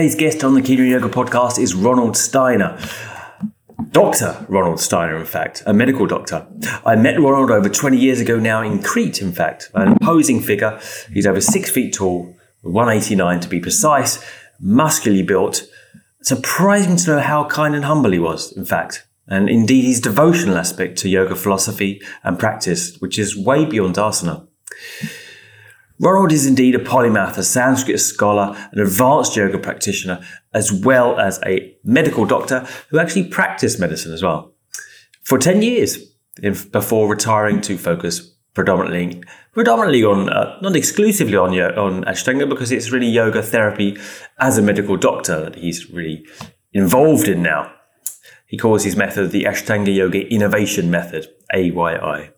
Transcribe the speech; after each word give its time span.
Today's 0.00 0.16
guest 0.16 0.44
on 0.44 0.54
the 0.54 0.62
Keen 0.62 0.80
on 0.80 0.86
Yoga 0.86 1.10
podcast 1.10 1.58
is 1.58 1.74
Ronald 1.74 2.16
Steiner. 2.16 2.80
Dr. 3.90 4.46
Ronald 4.48 4.80
Steiner, 4.80 5.18
in 5.18 5.26
fact, 5.26 5.62
a 5.66 5.74
medical 5.74 6.06
doctor. 6.06 6.46
I 6.86 6.96
met 6.96 7.20
Ronald 7.20 7.50
over 7.50 7.68
20 7.68 7.98
years 7.98 8.18
ago 8.18 8.38
now 8.38 8.62
in 8.62 8.82
Crete, 8.82 9.20
in 9.20 9.30
fact, 9.30 9.68
an 9.74 9.88
imposing 9.88 10.40
figure. 10.40 10.80
He's 11.12 11.26
over 11.26 11.42
six 11.42 11.68
feet 11.68 11.92
tall, 11.92 12.34
189 12.62 13.40
to 13.40 13.48
be 13.50 13.60
precise, 13.60 14.24
muscularly 14.58 15.22
built. 15.22 15.68
Surprising 16.22 16.96
to 16.96 17.10
know 17.10 17.20
how 17.20 17.44
kind 17.44 17.74
and 17.74 17.84
humble 17.84 18.12
he 18.12 18.18
was, 18.18 18.52
in 18.52 18.64
fact, 18.64 19.06
and 19.26 19.50
indeed 19.50 19.84
his 19.84 20.00
devotional 20.00 20.56
aspect 20.56 20.96
to 21.00 21.10
yoga 21.10 21.36
philosophy 21.36 22.00
and 22.24 22.38
practice, 22.38 22.96
which 23.00 23.18
is 23.18 23.36
way 23.36 23.66
beyond 23.66 23.96
asana. 23.96 24.48
Ronald 26.00 26.32
is 26.32 26.46
indeed 26.46 26.74
a 26.74 26.78
polymath, 26.78 27.36
a 27.36 27.42
Sanskrit 27.42 28.00
scholar, 28.00 28.56
an 28.72 28.80
advanced 28.80 29.36
yoga 29.36 29.58
practitioner, 29.58 30.24
as 30.54 30.72
well 30.72 31.20
as 31.20 31.38
a 31.44 31.76
medical 31.84 32.24
doctor 32.24 32.66
who 32.88 32.98
actually 32.98 33.24
practiced 33.28 33.78
medicine 33.78 34.14
as 34.14 34.22
well. 34.22 34.54
For 35.22 35.36
10 35.36 35.60
years 35.60 35.98
before 36.72 37.06
retiring 37.06 37.60
to 37.62 37.76
focus 37.76 38.34
predominantly 38.54 39.22
predominantly 39.52 40.02
on 40.02 40.28
uh, 40.30 40.58
not 40.62 40.74
exclusively 40.74 41.36
on 41.36 41.52
on 41.60 42.04
ashtanga 42.04 42.48
because 42.48 42.72
it's 42.72 42.90
really 42.90 43.06
yoga 43.06 43.42
therapy 43.42 43.96
as 44.38 44.56
a 44.56 44.62
medical 44.62 44.96
doctor 44.96 45.40
that 45.40 45.56
he's 45.56 45.90
really 45.90 46.26
involved 46.72 47.28
in 47.28 47.42
now. 47.42 47.70
He 48.46 48.56
calls 48.56 48.84
his 48.84 48.96
method 48.96 49.30
the 49.30 49.44
ashtanga 49.44 49.94
yoga 49.94 50.26
innovation 50.28 50.90
method 50.90 51.28
AYI 51.54 52.30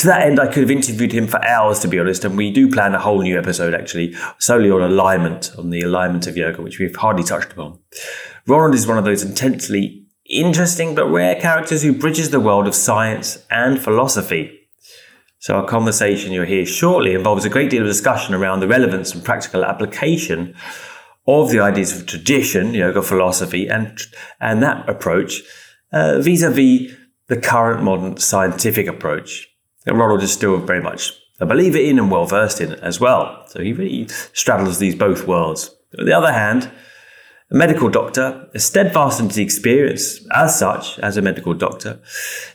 to 0.00 0.06
that 0.06 0.22
end, 0.22 0.40
I 0.40 0.46
could 0.46 0.62
have 0.62 0.70
interviewed 0.70 1.12
him 1.12 1.26
for 1.26 1.44
hours, 1.44 1.78
to 1.80 1.88
be 1.88 1.98
honest, 1.98 2.24
and 2.24 2.34
we 2.34 2.50
do 2.50 2.70
plan 2.70 2.94
a 2.94 2.98
whole 2.98 3.20
new 3.20 3.38
episode 3.38 3.74
actually, 3.74 4.14
solely 4.38 4.70
on 4.70 4.80
alignment, 4.80 5.52
on 5.58 5.68
the 5.68 5.82
alignment 5.82 6.26
of 6.26 6.38
yoga, 6.38 6.62
which 6.62 6.78
we've 6.78 6.96
hardly 6.96 7.22
touched 7.22 7.52
upon. 7.52 7.78
Ronald 8.46 8.74
is 8.74 8.86
one 8.86 8.96
of 8.96 9.04
those 9.04 9.22
intensely 9.22 10.06
interesting 10.24 10.94
but 10.94 11.06
rare 11.06 11.38
characters 11.38 11.82
who 11.82 11.92
bridges 11.92 12.30
the 12.30 12.40
world 12.40 12.66
of 12.66 12.74
science 12.74 13.44
and 13.50 13.78
philosophy. 13.78 14.58
So, 15.38 15.56
our 15.56 15.66
conversation 15.66 16.32
you'll 16.32 16.46
hear 16.46 16.64
shortly 16.64 17.12
involves 17.12 17.44
a 17.44 17.50
great 17.50 17.68
deal 17.68 17.82
of 17.82 17.88
discussion 17.88 18.34
around 18.34 18.60
the 18.60 18.68
relevance 18.68 19.14
and 19.14 19.22
practical 19.22 19.66
application 19.66 20.54
of 21.26 21.50
the 21.50 21.60
ideas 21.60 21.94
of 21.94 22.06
tradition, 22.06 22.72
yoga 22.72 23.02
philosophy, 23.02 23.68
and, 23.68 23.98
and 24.40 24.62
that 24.62 24.88
approach 24.88 25.42
vis 25.92 26.42
a 26.42 26.50
vis 26.50 26.92
the 27.26 27.36
current 27.36 27.82
modern 27.82 28.16
scientific 28.16 28.86
approach 28.86 29.49
that 29.84 29.94
Ronald 29.94 30.22
is 30.22 30.32
still 30.32 30.56
very 30.58 30.82
much 30.82 31.12
a 31.40 31.46
believer 31.46 31.78
in 31.78 31.98
and 31.98 32.10
well 32.10 32.26
versed 32.26 32.60
in 32.60 32.74
as 32.74 33.00
well. 33.00 33.44
So 33.46 33.62
he 33.62 33.72
really 33.72 34.08
straddles 34.32 34.78
these 34.78 34.94
both 34.94 35.26
worlds. 35.26 35.74
On 35.98 36.04
the 36.04 36.16
other 36.16 36.32
hand, 36.32 36.70
a 37.50 37.56
medical 37.56 37.88
doctor 37.88 38.48
is 38.54 38.64
steadfast 38.64 39.18
in 39.18 39.26
his 39.26 39.38
experience 39.38 40.24
as 40.32 40.56
such, 40.56 40.98
as 41.00 41.16
a 41.16 41.22
medical 41.22 41.54
doctor. 41.54 42.00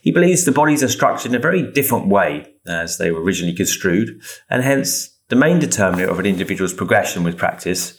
He 0.02 0.12
believes 0.12 0.46
the 0.46 0.54
bodies 0.54 0.84
are 0.84 0.88
structured 0.88 1.32
in 1.32 1.36
a 1.36 1.42
very 1.42 1.70
different 1.72 2.08
way 2.08 2.54
as 2.66 2.98
they 2.98 3.12
were 3.12 3.22
originally 3.22 3.56
construed, 3.56 4.22
and 4.50 4.64
hence 4.64 5.10
the 5.28 5.36
main 5.36 5.60
determinant 5.60 6.10
of 6.10 6.20
an 6.20 6.26
individual's 6.26 6.74
progression 6.74 7.24
with 7.24 7.38
practice 7.38 7.98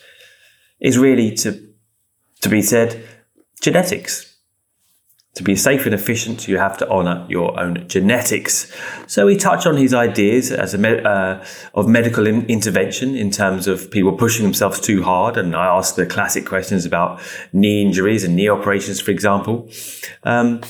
is 0.80 0.96
really 0.96 1.34
to, 1.34 1.68
to 2.40 2.48
be 2.48 2.62
said, 2.62 3.04
genetics. 3.60 4.35
To 5.36 5.42
be 5.42 5.54
safe 5.54 5.84
and 5.84 5.94
efficient, 5.94 6.48
you 6.48 6.56
have 6.56 6.78
to 6.78 6.88
honour 6.88 7.26
your 7.28 7.60
own 7.60 7.86
genetics. 7.88 8.72
So 9.06 9.26
we 9.26 9.36
touch 9.36 9.66
on 9.66 9.76
his 9.76 9.92
ideas 9.92 10.50
as 10.50 10.74
uh, 10.74 11.46
of 11.74 11.86
medical 11.86 12.26
in- 12.26 12.46
intervention 12.46 13.14
in 13.14 13.30
terms 13.30 13.68
of 13.68 13.90
people 13.90 14.16
pushing 14.16 14.44
themselves 14.44 14.80
too 14.80 15.02
hard, 15.02 15.36
and 15.36 15.54
I 15.54 15.66
ask 15.66 15.94
the 15.94 16.06
classic 16.06 16.46
questions 16.46 16.86
about 16.86 17.20
knee 17.52 17.82
injuries 17.82 18.24
and 18.24 18.34
knee 18.34 18.48
operations, 18.48 18.98
for 18.98 19.10
example. 19.10 19.68
Um, 20.24 20.62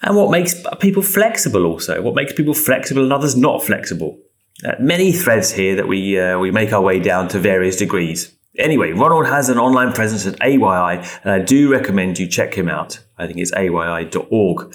and 0.00 0.16
what 0.16 0.30
makes 0.30 0.54
people 0.80 1.02
flexible 1.02 1.66
also? 1.66 2.00
What 2.00 2.14
makes 2.14 2.32
people 2.32 2.54
flexible 2.54 3.02
and 3.02 3.12
others 3.12 3.36
not 3.36 3.62
flexible? 3.62 4.18
Uh, 4.64 4.76
many 4.80 5.12
threads 5.12 5.52
here 5.52 5.76
that 5.76 5.88
we 5.88 6.18
uh, 6.18 6.38
we 6.38 6.50
make 6.50 6.72
our 6.72 6.80
way 6.80 7.00
down 7.00 7.28
to 7.28 7.38
various 7.38 7.76
degrees. 7.76 8.34
Anyway, 8.58 8.92
Ronald 8.92 9.26
has 9.26 9.48
an 9.48 9.58
online 9.58 9.92
presence 9.92 10.26
at 10.26 10.38
AYI, 10.40 11.20
and 11.24 11.32
I 11.32 11.38
do 11.38 11.70
recommend 11.70 12.18
you 12.18 12.26
check 12.26 12.54
him 12.54 12.68
out. 12.68 13.00
I 13.22 13.26
think 13.26 13.38
it's 13.38 13.52
ayi.org. 13.52 14.74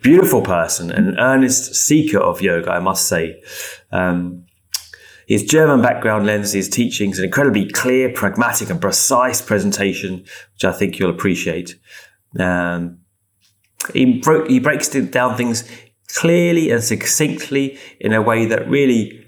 Beautiful 0.00 0.42
person, 0.42 0.90
an 0.90 1.18
earnest 1.18 1.74
seeker 1.74 2.18
of 2.18 2.40
yoga, 2.40 2.70
I 2.70 2.78
must 2.78 3.08
say. 3.08 3.42
Um, 3.90 4.44
his 5.26 5.42
German 5.44 5.82
background 5.82 6.24
lends 6.24 6.52
his 6.52 6.68
teachings 6.68 7.18
an 7.18 7.24
incredibly 7.24 7.68
clear, 7.68 8.10
pragmatic, 8.10 8.70
and 8.70 8.80
precise 8.80 9.42
presentation, 9.42 10.24
which 10.54 10.64
I 10.64 10.72
think 10.72 10.98
you'll 10.98 11.10
appreciate. 11.10 11.78
Um, 12.38 13.00
he, 13.92 14.22
he 14.46 14.60
breaks 14.60 14.88
down 14.88 15.36
things 15.36 15.68
clearly 16.14 16.70
and 16.70 16.82
succinctly 16.82 17.78
in 18.00 18.12
a 18.12 18.22
way 18.22 18.46
that 18.46 18.68
really 18.68 19.26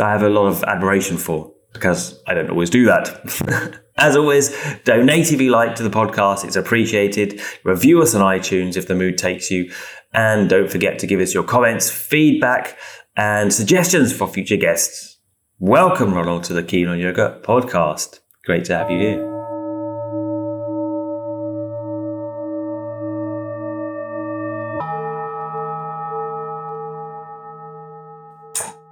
I 0.00 0.12
have 0.12 0.22
a 0.22 0.28
lot 0.28 0.46
of 0.46 0.62
admiration 0.64 1.16
for 1.16 1.52
because 1.72 2.20
I 2.26 2.34
don't 2.34 2.50
always 2.50 2.70
do 2.70 2.84
that. 2.86 3.79
As 4.00 4.16
always, 4.16 4.50
donate 4.84 5.30
if 5.30 5.42
you 5.42 5.50
like 5.50 5.74
to 5.74 5.82
the 5.82 5.90
podcast. 5.90 6.46
It's 6.46 6.56
appreciated. 6.56 7.38
Review 7.64 8.00
us 8.00 8.14
on 8.14 8.22
iTunes 8.22 8.78
if 8.78 8.88
the 8.88 8.94
mood 8.94 9.18
takes 9.18 9.50
you. 9.50 9.70
And 10.14 10.48
don't 10.48 10.70
forget 10.70 10.98
to 11.00 11.06
give 11.06 11.20
us 11.20 11.34
your 11.34 11.44
comments, 11.44 11.90
feedback, 11.90 12.78
and 13.14 13.52
suggestions 13.52 14.10
for 14.10 14.26
future 14.26 14.56
guests. 14.56 15.18
Welcome, 15.58 16.14
Ronald, 16.14 16.44
to 16.44 16.54
the 16.54 16.62
Keen 16.62 16.88
on 16.88 16.98
Yoga 16.98 17.40
podcast. 17.42 18.20
Great 18.46 18.64
to 18.64 18.78
have 18.78 18.90
you 18.90 18.98
here. 18.98 19.26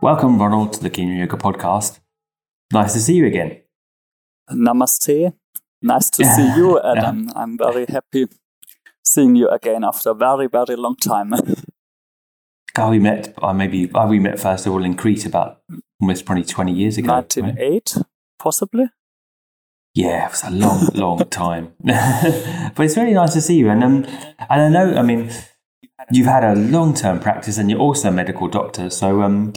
Welcome, 0.02 0.38
Ronald, 0.38 0.74
to 0.74 0.82
the 0.82 0.90
Keen 0.90 1.10
on 1.10 1.16
Yoga 1.16 1.38
podcast. 1.38 1.98
Nice 2.74 2.92
to 2.92 3.00
see 3.00 3.14
you 3.14 3.24
again. 3.24 3.62
Namaste. 4.50 5.32
Nice 5.82 6.10
to 6.10 6.24
see 6.24 6.56
you, 6.56 6.80
Adam. 6.80 7.26
Yeah. 7.26 7.32
I'm 7.36 7.56
very 7.56 7.86
happy 7.86 8.26
seeing 9.04 9.36
you 9.36 9.48
again 9.48 9.84
after 9.84 10.10
a 10.10 10.14
very, 10.14 10.48
very 10.48 10.76
long 10.76 10.96
time. 10.96 11.32
oh, 12.78 12.90
we 12.90 12.98
met, 12.98 13.34
uh, 13.40 13.52
maybe 13.52 13.90
uh, 13.92 14.06
we 14.06 14.18
met 14.18 14.38
first 14.38 14.66
of 14.66 14.72
all 14.72 14.84
in 14.84 14.94
Crete 14.94 15.26
about 15.26 15.60
almost 16.00 16.24
probably 16.24 16.44
20 16.44 16.72
years 16.72 16.98
ago. 16.98 17.12
1908, 17.12 17.92
right? 17.96 18.04
possibly? 18.38 18.86
Yeah, 19.94 20.26
it 20.26 20.30
was 20.30 20.44
a 20.44 20.50
long, 20.50 20.88
long 20.94 21.18
time. 21.30 21.72
but 21.80 22.80
it's 22.84 22.96
really 22.96 23.14
nice 23.14 23.32
to 23.34 23.40
see 23.40 23.56
you. 23.56 23.68
And, 23.70 23.82
um, 23.82 24.04
and 24.50 24.62
I 24.62 24.68
know, 24.68 24.96
I 24.96 25.02
mean, 25.02 25.30
you've 26.12 26.26
had 26.26 26.44
a 26.44 26.54
long 26.54 26.94
term 26.94 27.20
practice 27.20 27.58
and 27.58 27.70
you're 27.70 27.80
also 27.80 28.08
a 28.08 28.12
medical 28.12 28.48
doctor. 28.48 28.90
So, 28.90 29.22
um, 29.22 29.54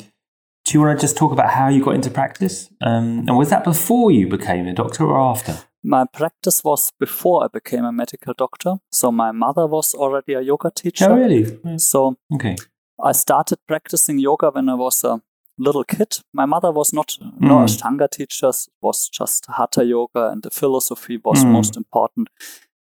do 0.71 0.77
you 0.77 0.85
want 0.85 0.97
to 0.97 1.03
just 1.03 1.17
talk 1.17 1.33
about 1.33 1.49
how 1.49 1.67
you 1.67 1.83
got 1.83 1.95
into 1.95 2.09
practice? 2.09 2.69
Um, 2.79 3.25
and 3.27 3.37
was 3.37 3.49
that 3.49 3.65
before 3.65 4.09
you 4.09 4.25
became 4.29 4.67
a 4.67 4.73
doctor 4.73 5.03
or 5.03 5.19
after? 5.19 5.57
My 5.83 6.05
practice 6.05 6.63
was 6.63 6.93
before 6.97 7.43
I 7.43 7.47
became 7.51 7.83
a 7.83 7.91
medical 7.91 8.33
doctor. 8.33 8.75
So 8.89 9.11
my 9.11 9.33
mother 9.33 9.67
was 9.67 9.93
already 9.93 10.33
a 10.33 10.39
yoga 10.39 10.71
teacher. 10.73 11.09
Oh, 11.09 11.15
really? 11.15 11.77
So 11.77 12.15
okay. 12.33 12.55
I 13.03 13.11
started 13.11 13.57
practicing 13.67 14.17
yoga 14.17 14.49
when 14.51 14.69
I 14.69 14.75
was 14.75 15.03
a 15.03 15.21
little 15.57 15.83
kid. 15.83 16.19
My 16.31 16.45
mother 16.45 16.71
was 16.71 16.93
not 16.93 17.17
mm. 17.21 17.33
no 17.41 17.57
Ashtanga 17.57 18.09
teacher, 18.09 18.51
was 18.81 19.09
just 19.09 19.47
Hatha 19.49 19.83
yoga 19.83 20.29
and 20.29 20.41
the 20.41 20.51
philosophy 20.51 21.17
was 21.17 21.43
mm. 21.43 21.51
most 21.51 21.75
important. 21.75 22.29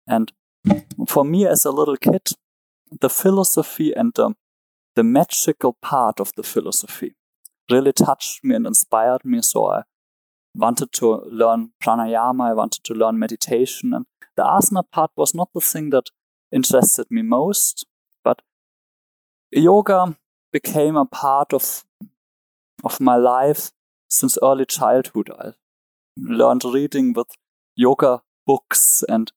And 0.06 0.30
for 1.08 1.24
me 1.24 1.46
as 1.46 1.64
a 1.64 1.70
little 1.70 1.96
kid, 1.96 2.32
the 3.00 3.08
philosophy 3.08 3.94
and 3.94 4.12
the, 4.14 4.34
the 4.94 5.04
magical 5.04 5.72
part 5.80 6.20
of 6.20 6.32
the 6.36 6.42
philosophy 6.42 7.14
really 7.70 7.92
touched 7.92 8.44
me 8.44 8.54
and 8.54 8.66
inspired 8.66 9.24
me. 9.24 9.42
So 9.42 9.66
I 9.66 9.82
wanted 10.54 10.92
to 10.92 11.22
learn 11.30 11.70
pranayama, 11.82 12.50
I 12.50 12.54
wanted 12.54 12.84
to 12.84 12.94
learn 12.94 13.18
meditation. 13.18 13.94
And 13.94 14.06
the 14.36 14.42
asana 14.42 14.84
part 14.90 15.10
was 15.16 15.34
not 15.34 15.50
the 15.54 15.60
thing 15.60 15.90
that 15.90 16.10
interested 16.52 17.06
me 17.10 17.22
most, 17.22 17.86
but 18.24 18.42
yoga 19.50 20.16
became 20.52 20.96
a 20.96 21.04
part 21.04 21.52
of 21.52 21.84
of 22.84 23.00
my 23.00 23.16
life 23.16 23.72
since 24.08 24.38
early 24.42 24.64
childhood. 24.64 25.30
I 25.38 25.52
learned 26.16 26.62
reading 26.64 27.12
with 27.12 27.28
yoga 27.74 28.22
books 28.46 29.04
and 29.08 29.32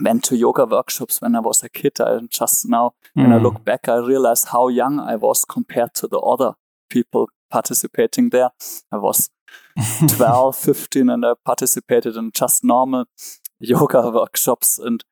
went 0.00 0.24
to 0.24 0.36
yoga 0.36 0.64
workshops 0.64 1.20
when 1.20 1.34
I 1.34 1.40
was 1.40 1.62
a 1.62 1.68
kid. 1.68 2.00
I 2.00 2.18
just 2.28 2.68
now, 2.68 2.94
mm. 3.16 3.22
when 3.22 3.32
I 3.32 3.38
mm. 3.38 3.42
look 3.42 3.64
back, 3.64 3.88
I 3.88 3.96
realize 3.96 4.44
how 4.44 4.68
young 4.68 5.00
I 5.00 5.16
was 5.16 5.44
compared 5.44 5.94
to 5.94 6.06
the 6.06 6.18
other 6.18 6.54
people 6.92 7.28
participating 7.50 8.30
there. 8.30 8.50
I 8.90 8.96
was 8.96 9.30
12, 10.08 10.56
15, 10.56 11.10
and 11.10 11.24
I 11.24 11.34
participated 11.44 12.16
in 12.16 12.30
just 12.34 12.64
normal 12.64 13.06
yoga 13.60 14.10
workshops. 14.10 14.78
And 14.78 15.04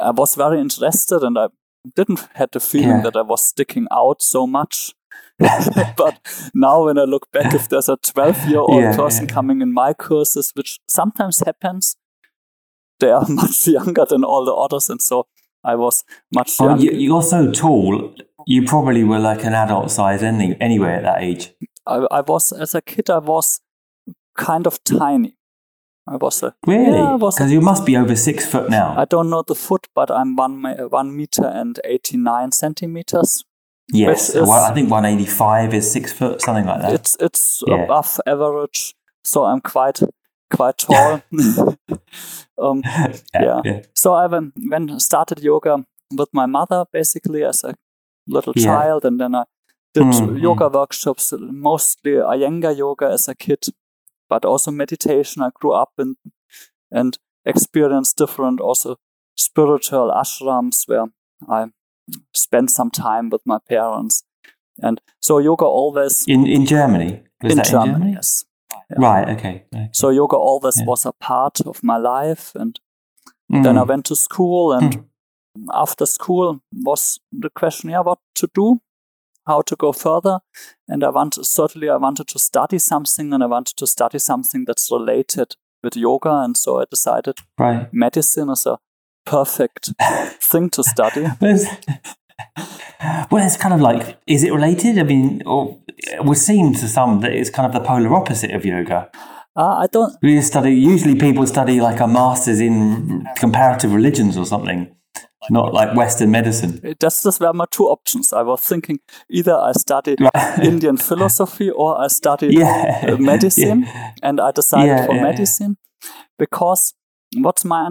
I 0.00 0.10
was 0.10 0.34
very 0.34 0.60
interested, 0.60 1.22
and 1.22 1.38
I 1.38 1.48
didn't 1.96 2.28
had 2.34 2.52
the 2.52 2.60
feeling 2.60 2.88
yeah. 2.88 3.02
that 3.02 3.16
I 3.16 3.22
was 3.22 3.44
sticking 3.44 3.86
out 3.90 4.22
so 4.22 4.46
much. 4.46 4.94
but 5.96 6.50
now 6.54 6.84
when 6.84 6.98
I 6.98 7.04
look 7.04 7.30
back, 7.32 7.54
if 7.54 7.68
there's 7.68 7.88
a 7.88 7.96
12 7.96 8.48
year 8.48 8.58
old 8.58 8.82
Yeah, 8.82 8.96
person 8.96 9.26
yeah. 9.26 9.34
coming 9.34 9.62
in 9.62 9.72
my 9.72 9.94
courses, 9.94 10.52
which 10.54 10.78
sometimes 10.86 11.40
happens, 11.40 11.96
they 13.00 13.10
are 13.10 13.26
much 13.28 13.66
younger 13.66 14.04
than 14.04 14.24
all 14.24 14.44
the 14.44 14.52
others. 14.52 14.90
And 14.90 15.00
so 15.00 15.26
I 15.64 15.74
was 15.74 16.04
much 16.34 16.56
oh, 16.60 16.68
younger. 16.68 16.84
you, 16.84 16.92
you're 16.92 17.22
so 17.22 17.50
tall. 17.50 18.14
You 18.46 18.64
probably 18.64 19.04
were 19.04 19.18
like 19.18 19.44
an 19.44 19.54
adult 19.54 19.90
size 19.90 20.22
any, 20.22 20.56
anyway 20.60 20.94
at 20.94 21.02
that 21.02 21.22
age. 21.22 21.52
I, 21.86 22.06
I 22.10 22.20
was, 22.20 22.52
as 22.52 22.74
a 22.74 22.80
kid, 22.82 23.10
I 23.10 23.18
was 23.18 23.60
kind 24.36 24.66
of 24.66 24.82
tiny. 24.84 25.36
I 26.06 26.16
was 26.16 26.42
a, 26.42 26.54
Really? 26.66 26.98
Yeah, 26.98 27.16
Because 27.20 27.52
you 27.52 27.60
must 27.60 27.84
be 27.86 27.96
over 27.96 28.16
six 28.16 28.46
foot 28.46 28.70
now. 28.70 28.94
I 28.98 29.04
don't 29.04 29.30
know 29.30 29.42
the 29.46 29.54
foot, 29.54 29.86
but 29.94 30.10
I'm 30.10 30.34
one, 30.36 30.62
one 30.90 31.16
meter 31.16 31.44
and 31.46 31.78
89 31.84 32.52
centimeters. 32.52 33.44
yes. 33.92 34.30
is- 34.30 34.42
well, 34.48 34.64
I 34.64 34.74
think 34.74 34.90
185 34.90 35.74
is 35.74 35.90
six 35.92 36.12
foot, 36.12 36.40
something 36.42 36.66
like 36.66 36.80
that. 36.82 36.92
It's 36.94 37.16
it's 37.20 37.62
Yeah. 37.66 37.84
above 37.84 38.20
average, 38.26 38.94
so 39.24 39.44
I'm 39.44 39.60
quite 39.60 40.00
quite 40.52 40.78
tall. 40.78 41.22
um, 42.58 42.82
yeah. 43.34 43.60
yeah. 43.64 43.82
so 43.94 44.14
I 44.14 44.26
went, 44.26 44.52
went 44.70 45.00
started 45.02 45.40
yoga 45.40 45.84
with 46.16 46.28
my 46.32 46.46
mother 46.46 46.84
basically 46.92 47.44
as 47.44 47.62
a 47.64 47.74
little 48.30 48.54
Yeah. 48.54 48.64
child, 48.66 49.04
and 49.04 49.18
then 49.20 49.34
I 49.34 49.44
did 49.94 50.04
Mm, 50.04 50.40
yoga 50.40 50.68
workshops, 50.68 51.32
mostly 51.40 52.12
Iyengar 52.12 52.76
yoga 52.76 53.06
as 53.12 53.28
a 53.28 53.34
kid, 53.34 53.64
but 54.28 54.44
also 54.44 54.70
meditation. 54.70 55.42
I 55.42 55.50
grew 55.60 55.72
up 55.72 55.90
in 55.98 56.14
and 56.90 57.18
experienced 57.44 58.16
different 58.18 58.60
also 58.60 58.96
spiritual 59.36 60.10
ashrams 60.10 60.88
where 60.88 61.06
I 61.48 61.66
spent 62.34 62.70
some 62.70 62.90
time 62.90 63.30
with 63.30 63.42
my 63.46 63.58
parents. 63.68 64.24
And 64.82 65.00
so 65.20 65.38
yoga 65.38 65.64
always 65.64 66.24
In 66.28 66.46
in 66.46 66.66
Germany? 66.66 67.22
In 67.42 67.50
Germany, 67.50 67.60
in 67.60 67.64
Germany? 67.64 68.12
yes. 68.12 68.44
Right. 68.96 69.28
Okay. 69.28 69.64
okay. 69.74 69.88
So 69.92 70.10
yoga 70.10 70.36
always 70.36 70.76
Yeah. 70.76 70.86
was 70.86 71.06
a 71.06 71.12
part 71.12 71.60
of 71.66 71.82
my 71.82 71.96
life, 71.98 72.60
and 72.60 72.80
then 73.48 73.76
I 73.76 73.80
Mm. 73.82 73.88
went 73.88 74.04
to 74.06 74.14
school, 74.16 74.72
and 74.72 75.04
after 75.72 76.06
school 76.06 76.60
was 76.72 77.18
the 77.32 77.50
question, 77.50 77.90
yeah, 77.90 78.00
what 78.00 78.18
to 78.36 78.48
do, 78.54 78.80
how 79.46 79.62
to 79.62 79.76
go 79.76 79.92
further, 79.92 80.40
and 80.88 81.02
I 81.04 81.10
wanted 81.10 81.44
certainly 81.44 81.88
I 81.88 81.96
wanted 81.96 82.28
to 82.28 82.38
study 82.38 82.78
something, 82.78 83.32
and 83.32 83.42
I 83.42 83.46
wanted 83.46 83.76
to 83.76 83.86
study 83.86 84.18
something 84.18 84.64
that's 84.66 84.90
related 84.90 85.56
with 85.82 85.96
yoga, 85.96 86.30
and 86.30 86.56
so 86.56 86.80
I 86.80 86.84
decided 86.90 87.36
Right. 87.58 87.92
medicine 87.92 88.50
is 88.50 88.66
a 88.66 88.78
perfect 89.24 89.92
thing 90.40 90.70
to 90.70 90.82
study. 90.82 91.26
Well, 91.40 91.54
it's, 91.54 93.30
well, 93.30 93.46
it's 93.46 93.56
kind 93.56 93.74
of 93.74 93.80
like, 93.80 94.18
is 94.26 94.44
it 94.44 94.52
related? 94.52 94.98
I 94.98 95.02
mean, 95.02 95.42
or 95.46 95.78
it 95.98 96.24
would 96.24 96.38
seem 96.38 96.72
to 96.74 96.88
some 96.88 97.20
that 97.20 97.32
it's 97.32 97.50
kind 97.50 97.66
of 97.66 97.72
the 97.72 97.86
polar 97.86 98.14
opposite 98.14 98.50
of 98.52 98.64
yoga. 98.64 99.10
Uh, 99.56 99.78
I 99.82 99.86
don't. 99.92 100.16
We 100.22 100.40
study, 100.40 100.72
usually 100.72 101.14
people 101.16 101.46
study 101.46 101.80
like 101.80 102.00
a 102.00 102.06
master's 102.06 102.60
in 102.60 103.26
comparative 103.36 103.92
religions 103.92 104.36
or 104.36 104.46
something, 104.46 104.94
not 105.48 105.72
like 105.72 105.96
Western 105.96 106.30
medicine. 106.30 106.80
That's 107.00 107.22
just 107.22 107.40
were 107.40 107.52
my 107.52 107.64
two 107.70 107.84
options. 107.84 108.32
I 108.32 108.42
was 108.42 108.60
thinking 108.60 109.00
either 109.30 109.54
I 109.54 109.72
study 109.72 110.16
Indian 110.62 110.96
philosophy 110.96 111.70
or 111.70 111.98
I 112.00 112.08
study 112.08 112.56
Yeah. 112.58 113.08
uh, 113.08 113.16
medicine, 113.18 113.86
and 114.22 114.40
I 114.40 114.50
decided 114.52 114.86
Yeah, 114.88 115.06
for 115.06 115.14
yeah, 115.14 115.20
yeah. 115.20 115.22
medicine 115.22 115.76
because 116.38 116.94
what's 117.38 117.64
my 117.64 117.86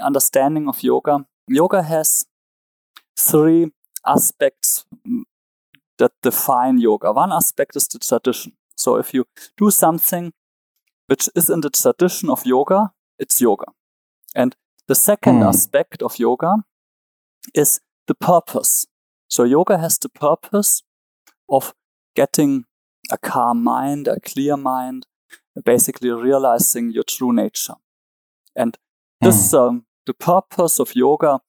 understanding 0.00 0.68
of 0.68 0.82
yoga? 0.82 1.26
Yoga 1.48 1.82
has 1.82 2.24
three 3.18 3.72
aspects 4.06 4.84
mm, 5.06 5.22
that 5.98 6.12
define 6.22 6.78
yoga. 6.78 7.12
One 7.12 7.32
aspect 7.32 7.76
is 7.76 7.86
the 7.88 7.98
tradition. 7.98 8.52
So 8.76 8.96
if 8.96 9.12
you 9.14 9.24
do 9.56 9.70
something 9.70 10.32
which 11.06 11.28
is 11.34 11.50
in 11.50 11.60
the 11.60 11.70
tradition 11.70 12.30
of 12.30 12.46
yoga, 12.46 12.92
it's 13.18 13.40
yoga. 13.40 13.66
And 14.34 14.56
the 14.88 14.94
second 14.94 15.42
Hmm. 15.42 15.48
aspect 15.48 16.02
of 16.02 16.18
yoga 16.18 16.64
is 17.54 17.80
the 18.06 18.14
purpose. 18.14 18.86
So 19.28 19.44
yoga 19.44 19.78
has 19.78 19.98
the 19.98 20.08
purpose 20.08 20.82
of 21.48 21.74
getting 22.14 22.64
a 23.10 23.18
calm 23.18 23.62
mind, 23.62 24.08
a 24.08 24.20
clear 24.20 24.56
mind, 24.56 25.06
basically 25.64 26.10
realizing 26.10 26.92
your 26.92 27.04
true 27.04 27.32
nature. 27.32 27.74
And 28.56 28.76
this, 29.20 29.52
um, 29.54 29.84
the 30.06 30.14
purpose 30.14 30.80
of 30.80 30.96
yoga 30.96 31.40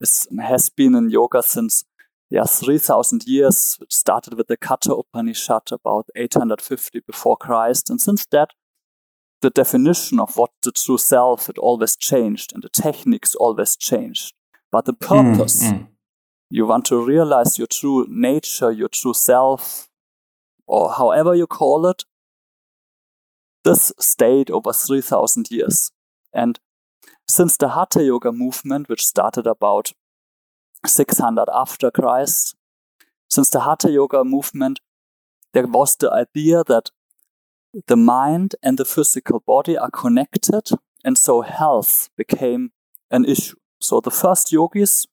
is, 0.00 0.26
has 0.40 0.68
been 0.68 0.94
in 0.94 1.10
yoga 1.10 1.42
since 1.42 1.84
yeah, 2.30 2.44
3000 2.44 3.24
years. 3.26 3.76
It 3.80 3.92
started 3.92 4.34
with 4.34 4.46
the 4.46 4.56
Katha 4.56 4.98
Upanishad 4.98 5.72
about 5.72 6.06
850 6.14 7.00
before 7.00 7.36
Christ. 7.36 7.90
And 7.90 8.00
since 8.00 8.24
that, 8.26 8.50
the 9.42 9.50
definition 9.50 10.20
of 10.20 10.36
what 10.36 10.50
the 10.62 10.70
true 10.70 10.98
self 10.98 11.46
had 11.46 11.58
always 11.58 11.96
changed 11.96 12.52
and 12.54 12.62
the 12.62 12.68
techniques 12.68 13.34
always 13.34 13.76
changed. 13.76 14.34
But 14.72 14.84
the 14.84 14.92
Mm, 14.94 15.08
purpose, 15.08 15.62
mm. 15.64 15.88
you 16.50 16.66
want 16.66 16.84
to 16.86 17.04
realize 17.04 17.58
your 17.58 17.66
true 17.66 18.06
nature, 18.08 18.70
your 18.70 18.88
true 18.88 19.14
self, 19.14 19.88
or 20.66 20.92
however 20.92 21.34
you 21.34 21.46
call 21.46 21.86
it, 21.86 22.04
this 23.64 23.92
stayed 23.98 24.50
over 24.50 24.72
3000 24.72 25.50
years. 25.50 25.92
And 26.32 26.58
since 27.28 27.56
the 27.56 27.70
Hatha 27.70 28.02
Yoga 28.02 28.32
movement, 28.32 28.88
which 28.88 29.06
started 29.06 29.46
about 29.46 29.92
600 30.86 31.48
after 31.52 31.90
Christ, 31.90 32.56
since 33.28 33.50
the 33.50 33.60
Hatha 33.60 33.90
Yoga 33.90 34.24
movement, 34.24 34.80
there 35.52 35.66
was 35.66 35.96
the 35.96 36.10
idea 36.12 36.62
that 36.66 36.90
the 37.86 37.96
mind 37.96 38.56
and 38.62 38.78
the 38.78 38.84
physical 38.84 39.40
body 39.46 39.76
are 39.76 39.90
connected, 39.90 40.70
and 41.04 41.16
so 41.16 41.42
health 41.42 42.10
became 42.16 42.72
an 43.10 43.24
issue. 43.24 43.59
So 43.80 44.00
the 44.00 44.10
first 44.10 44.52
yogis, 44.52 45.06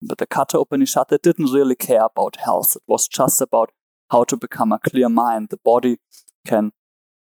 with 0.00 0.18
the 0.18 0.26
Katha 0.26 0.60
Upanishad, 0.60 1.08
they 1.08 1.18
didn't 1.22 1.52
really 1.52 1.74
care 1.74 2.04
about 2.04 2.36
health. 2.36 2.76
It 2.76 2.82
was 2.86 3.08
just 3.08 3.40
about 3.40 3.70
how 4.10 4.24
to 4.24 4.36
become 4.36 4.72
a 4.72 4.78
clear 4.78 5.08
mind. 5.08 5.48
The 5.50 5.58
body 5.64 5.98
can 6.46 6.72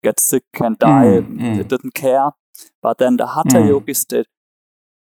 get 0.02 0.20
sick, 0.20 0.44
can 0.54 0.76
die. 0.78 1.20
Mm, 1.20 1.38
mm. 1.38 1.56
They 1.56 1.64
didn't 1.64 1.94
care. 1.94 2.30
But 2.82 2.98
then 2.98 3.16
the 3.16 3.26
Hatha 3.26 3.58
Mm. 3.58 3.68
yogis, 3.68 4.04
they 4.04 4.24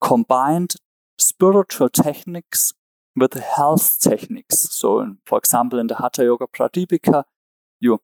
combined 0.00 0.76
spiritual 1.18 1.88
techniques 1.88 2.72
with 3.16 3.34
health 3.34 3.98
techniques. 4.00 4.58
So, 4.70 5.00
in- 5.00 5.18
for 5.26 5.38
example, 5.38 5.78
in 5.78 5.86
the 5.88 5.94
Hatha 5.96 6.24
Yoga 6.24 6.46
Pradipika, 6.46 7.24
you 7.80 7.98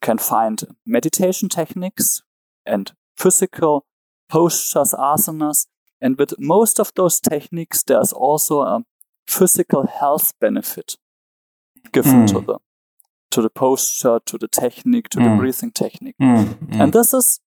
can 0.00 0.18
find 0.18 0.62
meditation 0.86 1.48
techniques 1.48 2.22
and 2.66 2.92
physical 3.16 3.86
postures, 4.28 4.92
asanas. 4.94 5.66
And 6.04 6.18
with 6.18 6.38
most 6.38 6.78
of 6.80 6.92
those 6.94 7.18
techniques, 7.20 7.82
there's 7.82 8.12
also 8.12 8.60
a 8.60 8.84
physical 9.26 9.86
health 9.86 10.32
benefit 10.40 10.96
given 11.92 12.26
to 12.26 12.34
Mm. 12.34 12.46
the 12.46 12.58
to 13.30 13.42
the 13.42 13.50
posture, 13.50 14.20
to 14.26 14.38
the 14.38 14.46
technique, 14.46 15.08
to 15.08 15.18
the 15.18 15.30
Mm. 15.30 15.38
breathing 15.38 15.72
technique. 15.72 16.14
Mm, 16.22 16.44
mm. 16.46 16.80
And 16.80 16.92
this 16.92 17.12
is, 17.14 17.40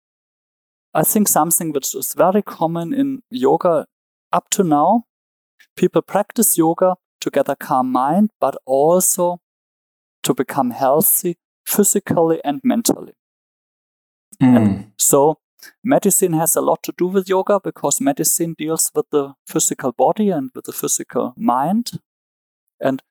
I 0.92 1.04
think, 1.04 1.28
something 1.28 1.72
which 1.72 1.94
is 1.94 2.14
very 2.14 2.42
common 2.42 2.92
in 2.92 3.22
yoga 3.30 3.86
up 4.32 4.48
to 4.50 4.64
now. 4.64 5.04
People 5.76 6.02
practice 6.02 6.58
yoga 6.58 6.96
to 7.20 7.30
get 7.30 7.48
a 7.48 7.54
calm 7.54 7.92
mind, 7.92 8.30
but 8.40 8.54
also 8.66 9.38
to 10.22 10.34
become 10.34 10.70
healthy 10.72 11.36
physically 11.64 12.40
and 12.44 12.60
mentally. 12.64 13.12
Mm. 14.42 14.92
So, 14.98 15.38
medicine 15.84 16.32
has 16.34 16.56
a 16.56 16.60
lot 16.60 16.82
to 16.84 16.92
do 16.96 17.06
with 17.06 17.28
yoga 17.28 17.60
because 17.62 18.00
medicine 18.00 18.54
deals 18.58 18.90
with 18.94 19.06
the 19.10 19.34
physical 19.46 19.92
body 19.92 20.30
and 20.30 20.50
with 20.54 20.64
the 20.64 20.72
physical 20.72 21.34
mind. 21.36 21.92
And 22.80 23.02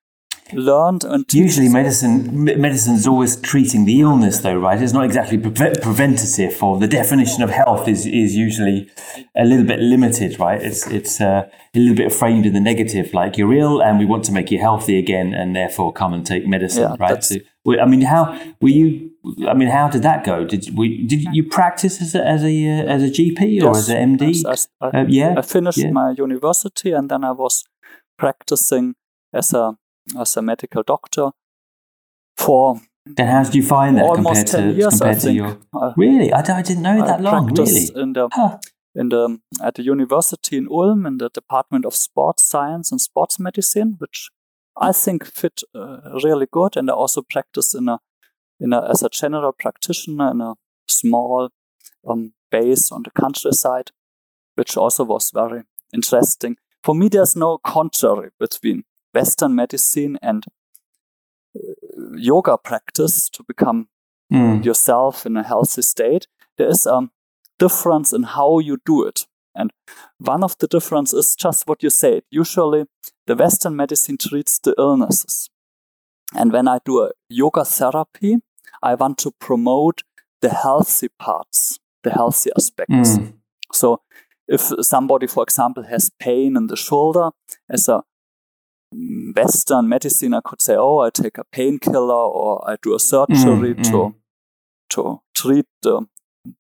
learned 0.54 1.04
and 1.04 1.26
Usually, 1.34 1.70
medicine 1.70 2.44
me- 2.44 2.56
medicine's 2.56 3.08
always 3.08 3.36
treating 3.36 3.86
the 3.86 4.02
illness, 4.02 4.40
though, 4.40 4.58
right? 4.58 4.80
It's 4.82 4.94
not 4.94 5.06
exactly 5.06 5.38
pre- 5.38 5.74
preventative. 5.82 6.62
Or 6.62 6.80
the 6.80 6.88
definition 6.88 7.42
of 7.42 7.50
health 7.50 7.88
is, 7.88 8.06
is 8.06 8.36
usually 8.36 8.90
a 9.36 9.44
little 9.44 9.66
bit 9.66 9.80
limited, 9.80 10.40
right? 10.40 10.62
It's 10.62 10.88
it's 10.88 11.20
uh, 11.20 11.50
a 11.76 11.80
little 11.80 11.96
bit 11.96 12.14
framed 12.14 12.46
in 12.46 12.54
the 12.54 12.60
negative, 12.60 13.14
like 13.14 13.38
you're 13.38 13.54
ill 13.54 13.82
and 13.82 13.98
we 14.00 14.06
want 14.06 14.24
to 14.26 14.32
make 14.32 14.52
you 14.52 14.60
healthy 14.60 15.00
again, 15.00 15.34
and 15.34 15.56
therefore 15.56 15.92
come 15.92 16.14
and 16.14 16.26
take 16.26 16.46
medicine, 16.46 16.84
Yeah, 16.84 16.96
right? 17.00 17.24
So, 17.24 17.38
I 17.82 17.86
mean, 17.86 18.02
how 18.02 18.40
were 18.62 18.70
you? 18.70 19.12
I 19.48 19.54
mean, 19.54 19.70
how 19.70 19.90
did 19.90 20.04
that 20.04 20.24
go? 20.26 20.46
Did 20.46 20.78
we 20.78 21.04
did 21.06 21.24
you 21.34 21.44
practice 21.44 22.02
as 22.02 22.16
a 22.16 22.26
as 22.26 22.44
a 22.44 22.70
uh, 22.70 22.84
as 22.96 23.04
a 23.04 23.08
GP 23.08 23.64
or 23.64 23.72
as 23.72 23.90
an 23.90 24.18
MD? 24.18 24.44
Yes, 24.44 24.68
I, 24.82 24.88
Uh, 24.88 25.06
yeah, 25.08 25.36
I 25.38 25.42
finished 25.42 25.78
yeah. 25.78 25.92
my 25.92 26.12
university 26.18 26.92
and 26.92 27.10
then 27.10 27.24
I 27.24 27.32
was 27.32 27.64
practicing 28.18 28.96
as 29.34 29.54
a 29.54 29.78
as 30.20 30.38
a 30.38 30.42
medical 30.42 30.84
doctor 30.84 31.32
for 32.38 32.82
Then 33.06 33.28
how 33.28 33.44
did 33.44 33.56
you 33.56 33.64
find 33.64 33.98
that 33.98 34.04
almost 34.06 34.48
compared 34.48 34.48
ten 34.48 34.74
to 34.74 34.78
years. 34.80 35.02
I 35.02 35.14
to 35.14 35.20
think 35.20 35.36
your? 35.36 35.58
I, 35.74 35.94
Really, 35.98 36.32
I, 36.34 36.40
I 36.40 36.62
didn't 36.62 36.84
know 36.84 37.04
I 37.04 37.08
that 37.08 37.22
long. 37.22 37.46
Really, 37.46 37.56
practiced 37.56 37.98
in 37.98 38.14
the 38.14 38.30
Huh. 38.32 38.58
in 38.96 39.10
the 39.10 39.40
at 39.62 39.76
the 39.76 39.84
university 39.84 40.58
in 40.58 40.68
Ulm 40.70 41.06
in 41.06 41.18
the 41.18 41.30
Department 41.30 41.86
of 41.86 41.94
Sports 41.96 42.44
Science 42.44 42.92
and 42.92 43.02
Sports 43.02 43.40
Medicine, 43.40 43.96
which 44.00 44.30
I 44.78 44.92
think 44.92 45.26
fit 45.26 45.62
uh, 45.74 45.98
really 46.24 46.48
good. 46.52 46.78
And 46.78 46.90
I 46.90 46.94
also 46.94 47.22
practice 47.22 47.74
in 47.74 47.90
a, 47.90 48.00
in 48.60 48.74
a, 48.74 48.90
as 48.90 49.04
a 49.04 49.10
general 49.10 49.52
practitioner 49.52 50.32
in 50.32 50.42
a 50.42 50.56
small 50.88 51.50
um, 52.08 52.34
base 52.52 52.92
on 52.92 53.04
the 53.04 53.12
countryside, 53.12 53.92
which 54.56 54.78
also 54.78 55.04
was 55.04 55.32
very 55.32 55.64
interesting. 55.94 56.58
For 56.84 56.96
me, 56.96 57.10
there's 57.10 57.36
no 57.36 57.58
contrary 57.58 58.30
between 58.40 58.84
Western 59.14 59.56
medicine 59.56 60.18
and 60.22 60.46
uh, 61.56 62.16
yoga 62.16 62.58
practice 62.58 63.30
to 63.30 63.44
become 63.44 63.88
mm. 64.32 64.64
yourself 64.64 65.26
in 65.26 65.38
a 65.38 65.44
healthy 65.44 65.82
state. 65.82 66.28
There 66.58 66.70
is 66.70 66.86
a 66.86 67.10
difference 67.60 68.14
in 68.14 68.24
how 68.24 68.60
you 68.60 68.78
do 68.86 69.06
it. 69.06 69.26
And 69.56 69.72
one 70.20 70.44
of 70.44 70.58
the 70.58 70.68
difference 70.68 71.14
is 71.14 71.36
just 71.36 71.66
what 71.66 71.82
you 71.82 71.90
said. 71.90 72.24
Usually, 72.30 72.86
the 73.26 73.36
Western 73.36 73.76
medicine 73.76 74.18
treats 74.18 74.60
the 74.60 74.76
illnesses. 74.78 75.50
And 76.36 76.52
when 76.52 76.68
I 76.68 76.80
do 76.86 77.02
a 77.04 77.12
yoga 77.30 77.66
therapy, 77.66 78.38
I 78.84 78.96
want 78.96 79.18
to 79.20 79.32
promote 79.40 80.04
the 80.42 80.50
healthy 80.50 81.10
parts, 81.20 81.80
the 82.04 82.12
healthy 82.12 82.52
aspects. 82.58 83.18
Mm. 83.18 83.34
So, 83.72 84.02
if 84.48 84.62
somebody, 84.82 85.28
for 85.28 85.44
example, 85.44 85.84
has 85.84 86.12
pain 86.20 86.56
in 86.56 86.68
the 86.68 86.76
shoulder, 86.76 87.32
as 87.70 87.88
a 87.88 88.04
Western 89.36 89.90
medicine, 89.90 90.34
I 90.34 90.42
could 90.42 90.62
say, 90.62 90.76
"Oh, 90.78 91.00
I 91.00 91.10
take 91.10 91.38
a 91.38 91.44
painkiller, 91.44 92.26
or 92.42 92.70
I 92.70 92.78
do 92.82 92.96
a 92.96 93.00
surgery 93.00 93.74
mm, 93.74 93.84
to 93.84 93.92
mm. 93.92 94.16
to 94.90 95.22
treat 95.34 95.66
the 95.82 96.08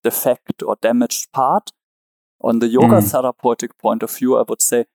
defect 0.03 0.63
or 0.63 0.77
damaged 0.81 1.31
part." 1.31 1.71
On 2.41 2.59
the 2.59 2.67
yoga 2.67 2.99
mm. 3.01 3.11
therapeutic 3.11 3.77
point 3.77 4.03
of 4.03 4.11
view, 4.11 4.37
I 4.37 4.43
would 4.47 4.61
say, 4.61 4.85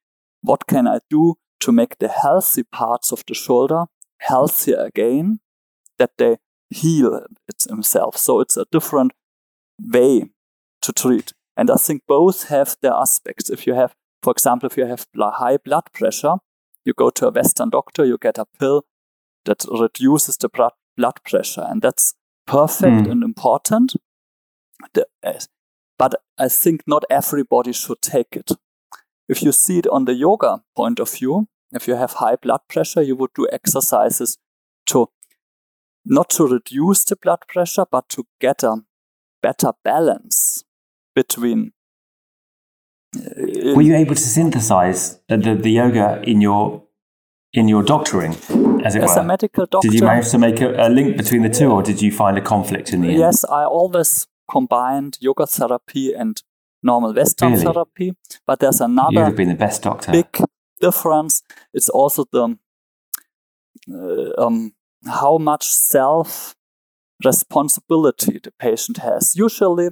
what 0.42 0.66
can 0.66 0.86
I 0.86 0.98
do 1.08 1.36
to 1.60 1.72
make 1.72 1.98
the 1.98 2.08
healthy 2.08 2.62
parts 2.62 3.12
of 3.12 3.24
the 3.26 3.34
shoulder 3.34 3.86
healthier 4.20 4.78
again, 4.78 5.40
that 5.98 6.12
they 6.18 6.36
heal 6.70 7.26
it 7.48 7.58
themselves. 7.66 8.20
So 8.20 8.40
it's 8.40 8.56
a 8.56 8.66
different 8.70 9.12
way 9.78 10.30
to 10.82 10.92
treat. 10.92 11.32
And 11.56 11.70
I 11.70 11.76
think 11.76 12.02
both 12.06 12.48
have 12.48 12.76
their 12.80 12.92
aspects. 12.94 13.50
If 13.50 13.66
you 13.66 13.74
have, 13.74 13.94
for 14.22 14.30
example, 14.30 14.68
if 14.68 14.76
you 14.76 14.86
have 14.86 15.06
high 15.18 15.56
blood 15.58 15.92
pressure, 15.92 16.36
you 16.84 16.94
go 16.94 17.10
to 17.10 17.26
a 17.28 17.30
Western 17.30 17.70
doctor, 17.70 18.04
you 18.04 18.16
get 18.18 18.38
a 18.38 18.46
pill 18.58 18.84
that 19.44 19.64
reduces 19.70 20.36
the 20.36 20.48
blood 20.48 21.14
pressure, 21.24 21.66
and 21.68 21.82
that's 21.82 22.14
perfect 22.46 23.06
mm. 23.06 23.10
and 23.10 23.22
important. 23.22 23.94
But 25.98 26.14
I 26.38 26.48
think 26.48 26.82
not 26.86 27.04
everybody 27.10 27.72
should 27.72 28.00
take 28.00 28.36
it. 28.36 28.52
If 29.28 29.42
you 29.42 29.52
see 29.52 29.78
it 29.78 29.86
on 29.86 30.06
the 30.06 30.14
yoga 30.14 30.62
point 30.74 30.98
of 30.98 31.10
view, 31.10 31.48
if 31.72 31.86
you 31.86 31.94
have 31.94 32.14
high 32.14 32.36
blood 32.36 32.60
pressure, 32.68 33.02
you 33.02 33.16
would 33.16 33.32
do 33.34 33.46
exercises 33.52 34.38
to 34.86 35.08
not 36.04 36.30
to 36.30 36.46
reduce 36.46 37.04
the 37.04 37.16
blood 37.16 37.40
pressure, 37.48 37.84
but 37.90 38.08
to 38.10 38.26
get 38.40 38.62
a 38.62 38.82
better 39.42 39.72
balance 39.84 40.64
between. 41.14 41.72
Uh, 43.16 43.74
Were 43.74 43.82
you 43.82 43.96
able 43.96 44.14
to 44.14 44.20
synthesize 44.20 45.20
the, 45.28 45.36
the 45.36 45.70
yoga 45.70 46.22
in 46.24 46.40
your 46.40 46.84
in 47.52 47.66
your 47.66 47.82
doctoring, 47.82 48.32
as 48.84 48.94
it 48.94 49.02
as 49.02 49.16
were? 49.16 49.22
a 49.22 49.24
medical 49.24 49.66
doctor, 49.66 49.88
did 49.88 49.98
you 49.98 50.06
manage 50.06 50.30
to 50.30 50.38
make 50.38 50.60
a, 50.60 50.86
a, 50.86 50.88
link 50.88 51.16
between 51.16 51.42
the 51.42 51.48
two, 51.48 51.70
or 51.70 51.82
did 51.82 52.00
you 52.00 52.12
find 52.12 52.38
a 52.38 52.40
conflict 52.40 52.92
in 52.92 53.00
the 53.00 53.08
yes, 53.08 53.14
end? 53.14 53.20
Yes, 53.20 53.44
I 53.44 53.64
always 53.64 54.28
combined 54.48 55.18
yoga 55.20 55.46
therapy 55.46 56.12
and 56.12 56.40
normal 56.82 57.12
Western 57.12 57.52
really? 57.52 57.64
therapy. 57.64 58.12
But 58.46 58.60
there's 58.60 58.80
another 58.80 59.12
You'd 59.12 59.24
have 59.24 59.36
been 59.36 59.48
the 59.48 59.54
best 59.54 59.82
doctor. 59.82 60.12
big 60.12 60.28
difference. 60.80 61.42
It's 61.72 61.88
also 61.88 62.24
the 62.32 62.58
uh, 63.92 64.44
um, 64.44 64.72
how 65.06 65.38
much 65.38 65.66
self 65.66 66.54
responsibility 67.24 68.40
the 68.42 68.52
patient 68.58 68.98
has. 68.98 69.36
Usually, 69.36 69.90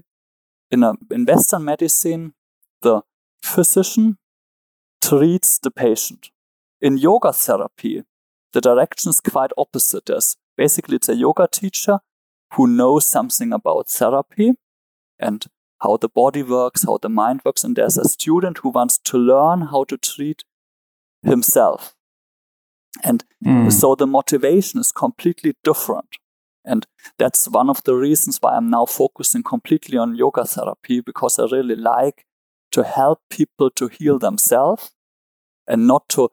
in 0.71 0.83
a 0.83 0.95
in 1.11 1.25
Western 1.25 1.65
medicine, 1.65 2.35
the 2.83 3.03
physician 3.43 4.19
treats 5.03 5.59
the 5.59 5.71
patient. 5.71 6.31
In 6.81 6.97
yoga 6.97 7.33
therapy, 7.33 8.05
the 8.53 8.61
direction 8.61 9.11
is 9.11 9.21
quite 9.21 9.51
opposite. 9.57 10.07
There's 10.07 10.37
basically 10.57 10.97
it's 10.97 11.09
a 11.09 11.17
yoga 11.17 11.49
teacher 11.51 12.01
who 12.55 12.67
knows 12.67 13.09
something 13.09 13.53
about 13.53 13.89
therapy 13.89 14.53
and 15.19 15.47
how 15.81 15.97
the 15.97 16.09
body 16.09 16.43
works, 16.43 16.85
how 16.85 16.99
the 16.99 17.09
mind 17.09 17.41
works, 17.45 17.65
and 17.65 17.77
there's 17.77 17.99
a 17.99 18.09
student 18.09 18.59
who 18.59 18.71
wants 18.71 18.99
to 18.99 19.19
learn 19.19 19.63
how 19.63 19.85
to 19.85 19.97
treat 19.97 20.43
himself. 21.23 21.95
And 23.05 23.25
mm. 23.45 23.73
so 23.73 23.95
the 23.95 24.07
motivation 24.07 24.81
is 24.81 24.93
completely 24.93 25.55
different. 25.63 26.09
And 26.65 26.87
that's 27.19 27.49
one 27.49 27.71
of 27.71 27.83
the 27.85 27.95
reasons 27.95 28.39
why 28.41 28.57
I'm 28.57 28.71
now 28.71 28.87
focusing 28.87 29.43
completely 29.43 29.97
on 29.97 30.17
yoga 30.17 30.45
therapy 30.45 31.01
because 31.01 31.39
I 31.39 31.45
really 31.45 31.77
like 31.77 32.25
to 32.73 32.85
help 32.85 33.21
people 33.31 33.71
to 33.71 33.89
heal 33.89 34.19
themselves 34.19 34.91
and 35.67 35.87
not 35.87 36.09
to 36.11 36.31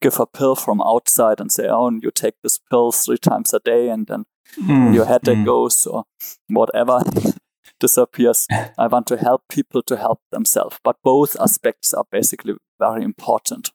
give 0.00 0.20
a 0.20 0.26
pill 0.26 0.54
from 0.54 0.80
outside 0.80 1.40
and 1.40 1.50
say, 1.50 1.66
oh, 1.68 1.88
and 1.88 2.02
you 2.02 2.10
take 2.10 2.34
this 2.42 2.58
pill 2.70 2.92
three 2.92 3.18
times 3.18 3.52
a 3.52 3.58
day 3.60 3.88
and 3.88 4.06
then 4.06 4.24
mm. 4.56 4.94
your 4.94 5.06
headache 5.06 5.38
mm. 5.38 5.44
goes 5.44 5.86
or 5.86 6.04
whatever 6.48 7.00
disappears. 7.80 8.46
I 8.78 8.86
want 8.86 9.06
to 9.08 9.16
help 9.16 9.42
people 9.48 9.82
to 9.82 9.96
help 9.96 10.20
themselves. 10.30 10.78
But 10.84 10.96
both 11.02 11.36
aspects 11.40 11.92
are 11.94 12.04
basically 12.10 12.54
very 12.78 13.02
important. 13.02 13.70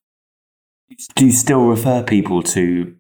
Do 1.16 1.26
you 1.26 1.32
still 1.32 1.66
refer 1.66 2.04
people 2.04 2.44
to 2.44 2.96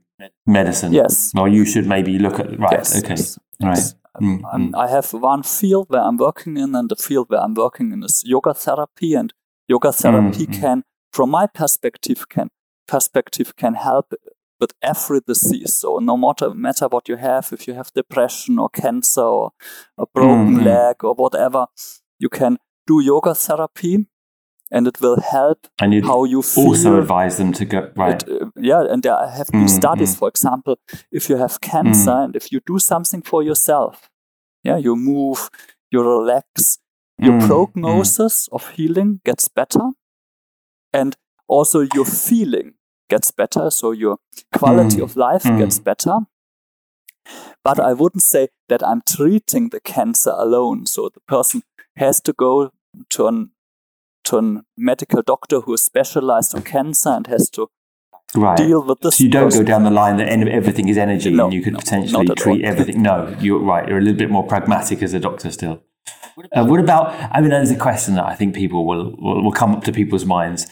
medicine? 0.45 0.93
Yes. 0.93 1.31
Or 1.37 1.47
you 1.47 1.65
should 1.65 1.87
maybe 1.87 2.17
look 2.19 2.39
at 2.39 2.59
right. 2.59 2.71
Yes, 2.71 2.97
okay. 2.97 3.09
Yes, 3.09 3.39
right. 3.61 3.77
Yes. 3.77 3.95
Mm-hmm. 4.21 4.75
I 4.75 4.87
have 4.89 5.11
one 5.13 5.43
field 5.43 5.87
where 5.89 6.01
I'm 6.01 6.17
working 6.17 6.57
in, 6.57 6.75
and 6.75 6.89
the 6.89 6.95
field 6.95 7.29
where 7.29 7.41
I'm 7.41 7.55
working 7.55 7.91
in 7.91 8.03
is 8.03 8.23
yoga 8.25 8.53
therapy. 8.53 9.15
And 9.15 9.33
yoga 9.67 9.91
therapy 9.91 10.45
mm-hmm. 10.45 10.61
can, 10.61 10.83
from 11.11 11.31
my 11.31 11.47
perspective, 11.47 12.29
can 12.29 12.49
perspective 12.87 13.55
can 13.55 13.73
help 13.73 14.13
with 14.59 14.73
every 14.81 15.19
disease. 15.25 15.75
So 15.75 15.99
no 15.99 16.15
matter 16.15 16.53
matter 16.53 16.87
what 16.87 17.09
you 17.09 17.17
have, 17.17 17.49
if 17.51 17.67
you 17.67 17.73
have 17.73 17.91
depression 17.93 18.59
or 18.59 18.69
cancer 18.69 19.21
or 19.21 19.51
a 19.97 20.05
broken 20.05 20.57
mm-hmm. 20.57 20.65
leg 20.65 21.03
or 21.03 21.15
whatever, 21.15 21.65
you 22.19 22.29
can 22.29 22.57
do 22.85 22.99
yoga 23.01 23.33
therapy 23.33 24.07
and 24.73 24.87
it 24.87 24.99
will 24.99 25.21
help 25.21 25.67
and 25.79 26.03
how 26.03 26.23
you 26.25 26.41
feel. 26.41 26.67
Also 26.67 26.99
advise 26.99 27.37
them 27.37 27.53
to 27.53 27.63
go 27.63 27.91
right. 27.95 28.21
It, 28.23 28.41
uh, 28.41 28.49
yeah, 28.57 28.83
and 28.89 29.03
there 29.03 29.15
have 29.15 29.47
been 29.47 29.61
mm-hmm. 29.61 29.67
studies, 29.67 30.15
for 30.15 30.27
example, 30.27 30.77
if 31.11 31.29
you 31.29 31.37
have 31.37 31.61
cancer 31.61 32.11
mm-hmm. 32.11 32.23
and 32.23 32.35
if 32.35 32.51
you 32.51 32.59
do 32.65 32.79
something 32.79 33.21
for 33.21 33.43
yourself, 33.43 34.09
yeah, 34.63 34.77
you 34.77 34.95
move, 34.95 35.49
you 35.91 36.01
relax, 36.01 36.79
your 37.19 37.33
mm-hmm. 37.33 37.47
prognosis 37.47 38.49
of 38.51 38.71
healing 38.71 39.21
gets 39.23 39.47
better, 39.47 39.91
and 40.91 41.15
also 41.47 41.85
your 41.93 42.05
feeling 42.05 42.73
gets 43.09 43.29
better, 43.29 43.69
so 43.69 43.91
your 43.91 44.17
quality 44.53 44.97
mm. 44.97 45.03
of 45.03 45.15
life 45.15 45.43
mm. 45.43 45.59
gets 45.59 45.77
better. 45.77 46.19
But 47.63 47.79
I 47.79 47.93
wouldn't 47.93 48.23
say 48.23 48.47
that 48.69 48.83
I'm 48.83 49.01
treating 49.07 49.69
the 49.69 49.79
cancer 49.79 50.33
alone. 50.35 50.87
So 50.87 51.09
the 51.13 51.21
person 51.21 51.61
has 51.95 52.19
to 52.21 52.33
go 52.33 52.71
to 53.11 53.27
an 53.27 53.51
to 54.25 54.37
a 54.37 54.61
medical 54.77 55.21
doctor 55.21 55.61
who 55.61 55.73
is 55.73 55.83
specialized 55.83 56.55
on 56.55 56.63
cancer 56.63 57.09
and 57.09 57.27
has 57.27 57.49
to 57.51 57.67
right. 58.35 58.57
deal 58.57 58.83
with 58.83 59.01
this. 59.01 59.17
So 59.17 59.23
you 59.23 59.29
don't 59.29 59.53
go 59.53 59.63
down 59.63 59.83
the 59.83 59.91
line 59.91 60.17
that 60.17 60.27
everything 60.29 60.89
is 60.89 60.97
energy 60.97 61.31
no, 61.31 61.45
and 61.45 61.53
you 61.53 61.61
could 61.61 61.73
no, 61.73 61.79
potentially 61.79 62.27
treat 62.35 62.63
everything. 62.63 63.01
No, 63.01 63.35
you're 63.39 63.59
right. 63.59 63.87
You're 63.87 63.99
a 63.99 64.01
little 64.01 64.17
bit 64.17 64.29
more 64.29 64.45
pragmatic 64.45 65.01
as 65.03 65.13
a 65.13 65.19
doctor 65.19 65.51
still. 65.51 65.83
Uh, 66.51 66.65
what 66.65 66.79
about? 66.79 67.13
I 67.31 67.41
mean, 67.41 67.51
there's 67.51 67.69
a 67.69 67.75
question 67.75 68.15
that 68.15 68.25
I 68.25 68.33
think 68.33 68.55
people 68.55 68.87
will, 68.87 69.15
will, 69.17 69.43
will 69.43 69.51
come 69.51 69.75
up 69.75 69.83
to 69.83 69.91
people's 69.91 70.25
minds. 70.25 70.65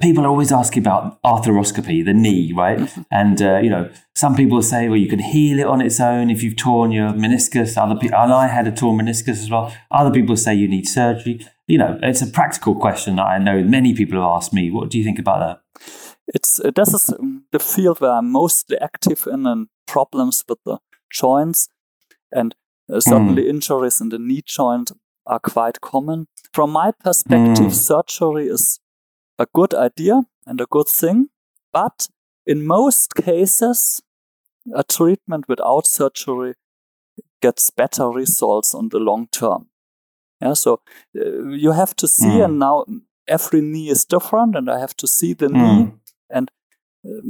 People 0.00 0.24
are 0.24 0.28
always 0.28 0.50
asking 0.50 0.82
about 0.82 1.22
arthroscopy, 1.22 2.04
the 2.04 2.12
knee, 2.12 2.52
right? 2.52 2.78
Mm-hmm. 2.78 3.02
And 3.10 3.40
uh, 3.40 3.58
you 3.58 3.70
know, 3.70 3.90
some 4.16 4.34
people 4.34 4.60
say, 4.60 4.88
well, 4.88 4.98
you 4.98 5.08
can 5.08 5.20
heal 5.20 5.60
it 5.60 5.66
on 5.66 5.80
its 5.80 6.00
own 6.00 6.30
if 6.30 6.42
you've 6.42 6.56
torn 6.56 6.90
your 6.90 7.10
meniscus. 7.10 7.80
Other 7.80 7.94
people, 7.94 8.18
and 8.18 8.32
I 8.32 8.48
had 8.48 8.66
a 8.66 8.72
torn 8.72 8.98
meniscus 8.98 9.40
as 9.40 9.50
well. 9.50 9.72
Other 9.90 10.10
people 10.10 10.36
say 10.36 10.54
you 10.54 10.66
need 10.66 10.88
surgery. 10.88 11.46
You 11.68 11.78
know, 11.78 11.98
it's 12.02 12.22
a 12.22 12.26
practical 12.26 12.74
question 12.74 13.16
that 13.16 13.26
I 13.26 13.38
know 13.38 13.62
many 13.62 13.94
people 13.94 14.20
have 14.20 14.28
asked 14.28 14.52
me. 14.52 14.70
What 14.70 14.90
do 14.90 14.98
you 14.98 15.04
think 15.04 15.20
about 15.20 15.38
that? 15.38 15.84
It's 16.34 16.58
uh, 16.58 16.72
this 16.74 16.92
is 16.92 17.14
the 17.52 17.60
field 17.60 18.00
where 18.00 18.12
I'm 18.12 18.32
mostly 18.32 18.76
active 18.78 19.28
in, 19.32 19.46
and 19.46 19.68
problems 19.86 20.44
with 20.48 20.58
the 20.64 20.78
joints 21.10 21.68
and 22.32 22.54
uh, 22.90 23.00
certainly, 23.00 23.44
mm. 23.44 23.50
injuries 23.50 24.00
in 24.00 24.08
the 24.08 24.18
knee 24.18 24.42
joint 24.44 24.92
are 25.26 25.38
quite 25.38 25.80
common. 25.80 26.26
From 26.52 26.70
my 26.70 26.92
perspective, 27.04 27.66
mm. 27.66 27.74
surgery 27.74 28.48
is 28.48 28.80
a 29.38 29.46
good 29.54 29.74
idea 29.74 30.22
and 30.46 30.60
a 30.60 30.66
good 30.66 30.88
thing, 30.88 31.28
but 31.72 32.08
in 32.46 32.66
most 32.66 33.14
cases, 33.14 34.00
a 34.74 34.82
treatment 34.82 35.48
without 35.48 35.86
surgery 35.86 36.54
gets 37.42 37.70
better 37.70 38.08
results 38.08 38.74
on 38.74 38.88
the 38.88 38.98
long 38.98 39.28
term. 39.30 39.68
Yeah, 40.40 40.54
so 40.54 40.80
uh, 41.16 41.48
you 41.48 41.72
have 41.72 41.94
to 41.96 42.08
see, 42.08 42.38
mm. 42.38 42.44
and 42.44 42.58
now 42.58 42.84
every 43.26 43.60
knee 43.60 43.88
is 43.88 44.04
different, 44.04 44.56
and 44.56 44.70
I 44.70 44.78
have 44.78 44.96
to 44.96 45.06
see 45.06 45.34
the 45.34 45.48
knee, 45.48 45.58
mm. 45.58 45.98
and 46.30 46.50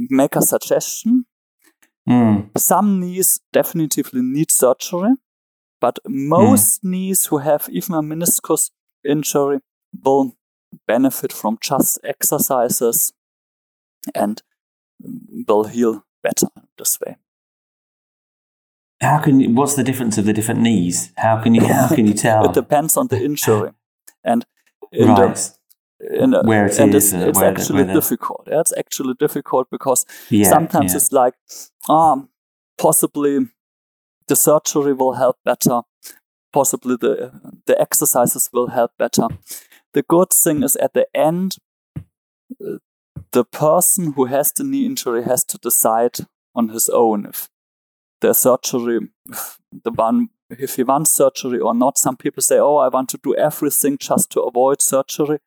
make 0.09 0.35
a 0.35 0.41
suggestion. 0.41 1.25
Mm. 2.07 2.49
Some 2.57 2.99
knees 2.99 3.39
definitively 3.51 4.21
need 4.21 4.51
surgery, 4.51 5.15
but 5.81 5.99
most 6.07 6.83
knees 6.83 7.25
who 7.27 7.37
have 7.39 7.67
even 7.71 7.95
a 7.95 8.01
meniscus 8.01 8.71
injury 9.03 9.59
will 10.03 10.35
benefit 10.87 11.33
from 11.33 11.57
just 11.61 11.99
exercises 12.03 13.13
and 14.13 14.41
will 15.47 15.65
heal 15.65 16.03
better 16.23 16.47
this 16.77 16.99
way. 17.05 17.17
How 19.01 19.19
can 19.19 19.39
you, 19.39 19.53
what's 19.53 19.75
the 19.75 19.83
difference 19.83 20.17
of 20.17 20.25
the 20.25 20.33
different 20.33 20.59
knees? 20.61 21.13
How 21.17 21.41
can 21.41 21.55
you 21.55 21.65
how 21.65 21.87
can 21.87 22.05
you 22.05 22.13
tell? 22.25 22.45
it 22.45 22.53
depends 22.53 22.97
on 22.97 23.07
the 23.07 23.21
injury, 23.21 23.71
and 24.23 24.45
in 24.91 25.07
right. 25.07 25.35
the, 25.99 26.23
in 26.23 26.31
the, 26.31 26.43
where 26.43 26.65
it 26.65 26.77
and 26.79 26.93
is, 26.93 27.13
it's, 27.13 27.23
uh, 27.23 27.29
it's 27.29 27.41
actually 27.41 27.83
the- 27.83 27.93
difficult. 27.93 28.47
Yeah, 28.47 28.59
it's 28.59 28.73
actually 28.77 29.13
difficult 29.13 29.69
because 29.71 30.05
yeah, 30.29 30.49
sometimes 30.49 30.91
yeah. 30.91 30.97
it's 30.97 31.11
like, 31.13 31.35
um, 31.87 32.29
possibly 32.77 33.47
the 34.27 34.35
surgery 34.35 34.93
will 34.93 35.13
help 35.13 35.37
better. 35.45 35.81
Possibly 36.51 36.97
the 36.99 37.31
the 37.67 37.79
exercises 37.79 38.49
will 38.51 38.67
help 38.67 38.91
better. 38.97 39.27
The 39.93 40.03
good 40.03 40.31
thing 40.31 40.63
is 40.63 40.75
at 40.75 40.93
the 40.93 41.07
end, 41.15 41.57
uh, 41.95 42.79
the 43.31 43.45
person 43.45 44.13
who 44.13 44.25
has 44.25 44.51
the 44.51 44.63
knee 44.63 44.85
injury 44.85 45.23
has 45.23 45.45
to 45.45 45.57
decide 45.57 46.17
on 46.53 46.69
his 46.69 46.89
own 46.89 47.25
if 47.25 47.49
the 48.21 48.33
surgery, 48.33 49.09
if 49.29 49.57
the 49.83 49.91
one, 49.91 50.29
if 50.49 50.75
he 50.75 50.83
wants 50.83 51.11
surgery 51.11 51.59
or 51.59 51.73
not. 51.73 51.97
Some 51.97 52.17
people 52.17 52.41
say, 52.41 52.59
"Oh, 52.59 52.77
I 52.77 52.87
want 52.89 53.09
to 53.09 53.19
do 53.23 53.35
everything 53.35 53.97
just 53.97 54.29
to 54.31 54.41
avoid 54.41 54.81
surgery," 54.81 55.39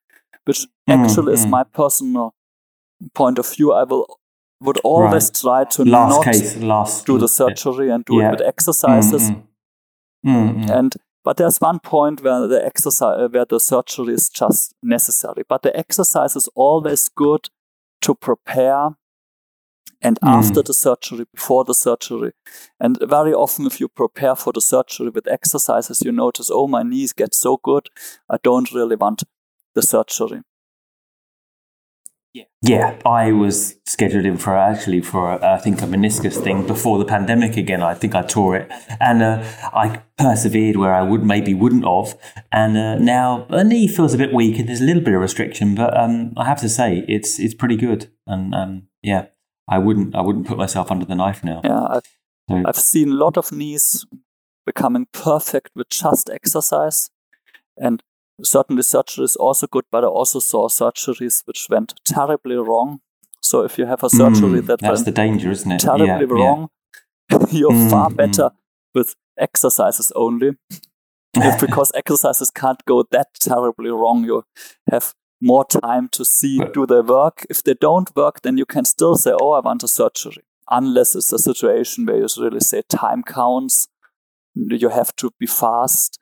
which 0.44 0.66
Mm, 0.88 1.04
actually 1.04 1.34
is 1.34 1.46
mm. 1.46 1.50
my 1.50 1.64
personal 1.64 2.34
point 3.14 3.38
of 3.38 3.46
view. 3.54 3.72
I 3.72 3.84
will 3.84 4.06
would 4.60 4.78
always 4.84 5.30
try 5.30 5.64
to 5.64 5.84
last 5.84 6.10
not 6.10 6.24
case, 6.24 6.56
last 6.56 7.06
do 7.06 7.18
the 7.18 7.28
surgery 7.28 7.90
and 7.90 8.04
do 8.04 8.18
Yeah. 8.18 8.28
it 8.28 8.30
with 8.30 8.40
exercises. 8.46 9.30
Mm, 9.30 9.36
mm. 9.36 9.42
Mm, 10.24 10.64
mm. 10.64 10.70
And 10.70 10.96
but 11.24 11.36
there's 11.36 11.60
one 11.60 11.78
point 11.80 12.22
where 12.22 12.46
the 12.46 12.64
exercise 12.64 13.30
where 13.32 13.44
the 13.44 13.58
surgery 13.60 14.14
is 14.14 14.28
just 14.28 14.74
necessary. 14.82 15.42
But 15.48 15.62
the 15.62 15.76
exercise 15.76 16.36
is 16.36 16.48
always 16.54 17.08
good 17.08 17.50
to 18.02 18.14
prepare 18.14 18.96
and 20.02 20.18
Mm. 20.20 20.38
after 20.38 20.62
the 20.62 20.74
surgery, 20.74 21.26
before 21.34 21.64
the 21.64 21.74
surgery. 21.74 22.32
And 22.80 22.98
very 23.02 23.32
often 23.34 23.66
if 23.66 23.80
you 23.80 23.88
prepare 23.88 24.36
for 24.36 24.52
the 24.52 24.60
surgery 24.60 25.10
with 25.10 25.26
exercises, 25.28 26.02
you 26.02 26.12
notice, 26.12 26.50
oh 26.52 26.66
my 26.68 26.82
knees 26.82 27.12
get 27.12 27.34
so 27.34 27.58
good, 27.62 27.88
I 28.28 28.36
don't 28.42 28.72
really 28.72 28.96
want 28.96 29.22
the 29.74 29.82
surgery. 29.82 30.42
Yeah, 32.34 32.44
yeah, 32.62 32.98
I 33.04 33.30
was 33.32 33.76
scheduled 33.84 34.24
in 34.24 34.38
for 34.38 34.56
actually 34.56 35.02
for 35.02 35.32
uh, 35.32 35.56
I 35.56 35.58
think 35.58 35.82
a 35.82 35.84
meniscus 35.84 36.42
thing 36.42 36.66
before 36.66 36.98
the 36.98 37.04
pandemic 37.04 37.58
again. 37.58 37.82
I 37.82 37.92
think 37.92 38.14
I 38.14 38.22
tore 38.22 38.56
it, 38.56 38.72
and 39.00 39.22
uh, 39.22 39.44
I 39.74 40.00
persevered 40.16 40.76
where 40.76 40.94
I 40.94 41.02
would 41.02 41.22
maybe 41.24 41.52
wouldn't 41.52 41.84
have, 41.84 42.18
and 42.50 42.78
uh, 42.78 42.96
now 42.98 43.46
the 43.50 43.62
knee 43.64 43.86
feels 43.86 44.14
a 44.14 44.18
bit 44.18 44.32
weak 44.32 44.58
and 44.58 44.66
there's 44.66 44.80
a 44.80 44.84
little 44.84 45.02
bit 45.02 45.12
of 45.12 45.20
restriction, 45.20 45.74
but 45.74 45.94
um, 45.94 46.32
I 46.38 46.46
have 46.46 46.60
to 46.62 46.70
say 46.70 47.04
it's 47.06 47.38
it's 47.38 47.52
pretty 47.52 47.76
good, 47.76 48.10
and 48.26 48.54
um, 48.54 48.88
yeah, 49.02 49.26
I 49.68 49.78
wouldn't 49.78 50.14
I 50.14 50.20
wouldn't 50.20 50.46
put 50.46 50.58
myself 50.58 50.90
under 50.90 51.04
the 51.06 51.14
knife 51.14 51.42
now. 51.44 51.60
Yeah, 51.64 51.84
I've, 51.88 52.08
So- 52.50 52.62
I've 52.66 52.76
seen 52.76 53.12
a 53.12 53.14
lot 53.14 53.36
of 53.36 53.52
knees 53.52 54.04
becoming 54.66 55.06
perfect 55.12 55.70
with 55.74 55.88
just 55.88 56.30
exercise. 56.30 57.10
And 57.76 58.02
certainly 58.42 58.82
surgery 58.82 59.24
is 59.24 59.36
also 59.36 59.66
good, 59.66 59.84
but 59.90 60.04
I 60.04 60.08
also 60.08 60.38
saw 60.40 60.68
surgeries 60.68 61.42
which 61.46 61.66
went 61.70 61.94
terribly 62.04 62.56
wrong. 62.56 63.00
So 63.40 63.64
if 63.64 63.78
you 63.78 63.86
have 63.86 64.02
a 64.04 64.10
surgery 64.10 64.60
Mm, 64.60 64.66
that 64.66 64.80
that's 64.80 64.92
went 65.00 65.04
the 65.04 65.12
danger, 65.12 65.50
isn't 65.50 65.72
it? 65.72 65.80
terribly 65.80 66.06
Yeah, 66.06 66.18
yeah. 66.20 66.26
wrong, 66.28 66.68
you're 67.50 67.72
Mm, 67.72 67.90
far 67.90 68.10
mm. 68.10 68.16
better 68.16 68.50
with 68.94 69.14
exercises 69.38 70.12
only. 70.14 70.50
If 71.34 71.60
because 71.60 71.90
exercises 71.94 72.50
can't 72.50 72.84
go 72.84 73.04
that 73.10 73.28
terribly 73.40 73.88
wrong, 73.90 74.24
you 74.24 74.44
have 74.90 75.14
more 75.42 75.64
time 75.66 76.08
to 76.10 76.24
see 76.24 76.58
do 76.72 76.86
they 76.86 77.00
work. 77.00 77.44
If 77.50 77.62
they 77.64 77.74
don't 77.74 78.14
work, 78.16 78.42
then 78.42 78.56
you 78.56 78.64
can 78.64 78.84
still 78.84 79.16
say, 79.16 79.32
"Oh, 79.40 79.50
I 79.52 79.60
want 79.60 79.82
a 79.82 79.88
surgery." 79.88 80.44
Unless 80.70 81.16
it's 81.16 81.32
a 81.32 81.38
situation 81.38 82.06
where 82.06 82.16
you 82.16 82.26
really 82.38 82.60
say 82.60 82.82
time 82.88 83.22
counts, 83.22 83.88
you 84.54 84.88
have 84.88 85.14
to 85.16 85.30
be 85.38 85.46
fast. 85.46 86.18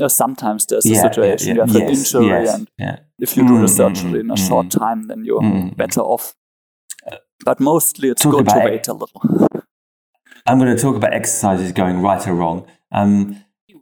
Uh, 0.00 0.08
sometimes 0.08 0.66
there's 0.66 0.86
a 0.86 0.88
Yeah, 0.88 1.02
yeah, 1.02 1.10
situation 1.10 1.48
yeah. 1.48 1.54
you 1.54 1.60
have 1.60 1.76
an 1.76 1.88
injury, 1.96 2.26
yes, 2.26 2.54
and 2.54 2.70
yeah. 2.78 2.96
if 3.18 3.36
you 3.36 3.42
do 3.46 3.54
Mm, 3.54 3.60
the 3.60 3.66
mm, 3.66 3.76
surgery 3.76 4.20
in 4.20 4.30
a 4.30 4.34
mm, 4.34 4.48
short 4.48 4.66
mm. 4.66 4.78
time, 4.78 5.08
then 5.08 5.24
you're 5.24 5.42
Mm, 5.42 5.62
mm. 5.62 5.76
better 5.76 6.00
off. 6.00 6.34
But 7.44 7.60
mostly, 7.60 8.08
it's 8.10 8.22
Talk 8.22 8.32
good 8.32 8.48
to 8.48 8.60
wait 8.64 8.88
a 8.88 8.92
little. 8.92 9.22
I'm 10.46 10.58
going 10.58 10.74
to 10.74 10.80
talk 10.82 10.96
about 10.96 11.12
exercises 11.12 11.72
going 11.72 12.00
right 12.02 12.26
or 12.28 12.34
wrong. 12.34 12.66
Um, 12.92 13.36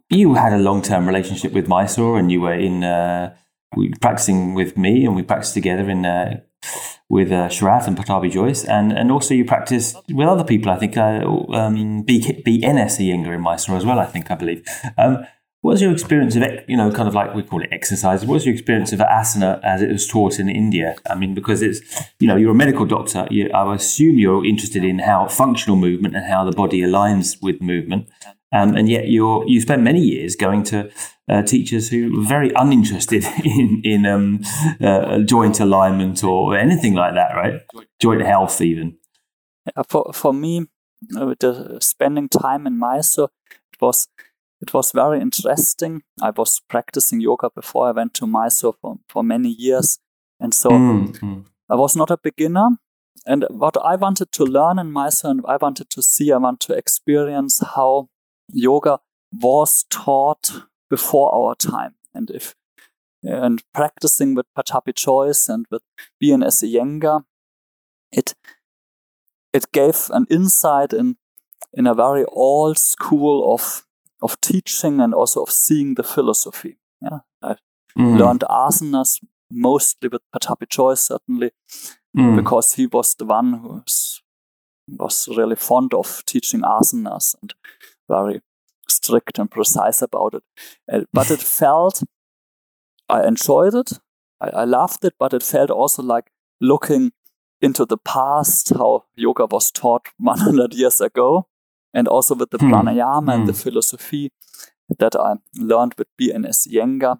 you 0.09 0.33
had 0.33 0.53
a 0.53 0.57
long 0.57 0.81
term 0.81 1.05
relationship 1.07 1.53
with 1.53 1.67
Mysore, 1.67 2.17
and 2.19 2.31
you 2.31 2.41
were 2.41 2.53
in 2.53 2.83
uh, 2.83 3.35
we- 3.75 3.93
practicing 4.01 4.53
with 4.53 4.77
me, 4.77 5.05
and 5.05 5.15
we 5.15 5.23
practiced 5.23 5.53
together 5.53 5.89
in 5.89 6.05
uh, 6.05 6.39
with 7.09 7.31
uh, 7.31 7.49
and 7.49 7.97
Pattabhi 7.97 8.31
Jois, 8.31 8.65
and 8.65 8.91
and 8.91 9.11
also 9.11 9.33
you 9.33 9.45
practiced 9.45 9.97
with 10.09 10.27
other 10.27 10.43
people. 10.43 10.71
I 10.71 10.77
think 10.77 10.97
uh, 10.97 11.25
um, 11.53 12.03
B- 12.03 12.21
BNS 12.45 12.99
Iyengar 12.99 13.33
in 13.35 13.41
Mysore 13.41 13.77
as 13.77 13.85
well. 13.85 13.99
I 13.99 14.05
think 14.05 14.29
I 14.31 14.35
believe. 14.35 14.65
Um, 14.97 15.25
what 15.61 15.71
was 15.71 15.81
your 15.81 15.91
experience 15.91 16.37
of, 16.37 16.43
you 16.67 16.77
know, 16.77 16.89
kind 16.89 17.09
of 17.09 17.13
like 17.13 17.35
we 17.35 17.43
call 17.43 17.61
it 17.61 17.69
exercise? 17.73 18.25
What 18.25 18.35
was 18.35 18.45
your 18.45 18.53
experience 18.53 18.93
of 18.93 18.99
asana 18.99 19.59
as 19.61 19.81
it 19.81 19.89
was 19.91 20.07
taught 20.07 20.39
in 20.39 20.47
India? 20.49 20.95
I 21.09 21.15
mean, 21.15 21.33
because 21.33 21.61
it's, 21.61 21.81
you 22.19 22.27
know, 22.27 22.37
you're 22.37 22.51
a 22.51 22.55
medical 22.55 22.85
doctor. 22.85 23.27
You, 23.29 23.49
I 23.49 23.75
assume 23.75 24.17
you're 24.17 24.45
interested 24.45 24.85
in 24.85 24.99
how 24.99 25.27
functional 25.27 25.75
movement 25.75 26.15
and 26.15 26.25
how 26.25 26.45
the 26.45 26.53
body 26.53 26.79
aligns 26.79 27.41
with 27.41 27.61
movement. 27.61 28.07
Um, 28.51 28.75
and 28.75 28.89
yet 28.89 29.07
you're, 29.07 29.47
you 29.47 29.61
spent 29.61 29.83
many 29.83 29.99
years 29.99 30.35
going 30.35 30.63
to 30.63 30.89
uh, 31.29 31.43
teachers 31.43 31.89
who 31.89 32.17
were 32.17 32.25
very 32.25 32.51
uninterested 32.55 33.23
in, 33.43 33.81
in 33.83 34.05
um, 34.05 34.41
uh, 34.81 35.19
joint 35.19 35.59
alignment 35.59 36.23
or 36.23 36.57
anything 36.57 36.95
like 36.95 37.13
that, 37.13 37.35
right? 37.35 37.61
Joint 37.99 38.21
health, 38.21 38.59
even. 38.61 38.97
For 39.87 40.11
for 40.13 40.33
me, 40.33 40.65
uh, 41.15 41.35
the 41.39 41.77
spending 41.79 42.27
time 42.27 42.65
in 42.65 42.79
Mysore, 42.79 43.29
it 43.71 43.79
was 43.79 44.07
it 44.61 44.73
was 44.73 44.91
very 44.91 45.21
interesting. 45.21 46.01
I 46.21 46.31
was 46.31 46.59
practicing 46.67 47.21
yoga 47.21 47.51
before 47.51 47.87
I 47.87 47.91
went 47.91 48.15
to 48.15 48.25
Mysore 48.25 48.73
for, 48.81 48.97
for 49.07 49.23
many 49.23 49.49
years, 49.49 49.99
and 50.39 50.53
so 50.53 50.71
Mm, 50.71 51.19
mm. 51.19 51.45
I 51.69 51.75
was 51.75 51.95
not 51.95 52.09
a 52.09 52.17
beginner. 52.17 52.69
And 53.25 53.45
what 53.49 53.77
I 53.77 53.95
wanted 53.95 54.31
to 54.31 54.43
learn 54.43 54.79
in 54.79 54.91
Mysore, 54.91 55.31
and 55.31 55.41
I 55.47 55.57
wanted 55.57 55.89
to 55.91 56.01
see, 56.01 56.31
I 56.31 56.37
want 56.37 56.61
to 56.61 56.73
experience 56.73 57.61
how 57.75 58.09
yoga 58.53 58.99
was 59.31 59.85
taught 59.89 60.63
before 60.89 61.33
our 61.33 61.55
time, 61.55 61.95
and 62.13 62.29
if 62.29 62.55
and 63.23 63.63
practicing 63.73 64.33
with 64.35 64.45
Pattabhi 64.57 64.95
Jois 64.95 65.49
and 65.49 65.65
with 65.69 65.83
BNS 66.23 66.63
Iyengar, 66.63 67.25
it 68.11 68.33
it 69.53 69.71
gave 69.71 70.09
an 70.11 70.25
insight 70.29 70.93
in 70.93 71.17
in 71.73 71.87
a 71.87 71.93
very 71.93 72.25
old 72.25 72.77
school 72.77 73.53
of 73.53 73.85
of 74.21 74.39
teaching 74.41 74.99
and 74.99 75.13
also 75.13 75.43
of 75.43 75.51
seeing 75.51 75.95
the 75.95 76.03
philosophy. 76.03 76.77
Yeah, 77.01 77.19
I 77.41 77.55
Mm, 77.97 78.19
learned 78.19 78.43
asanas 78.49 79.19
mostly 79.51 80.09
with 80.09 80.21
Pattabhi 80.33 80.69
Jois 80.69 80.95
certainly 80.95 81.51
mm. 82.15 82.35
because 82.35 82.73
he 82.73 82.85
was 82.85 83.15
the 83.15 83.25
one 83.25 83.53
who 83.53 83.67
was, 83.67 84.21
was 84.87 85.27
really 85.35 85.55
fond 85.55 85.93
of 85.93 86.23
teaching 86.25 86.61
asanas 86.61 87.35
and 87.41 87.53
very 88.09 88.41
strict 88.89 89.39
and 89.39 89.51
precise 89.51 90.01
about 90.01 90.33
it. 90.35 90.43
Uh, 90.91 91.05
but 91.13 91.31
it 91.31 91.41
felt 91.59 92.03
I 93.09 93.25
enjoyed 93.27 93.75
it, 93.75 93.93
I, 94.41 94.49
I 94.49 94.65
loved 94.65 95.03
it, 95.05 95.13
but 95.19 95.33
it 95.33 95.43
felt 95.43 95.69
also 95.71 96.03
like 96.03 96.31
looking 96.61 97.11
into 97.61 97.85
the 97.85 97.97
past, 97.97 98.69
how 98.69 99.05
yoga 99.15 99.45
was 99.45 99.71
taught 99.71 100.07
100 100.19 100.73
years 100.73 101.01
ago, 101.01 101.47
and 101.93 102.07
also 102.07 102.35
with 102.35 102.51
the 102.51 102.59
Hmm. 102.59 102.69
pranayama 102.71 103.35
and 103.35 103.45
the 103.47 103.53
Hmm. 103.53 103.59
philosophy 103.61 104.31
that 104.99 105.15
I 105.15 105.35
learned 105.57 105.95
with 105.97 106.07
BNS 106.17 106.67
Iyengar. 106.67 107.19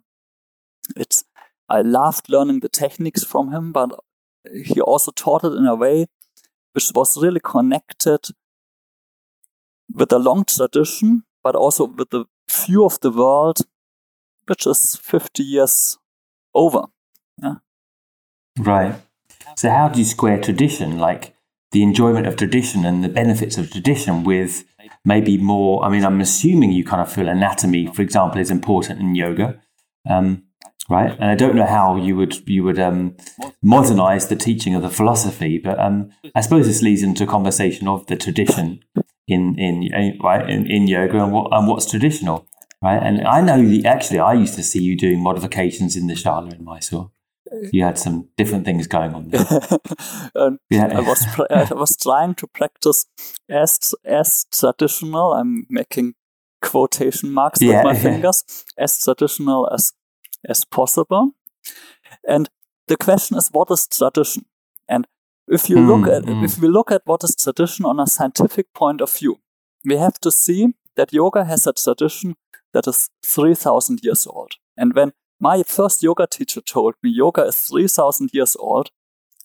It's 0.95 1.23
I 1.69 1.82
loved 1.82 2.30
learning 2.30 2.62
the 2.62 2.69
techniques 2.69 3.23
from 3.23 3.52
him, 3.52 3.71
but 3.71 3.91
he 4.65 4.82
also 4.82 5.12
taught 5.12 5.43
it 5.43 5.54
in 5.54 5.65
a 5.67 5.75
way 5.75 6.08
which 6.73 6.91
was 6.95 7.17
really 7.21 7.39
connected 7.41 8.30
with 9.93 10.12
a 10.12 10.19
long 10.19 10.45
tradition, 10.45 11.23
but 11.43 11.56
also 11.56 11.86
with 11.86 12.10
the 12.10 12.25
view 12.49 12.86
of 12.86 12.99
the 13.02 13.12
world, 13.12 13.60
which 14.47 14.65
is 14.65 14.95
50 14.95 15.43
years 15.43 15.97
over. 16.54 16.84
Yeah. 17.41 17.56
Right. 18.58 18.95
So, 19.56 19.69
how 19.69 19.89
do 19.89 19.99
you 19.99 20.06
square 20.06 20.39
tradition, 20.39 20.99
like 20.99 21.36
the 21.71 21.84
enjoyment 21.84 22.28
of 22.28 22.36
tradition 22.36 22.86
and 22.86 23.04
the 23.04 23.10
benefits 23.10 23.58
of 23.58 23.71
tradition, 23.71 24.23
with 24.23 24.65
maybe 25.06 25.38
more? 25.38 25.84
I 25.84 25.89
mean, 25.89 26.06
I'm 26.06 26.21
assuming 26.21 26.71
you 26.71 26.84
kind 26.84 27.02
of 27.02 27.12
feel 27.12 27.28
anatomy, 27.28 27.88
for 27.88 28.02
example, 28.02 28.39
is 28.39 28.52
important 28.52 28.99
in 28.99 29.15
yoga. 29.15 29.62
Um, 30.10 30.43
right? 30.89 31.12
And 31.12 31.25
I 31.25 31.36
don't 31.36 31.56
know 31.56 31.65
how 31.65 31.95
you 31.95 32.15
would 32.15 32.47
you 32.49 32.63
would 32.63 32.80
um, 32.80 33.15
modernize 33.62 34.28
the 34.28 34.36
teaching 34.36 34.75
of 34.75 34.82
the 34.82 34.89
philosophy, 34.89 35.58
but 35.58 35.80
um, 35.80 36.12
I 36.36 36.41
suppose 36.41 36.67
this 36.67 36.82
leads 36.82 37.04
into 37.04 37.23
a 37.23 37.28
conversation 37.28 37.88
of 37.88 38.08
the 38.08 38.15
tradition 38.15 38.84
in 39.30 39.58
in 39.58 39.94
eh, 39.94 40.12
right 40.24 40.50
in, 40.50 40.70
in 40.70 40.88
yoga 40.88 41.24
and 41.24 41.32
what 41.32 41.54
and 41.54 41.68
what's 41.68 41.89
traditional, 41.89 42.48
right? 42.82 43.02
And 43.02 43.26
I 43.28 43.42
know 43.42 43.63
the, 43.63 43.86
actually 43.86 44.20
I 44.20 44.34
used 44.34 44.56
to 44.56 44.63
see 44.63 44.82
you 44.82 44.98
doing 44.98 45.22
modifications 45.22 45.96
in 45.96 46.08
the 46.08 46.15
shala 46.15 46.54
in 46.54 46.63
Mysore. 46.63 47.12
You 47.72 47.84
had 47.84 47.98
some 47.98 48.30
different 48.38 48.65
things 48.65 48.86
going 48.86 49.15
on 49.15 49.30
there. 49.30 49.46
yeah. 50.70 50.88
I 50.94 51.00
was 51.00 51.26
I 51.50 51.74
was 51.74 51.98
trying 51.98 52.36
to 52.36 52.48
practice 52.48 53.06
as 53.50 53.96
as 54.06 54.46
traditional. 54.52 55.34
I'm 55.34 55.65
making 55.70 56.13
quotation 56.62 57.32
marks 57.32 57.62
yeah, 57.62 57.78
with 57.78 57.84
my 57.86 57.94
yeah. 57.94 58.02
fingers 58.02 58.65
as 58.78 59.02
traditional 59.02 59.68
as 59.74 59.94
as 60.48 60.63
possible. 60.65 61.32
And 62.28 62.50
the 62.88 62.98
question 62.98 63.38
is, 63.38 63.50
what 63.52 63.72
is 63.72 63.88
tradition? 63.88 64.46
And 64.88 65.08
if 65.49 65.69
you 65.69 65.77
mm, 65.77 65.88
look 65.88 66.07
at 66.07 66.23
mm. 66.23 66.43
if 66.43 66.59
we 66.59 66.67
look 66.67 66.91
at 66.91 67.01
what 67.05 67.23
is 67.23 67.35
tradition 67.35 67.85
on 67.85 67.99
a 67.99 68.07
scientific 68.07 68.73
point 68.73 69.01
of 69.01 69.12
view, 69.12 69.39
we 69.83 69.97
have 69.97 70.19
to 70.19 70.31
see 70.31 70.73
that 70.95 71.13
yoga 71.13 71.45
has 71.45 71.67
a 71.67 71.73
tradition 71.73 72.35
that 72.73 72.88
is 72.88 73.09
three 73.25 73.55
thousand 73.55 73.99
years 74.03 74.27
old. 74.27 74.53
And 74.77 74.93
when 74.93 75.12
my 75.39 75.63
first 75.63 76.03
yoga 76.03 76.27
teacher 76.27 76.62
told 76.62 76.95
me 77.01 77.09
yoga 77.09 77.43
is 77.45 77.55
three 77.55 77.88
thousand 77.88 78.29
years 78.33 78.55
old, 78.59 78.91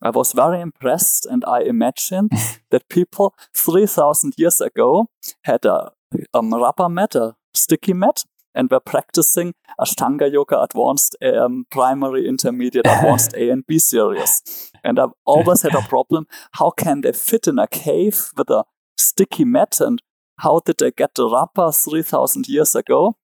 I 0.02 0.10
was 0.10 0.32
very 0.32 0.60
impressed, 0.60 1.26
and 1.26 1.44
I 1.46 1.60
imagined 1.60 2.30
that 2.70 2.88
people 2.88 3.34
three 3.54 3.86
thousand 3.86 4.34
years 4.36 4.60
ago 4.60 5.06
had 5.42 5.64
a, 5.64 5.92
a 6.34 6.40
rubber 6.42 6.88
mat, 6.88 7.14
a 7.14 7.34
sticky 7.54 7.94
mat, 7.94 8.24
and 8.54 8.70
we're 8.70 8.80
practicing 8.80 9.54
Ashtanga 9.80 10.32
Yoga 10.32 10.60
Advanced, 10.60 11.16
um, 11.22 11.66
Primary, 11.70 12.28
Intermediate, 12.28 12.86
Advanced 12.86 13.34
A 13.36 13.50
and 13.50 13.66
B 13.66 13.78
series. 13.78 14.70
And 14.84 14.98
I've 14.98 15.12
always 15.24 15.62
had 15.62 15.74
a 15.74 15.82
problem. 15.82 16.26
How 16.52 16.70
can 16.70 17.00
they 17.00 17.12
fit 17.12 17.48
in 17.48 17.58
a 17.58 17.66
cave 17.66 18.30
with 18.36 18.50
a 18.50 18.64
sticky 18.96 19.44
mat? 19.44 19.80
And 19.80 20.00
how 20.38 20.60
did 20.64 20.76
they 20.78 20.92
get 20.92 21.14
the 21.14 21.28
rubber 21.28 21.72
3000 21.72 22.48
years 22.48 22.74
ago? 22.74 23.16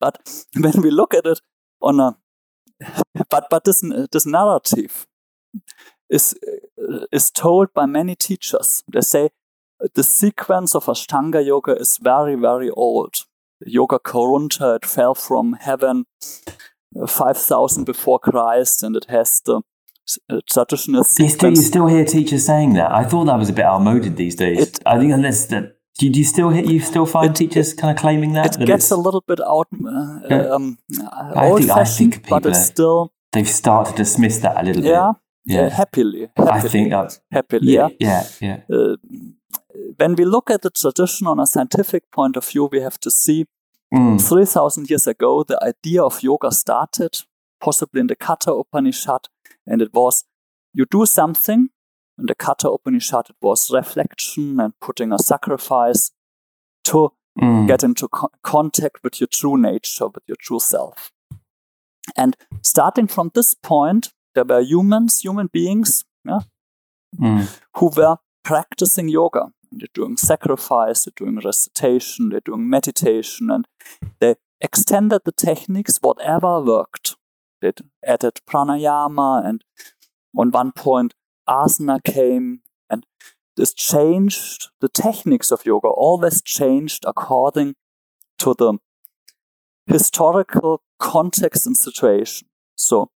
But 0.00 0.46
when 0.56 0.80
we 0.80 0.90
look 0.90 1.12
at 1.12 1.26
it 1.26 1.40
on 1.82 2.00
a, 2.00 2.16
but, 3.28 3.48
but 3.50 3.64
this, 3.64 3.84
this 4.10 4.24
narrative 4.24 5.06
is, 6.08 6.34
is 7.12 7.30
told 7.30 7.74
by 7.74 7.84
many 7.84 8.16
teachers. 8.16 8.82
They 8.90 9.02
say 9.02 9.28
the 9.94 10.02
sequence 10.02 10.74
of 10.74 10.86
Ashtanga 10.86 11.44
Yoga 11.44 11.76
is 11.76 11.98
very, 11.98 12.34
very 12.34 12.70
old 12.70 13.26
Yoga 13.66 13.98
Korunta. 13.98 14.76
It 14.76 14.86
fell 14.86 15.14
from 15.14 15.54
heaven 15.54 16.06
uh, 17.00 17.06
5000 17.06 17.84
before 17.84 18.18
Christ 18.18 18.82
and 18.82 18.96
it 18.96 19.06
has 19.08 19.40
the 19.44 19.62
uh, 20.28 20.40
traditional 20.50 21.04
you 21.18 21.28
still, 21.28 21.50
you 21.50 21.56
still 21.56 21.86
hear 21.86 22.04
teachers 22.04 22.46
saying 22.46 22.74
that. 22.74 22.90
I 22.90 23.04
thought 23.04 23.26
that 23.26 23.38
was 23.38 23.48
a 23.48 23.52
bit 23.52 23.64
outmoded 23.64 24.16
these 24.16 24.34
days. 24.34 24.60
It, 24.60 24.80
I 24.86 24.98
think 24.98 25.12
unless 25.12 25.46
that. 25.46 25.76
Do 25.98 26.08
you 26.08 26.24
still 26.24 26.48
hit, 26.48 26.64
you 26.64 26.80
still 26.80 27.04
find 27.04 27.30
it, 27.30 27.36
teachers 27.36 27.74
kind 27.74 27.94
of 27.94 28.00
claiming 28.00 28.32
that? 28.32 28.54
It 28.54 28.58
that 28.60 28.66
gets 28.66 28.90
a 28.90 28.96
little 28.96 29.20
bit 29.20 29.38
out 29.40 29.66
uh, 29.72 30.20
yeah. 30.30 30.48
um, 30.48 30.78
old 31.36 31.62
think, 31.64 32.22
people, 32.22 32.40
but 32.40 32.46
it's 32.46 32.64
still 32.64 33.12
they've 33.32 33.48
started 33.48 33.90
to 33.92 33.96
dismiss 33.98 34.38
that 34.38 34.58
a 34.58 34.64
little 34.64 34.82
yeah, 34.82 35.12
bit. 35.44 35.54
Yeah, 35.54 35.68
happily, 35.68 36.30
happily. 36.36 36.50
I 36.50 36.60
think 36.60 36.90
that 36.90 37.18
happily. 37.30 37.72
Yeah, 37.74 37.88
yeah, 37.98 38.26
yeah. 38.40 38.60
Uh, 38.72 38.96
when 39.96 40.14
we 40.14 40.24
look 40.24 40.50
at 40.50 40.62
the 40.62 40.70
tradition 40.70 41.26
on 41.26 41.40
a 41.40 41.46
scientific 41.46 42.10
point 42.10 42.36
of 42.36 42.46
view, 42.46 42.66
we 42.66 42.80
have 42.80 42.98
to 43.00 43.10
see 43.10 43.46
mm. 43.92 44.20
3000 44.20 44.90
years 44.90 45.06
ago, 45.06 45.42
the 45.42 45.58
idea 45.62 46.02
of 46.02 46.22
yoga 46.22 46.50
started, 46.50 47.22
possibly 47.60 48.00
in 48.00 48.06
the 48.06 48.16
Katha 48.16 48.58
Upanishad, 48.58 49.28
and 49.66 49.82
it 49.82 49.92
was 49.92 50.24
you 50.72 50.86
do 50.90 51.06
something. 51.06 51.68
In 52.18 52.26
the 52.26 52.34
Katha 52.34 52.72
Upanishad, 52.74 53.30
it 53.30 53.36
was 53.40 53.70
reflection 53.72 54.60
and 54.60 54.78
putting 54.80 55.12
a 55.12 55.18
sacrifice 55.18 56.10
to 56.84 57.12
mm. 57.40 57.66
get 57.66 57.82
into 57.82 58.08
co- 58.08 58.30
contact 58.42 59.02
with 59.02 59.20
your 59.20 59.28
true 59.28 59.56
nature, 59.56 60.06
with 60.06 60.24
your 60.26 60.36
true 60.38 60.60
self. 60.60 61.10
And 62.16 62.36
starting 62.62 63.06
from 63.06 63.30
this 63.34 63.54
point, 63.54 64.12
there 64.34 64.44
were 64.44 64.60
humans, 64.60 65.20
human 65.20 65.48
beings, 65.48 66.04
yeah, 66.24 66.40
mm. 67.18 67.58
who 67.76 67.90
were 67.96 68.16
practicing 68.44 69.08
yoga. 69.08 69.52
They're 69.72 69.88
doing 69.94 70.16
sacrifice, 70.16 71.04
they're 71.04 71.12
doing 71.16 71.40
recitation, 71.44 72.30
they're 72.30 72.40
doing 72.40 72.68
meditation, 72.68 73.50
and 73.50 73.66
they 74.20 74.34
extended 74.60 75.22
the 75.24 75.32
techniques 75.32 75.98
whatever 76.00 76.60
worked. 76.60 77.16
They 77.60 77.72
added 78.04 78.40
pranayama, 78.48 79.46
and 79.46 79.64
on 80.36 80.50
one 80.50 80.72
point, 80.72 81.14
asana 81.48 82.02
came, 82.02 82.60
and 82.88 83.04
this 83.56 83.74
changed 83.74 84.68
the 84.80 84.88
techniques 84.88 85.50
of 85.50 85.66
yoga, 85.66 85.88
always 85.88 86.42
changed 86.42 87.04
according 87.06 87.74
to 88.38 88.54
the 88.54 88.78
historical 89.86 90.82
context 90.98 91.66
and 91.66 91.76
situation. 91.76 92.48
So, 92.76 93.10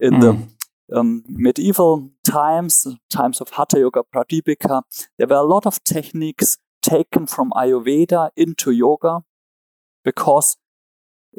in 0.00 0.14
mm. 0.14 0.20
the 0.20 0.53
um, 0.92 1.24
medieval 1.28 2.10
times, 2.24 2.86
times 3.10 3.40
of 3.40 3.50
Hatha 3.50 3.78
Yoga, 3.78 4.02
Pradipika, 4.14 4.82
there 5.18 5.26
were 5.26 5.36
a 5.36 5.42
lot 5.42 5.66
of 5.66 5.82
techniques 5.84 6.58
taken 6.82 7.26
from 7.26 7.50
Ayurveda 7.52 8.30
into 8.36 8.70
yoga 8.70 9.20
because 10.04 10.56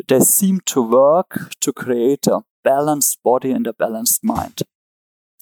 they 0.08 0.20
seem 0.20 0.60
to 0.66 0.82
work 0.82 1.52
to 1.62 1.72
create 1.72 2.28
a 2.28 2.42
balanced 2.64 3.22
body 3.24 3.52
and 3.52 3.68
a 3.68 3.74
balanced 3.74 4.24
mind. 4.24 4.64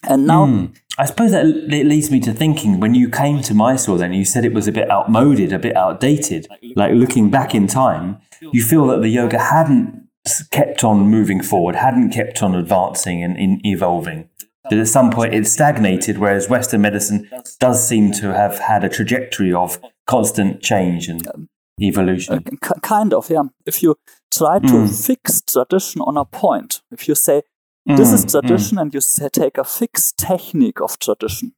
And 0.03 0.27
now. 0.27 0.45
Mm. 0.45 0.77
I 0.95 1.05
suppose 1.05 1.31
that 1.31 1.45
it 1.45 1.87
leads 1.87 2.11
me 2.11 2.19
to 2.19 2.31
thinking 2.31 2.79
when 2.79 2.93
you 2.93 3.09
came 3.09 3.41
to 3.43 3.55
Mysore, 3.55 3.97
then 3.97 4.13
you 4.13 4.25
said 4.25 4.45
it 4.45 4.53
was 4.53 4.67
a 4.67 4.71
bit 4.71 4.91
outmoded, 4.91 5.51
a 5.51 5.57
bit 5.57 5.75
outdated. 5.75 6.47
Like 6.75 6.93
looking 6.93 7.31
back 7.31 7.55
in 7.55 7.65
time, 7.65 8.19
you 8.41 8.61
feel 8.63 8.85
that 8.87 9.01
the 9.01 9.09
yoga 9.09 9.39
hadn't 9.39 10.02
kept 10.51 10.83
on 10.83 10.99
moving 11.07 11.41
forward, 11.41 11.75
hadn't 11.75 12.11
kept 12.11 12.41
on 12.41 12.55
advancing 12.55 13.23
and 13.23 13.37
in 13.37 13.59
evolving. 13.65 14.29
That 14.69 14.79
at 14.79 14.87
some 14.87 15.11
point 15.11 15.33
it 15.33 15.45
stagnated, 15.45 16.17
whereas 16.17 16.49
Western 16.49 16.81
medicine 16.81 17.29
does 17.59 17.85
seem 17.85 18.13
to 18.13 18.33
have 18.33 18.59
had 18.59 18.85
a 18.85 18.89
trajectory 18.89 19.53
of 19.53 19.79
constant 20.07 20.61
change 20.61 21.09
and 21.09 21.49
evolution. 21.81 22.43
Uh, 22.61 22.79
kind 22.81 23.13
of, 23.13 23.29
yeah. 23.29 23.43
If 23.65 23.83
you 23.83 23.95
try 24.31 24.59
to 24.59 24.65
mm. 24.65 25.05
fix 25.07 25.41
tradition 25.41 26.01
on 26.01 26.15
a 26.15 26.23
point, 26.23 26.81
if 26.91 27.09
you 27.09 27.15
say, 27.15 27.41
this 27.85 28.11
mm, 28.11 28.13
is 28.13 28.25
tradition, 28.25 28.77
mm. 28.77 28.81
and 28.83 28.93
you 28.93 29.01
say, 29.01 29.27
take 29.27 29.57
a 29.57 29.65
fixed 29.65 30.17
technique 30.17 30.79
of 30.79 30.97
tradition, 30.97 31.53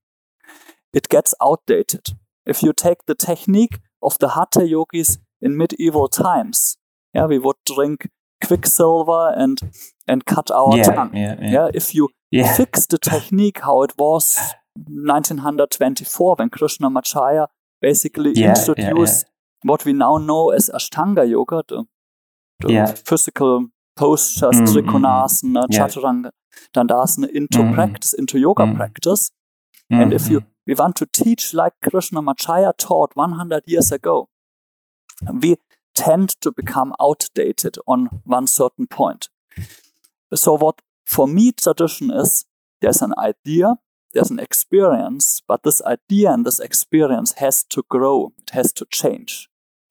it 0.91 1.07
gets 1.09 1.35
outdated. 1.39 2.07
If 2.47 2.63
you 2.63 2.73
take 2.73 3.05
the 3.05 3.13
technique 3.13 3.79
of 4.01 4.17
the 4.17 4.29
Hatha 4.29 4.67
yogis 4.67 5.19
in 5.41 5.57
medieval 5.57 6.07
times, 6.07 6.77
yeah, 7.13 7.25
we 7.25 7.37
would 7.37 7.57
drink 7.65 8.09
quicksilver 8.43 9.33
and 9.35 9.59
and 10.07 10.25
cut 10.25 10.51
our 10.51 10.77
yeah, 10.77 10.83
tongue. 10.83 11.15
Yeah, 11.15 11.35
yeah. 11.41 11.51
yeah, 11.51 11.69
if 11.73 11.95
you 11.95 12.09
fix 12.55 12.85
the 12.85 12.97
technique 12.97 13.59
how 13.61 13.83
it 13.83 13.93
was 13.97 14.37
1924 14.75 16.35
when 16.35 16.49
Krishnamacharya 16.49 17.47
basically 17.81 18.33
introduced 18.33 19.25
what 19.63 19.85
we 19.85 19.93
now 19.93 20.17
know 20.17 20.51
as 20.51 20.69
Ashtanga 20.69 21.27
yoga, 21.27 21.63
the, 21.67 21.85
the 22.59 23.01
physical 23.05 23.67
postures, 23.95 24.55
mm, 24.55 24.67
Trikonasana, 24.67 25.63
mm, 25.63 25.71
Chaturanga, 25.71 26.31
Dandasana 26.75 27.29
into 27.29 27.59
mm, 27.59 27.73
practice, 27.73 28.13
into 28.13 28.37
yoga 28.39 28.63
mm. 28.63 28.75
practice. 28.75 29.31
And 29.89 30.13
if 30.13 30.29
you 30.29 30.43
we 30.67 30.73
want 30.73 30.95
to 30.97 31.05
teach 31.05 31.53
like 31.53 31.73
Krishnamacharya 31.85 32.73
taught 32.77 33.11
100 33.15 33.63
years 33.67 33.91
ago, 33.91 34.29
we 35.31 35.57
tend 35.95 36.29
to 36.41 36.51
become 36.51 36.93
outdated 37.01 37.77
on 37.87 38.21
one 38.25 38.47
certain 38.47 38.87
point. 38.87 39.29
So, 40.33 40.57
what 40.57 40.81
for 41.05 41.27
me 41.27 41.51
tradition 41.51 42.11
is 42.11 42.45
there's 42.81 43.01
an 43.01 43.13
idea, 43.17 43.75
there's 44.13 44.31
an 44.31 44.39
experience, 44.39 45.41
but 45.47 45.63
this 45.63 45.81
idea 45.83 46.31
and 46.31 46.45
this 46.45 46.59
experience 46.59 47.33
has 47.33 47.63
to 47.65 47.83
grow, 47.89 48.33
it 48.41 48.51
has 48.51 48.73
to 48.73 48.85
change. 48.91 49.49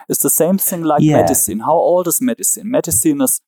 It's 0.09 0.23
the 0.23 0.31
same 0.31 0.59
thing 0.59 0.83
like 0.83 1.03
yeah. 1.03 1.23
medicine. 1.23 1.61
How 1.61 1.73
old 1.73 2.07
is 2.07 2.21
medicine? 2.21 2.71
Medicine 2.71 3.23
is 3.23 3.41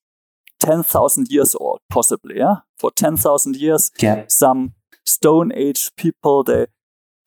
10,000 0.60 1.28
years 1.28 1.54
old, 1.54 1.80
possibly, 1.90 2.38
yeah? 2.38 2.56
For 2.78 2.90
10,000 2.90 3.56
years, 3.56 3.90
yeah. 4.00 4.24
some 4.28 4.74
Stone 5.04 5.52
Age 5.54 5.90
people, 5.96 6.42
they 6.42 6.66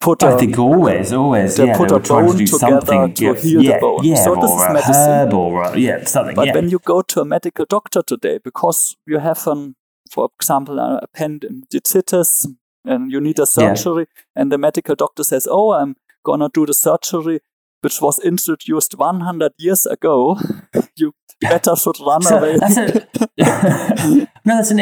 put 0.00 0.22
I 0.22 0.32
a, 0.32 0.38
think 0.38 0.58
always, 0.58 1.12
always, 1.12 1.56
they 1.56 1.66
yeah, 1.66 1.76
put 1.76 1.90
they 1.90 1.96
a 1.96 2.00
bone 2.00 2.36
to 2.36 2.46
together 2.46 3.08
to 3.08 3.24
yeah, 3.24 3.34
heal 3.34 3.62
yeah, 3.62 3.74
the 3.74 3.80
bone. 3.80 4.04
Yeah, 4.04 4.24
so 4.24 4.34
this 4.34 4.50
is 4.50 4.58
medicine. 4.58 4.94
Herb 4.94 5.34
or 5.34 5.76
yeah, 5.76 6.04
something. 6.04 6.34
But 6.34 6.46
yeah. 6.46 6.54
when 6.54 6.70
you 6.70 6.78
go 6.78 7.02
to 7.02 7.20
a 7.20 7.24
medical 7.24 7.66
doctor 7.66 8.02
today, 8.02 8.38
because 8.42 8.96
you 9.06 9.18
have 9.18 9.46
an, 9.46 9.76
for 10.10 10.30
example, 10.38 10.78
an 10.80 11.00
appendicitis 11.02 12.46
and 12.84 13.12
you 13.12 13.20
need 13.20 13.38
a 13.38 13.46
surgery, 13.46 14.06
and 14.34 14.50
the 14.50 14.58
medical 14.58 14.94
doctor 14.94 15.22
says, 15.22 15.46
"Oh, 15.50 15.72
I'm 15.72 15.96
gonna 16.24 16.48
do 16.52 16.66
the 16.66 16.74
surgery." 16.74 17.40
Which 17.82 18.02
was 18.02 18.18
introduced 18.18 18.98
100 18.98 19.52
years 19.56 19.86
ago, 19.86 20.38
you 20.96 21.14
better 21.40 21.74
should 21.76 21.98
run 21.98 22.20
So 22.20 22.36
away. 22.36 22.58
that's 22.58 22.76
a, 22.76 23.08
no, 24.44 24.56
that's 24.56 24.70
an 24.70 24.76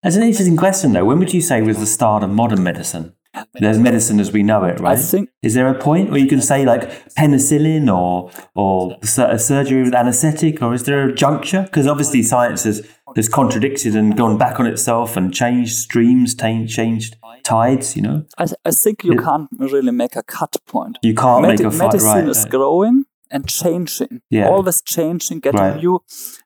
that's 0.00 0.14
an 0.14 0.22
interesting 0.22 0.56
question 0.56 0.92
though. 0.92 1.04
When 1.04 1.18
would 1.18 1.34
you 1.34 1.40
say 1.40 1.60
was 1.60 1.80
the 1.80 1.86
start 1.86 2.22
of 2.22 2.30
modern 2.30 2.62
medicine? 2.62 3.14
There's 3.54 3.78
medicine 3.78 4.20
as 4.20 4.32
we 4.32 4.42
know 4.42 4.64
it, 4.64 4.80
right? 4.80 4.98
I 4.98 5.00
think 5.00 5.30
Is 5.42 5.54
there 5.54 5.68
a 5.68 5.78
point 5.78 6.10
where 6.10 6.20
you 6.20 6.26
can 6.28 6.40
say 6.40 6.64
like 6.64 6.82
penicillin 7.16 7.92
or 7.92 8.30
or 8.54 8.96
a 9.02 9.38
surgery 9.38 9.82
with 9.82 9.94
anaesthetic, 9.94 10.62
or 10.62 10.72
is 10.74 10.84
there 10.84 11.08
a 11.08 11.14
juncture? 11.14 11.62
Because 11.62 11.86
obviously 11.86 12.22
science 12.22 12.64
has, 12.64 12.86
has 13.16 13.28
contradicted 13.28 13.96
and 13.96 14.16
gone 14.16 14.38
back 14.38 14.60
on 14.60 14.66
itself 14.66 15.16
and 15.16 15.32
changed 15.34 15.74
streams, 15.74 16.34
ta- 16.34 16.66
changed 16.66 17.16
tides. 17.42 17.96
You 17.96 18.02
know, 18.02 18.24
I, 18.38 18.46
I 18.64 18.70
think 18.70 19.04
you 19.04 19.12
It- 19.12 19.22
can't 19.24 19.48
really 19.58 19.92
make 19.92 20.16
a 20.16 20.22
cut 20.22 20.56
point. 20.66 20.98
you 21.02 21.14
can't 21.14 21.42
Medi- 21.42 21.64
make 21.64 21.72
a 21.72 21.76
fight 21.76 21.86
medicine 21.92 22.08
right. 22.08 22.28
is 22.28 22.44
uh, 22.44 22.48
growing 22.48 23.04
and 23.30 23.48
changing, 23.48 24.20
Yeah. 24.30 24.48
always 24.48 24.80
changing, 24.82 25.40
getting 25.40 25.60
Right. 25.60 25.76
new 25.76 26.00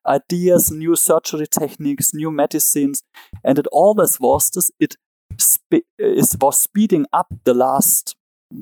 ideas, 0.06 0.70
new 0.70 0.96
surgery 0.96 1.46
techniques, 1.46 2.14
new 2.14 2.30
medicines, 2.30 3.02
and 3.44 3.58
it 3.58 3.66
always 3.72 4.18
was 4.20 4.50
this. 4.50 4.70
It 4.80 4.94
is 5.98 6.36
was 6.40 6.60
speeding 6.60 7.06
up 7.12 7.26
the 7.44 7.54
last 7.54 8.16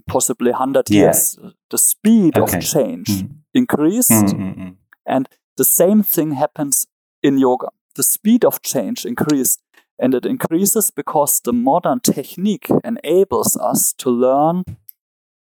possibly 0.07 0.53
hundred 0.53 0.91
Yeah. 0.91 1.03
years. 1.03 1.39
The 1.71 1.79
speed 1.79 2.37
Okay. 2.39 2.59
of 2.59 2.65
change 2.65 3.09
Mm. 3.09 3.29
increased, 3.55 4.11
mm, 4.11 4.33
mm, 4.35 4.57
mm. 4.57 4.77
and 5.07 5.29
the 5.57 5.65
same 5.65 6.03
thing 6.03 6.33
happens 6.33 6.87
in 7.23 7.39
yoga. 7.39 7.69
The 7.95 8.03
speed 8.03 8.45
of 8.45 8.61
change 8.63 9.07
increased, 9.07 9.61
and 9.99 10.15
it 10.15 10.27
increases 10.27 10.91
because 10.91 11.41
the 11.41 11.53
modern 11.53 12.01
technique 12.01 12.69
enables 12.85 13.57
us 13.57 13.95
to 13.99 14.11
learn 14.11 14.65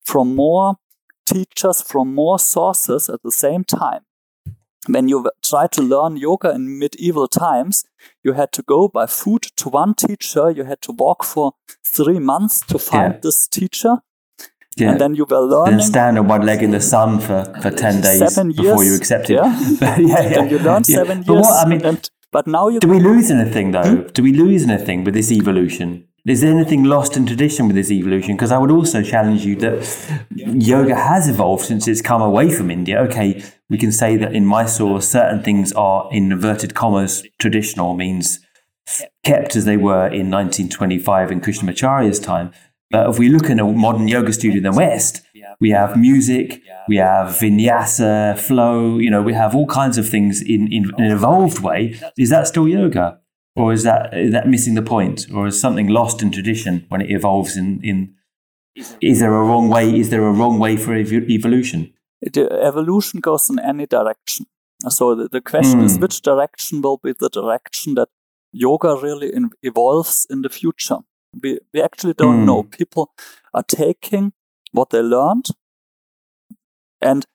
from 0.04 0.34
more 0.36 0.74
teachers, 1.24 1.82
from 1.82 2.14
more 2.14 2.38
sources 2.38 3.08
at 3.08 3.22
the 3.22 3.32
same 3.32 3.64
time. 3.64 4.04
When 4.88 5.08
you 5.08 5.28
try 5.42 5.66
to 5.68 5.82
learn 5.82 6.16
yoga 6.16 6.50
in 6.50 6.78
medieval 6.78 7.28
times, 7.28 7.84
you 8.24 8.34
had 8.34 8.52
to 8.52 8.62
go 8.62 8.88
by 8.88 9.06
foot 9.06 9.42
to 9.56 9.68
one 9.68 9.94
teacher, 9.94 10.50
you 10.50 10.64
had 10.64 10.80
to 10.82 10.92
walk 10.92 11.24
for 11.24 11.52
three 11.84 12.18
months 12.20 12.60
to 12.66 12.78
find 12.78 13.14
Yeah. 13.14 13.20
this 13.22 13.48
teacher, 13.48 13.96
Yeah. 14.76 14.90
and 14.90 15.00
then 15.00 15.14
you 15.14 15.24
were 15.28 15.38
and 15.42 15.50
learning. 15.50 15.80
stand 15.86 16.18
on 16.18 16.28
one 16.28 16.42
leg 16.46 16.62
in 16.62 16.70
the 16.70 16.80
sun 16.80 17.18
for, 17.20 17.44
for 17.62 17.70
10 17.70 18.00
days 18.00 18.18
Seven 18.18 18.52
before 18.52 18.84
you 18.84 18.94
accepted. 18.94 19.36
yeah. 19.36 19.58
yeah, 19.80 19.98
yeah. 20.30 20.44
you 20.44 20.58
learn 20.58 20.82
Yeah. 20.86 21.02
years. 21.04 21.24
But 21.26 21.34
what, 21.36 21.66
I 21.66 21.68
mean, 21.68 21.82
and, 21.84 22.10
but 22.32 22.46
now 22.46 22.68
you 22.68 22.78
do 22.80 22.88
we 22.88 23.00
lose 23.00 23.30
anything 23.30 23.72
though? 23.72 23.82
Hmm? 23.96 24.06
Do 24.12 24.22
we 24.22 24.32
lose 24.32 24.64
anything 24.64 25.04
with 25.04 25.14
this 25.14 25.30
evolution? 25.32 26.04
Is 26.26 26.40
there 26.40 26.50
anything 26.50 26.82
lost 26.82 27.16
in 27.16 27.24
tradition 27.24 27.68
with 27.68 27.76
this 27.76 27.92
evolution? 27.92 28.34
Because 28.34 28.50
I 28.50 28.58
would 28.58 28.72
also 28.72 29.00
challenge 29.00 29.44
you 29.44 29.54
that 29.56 30.20
yoga 30.34 30.96
has 30.96 31.28
evolved 31.28 31.64
since 31.64 31.86
it's 31.86 32.02
come 32.02 32.20
away 32.20 32.50
from 32.50 32.68
India. 32.68 33.00
Okay, 33.02 33.44
we 33.70 33.78
can 33.78 33.92
say 33.92 34.16
that 34.16 34.34
in 34.34 34.44
Mysore, 34.44 35.00
certain 35.00 35.40
things 35.44 35.72
are, 35.74 36.08
in 36.10 36.32
inverted 36.32 36.74
commas, 36.74 37.24
traditional, 37.38 37.94
means 37.94 38.40
kept 39.22 39.54
as 39.54 39.66
they 39.66 39.76
were 39.76 40.06
in 40.06 40.28
1925 40.28 41.30
in 41.30 41.40
Krishnamacharya's 41.40 42.18
time. 42.18 42.50
But 42.90 43.08
if 43.08 43.20
we 43.20 43.28
look 43.28 43.48
in 43.48 43.60
a 43.60 43.64
modern 43.64 44.08
yoga 44.08 44.32
studio 44.32 44.56
in 44.56 44.62
the 44.64 44.72
West, 44.72 45.22
we 45.60 45.70
have 45.70 45.96
music, 45.96 46.60
we 46.88 46.96
have 46.96 47.36
vinyasa, 47.36 48.36
flow, 48.36 48.98
you 48.98 49.10
know, 49.10 49.22
we 49.22 49.32
have 49.32 49.54
all 49.54 49.66
kinds 49.66 49.96
of 49.96 50.08
things 50.08 50.42
in, 50.42 50.72
in 50.72 50.90
an 50.98 51.12
evolved 51.12 51.60
way. 51.60 52.00
Is 52.18 52.30
that 52.30 52.48
still 52.48 52.66
yoga? 52.66 53.20
Or 53.56 53.72
is 53.72 53.82
that 53.84 54.12
is 54.14 54.32
that 54.32 54.46
missing 54.46 54.74
the 54.74 54.82
point? 54.82 55.26
Or 55.34 55.46
is 55.46 55.60
something 55.60 55.88
lost 55.88 56.22
in 56.22 56.30
tradition 56.30 56.84
when 56.88 57.00
it 57.00 57.10
evolves 57.10 57.56
in, 57.56 57.80
in 57.82 58.14
is 59.00 59.18
there 59.20 59.34
a 59.34 59.42
wrong 59.42 59.68
way? 59.70 59.98
Is 59.98 60.10
there 60.10 60.26
a 60.26 60.32
wrong 60.32 60.58
way 60.58 60.76
for 60.76 60.94
ev- 60.94 61.30
evolution? 61.30 61.92
the 62.32 62.50
evolution 62.62 63.20
goes 63.20 63.48
in 63.50 63.58
any 63.58 63.86
direction. 63.86 64.46
So 64.88 65.14
the, 65.14 65.28
the 65.28 65.40
question 65.40 65.80
is 65.84 65.96
Mm. 65.96 66.00
which 66.02 66.20
direction 66.22 66.82
will 66.82 66.98
be 67.02 67.12
the 67.18 67.28
direction 67.28 67.94
that 67.94 68.08
yoga 68.52 68.96
really 69.02 69.32
in, 69.32 69.50
evolves 69.62 70.26
in 70.30 70.42
the 70.42 70.48
future? 70.48 70.98
We, 71.42 71.58
we 71.72 71.82
actually 71.82 72.14
don't 72.14 72.40
Mm. 72.42 72.46
know. 72.46 72.62
People 72.62 73.10
are 73.52 73.62
taking 73.62 74.32
what 74.72 74.90
they 74.90 75.02
learned 75.02 75.46
and 77.00 77.26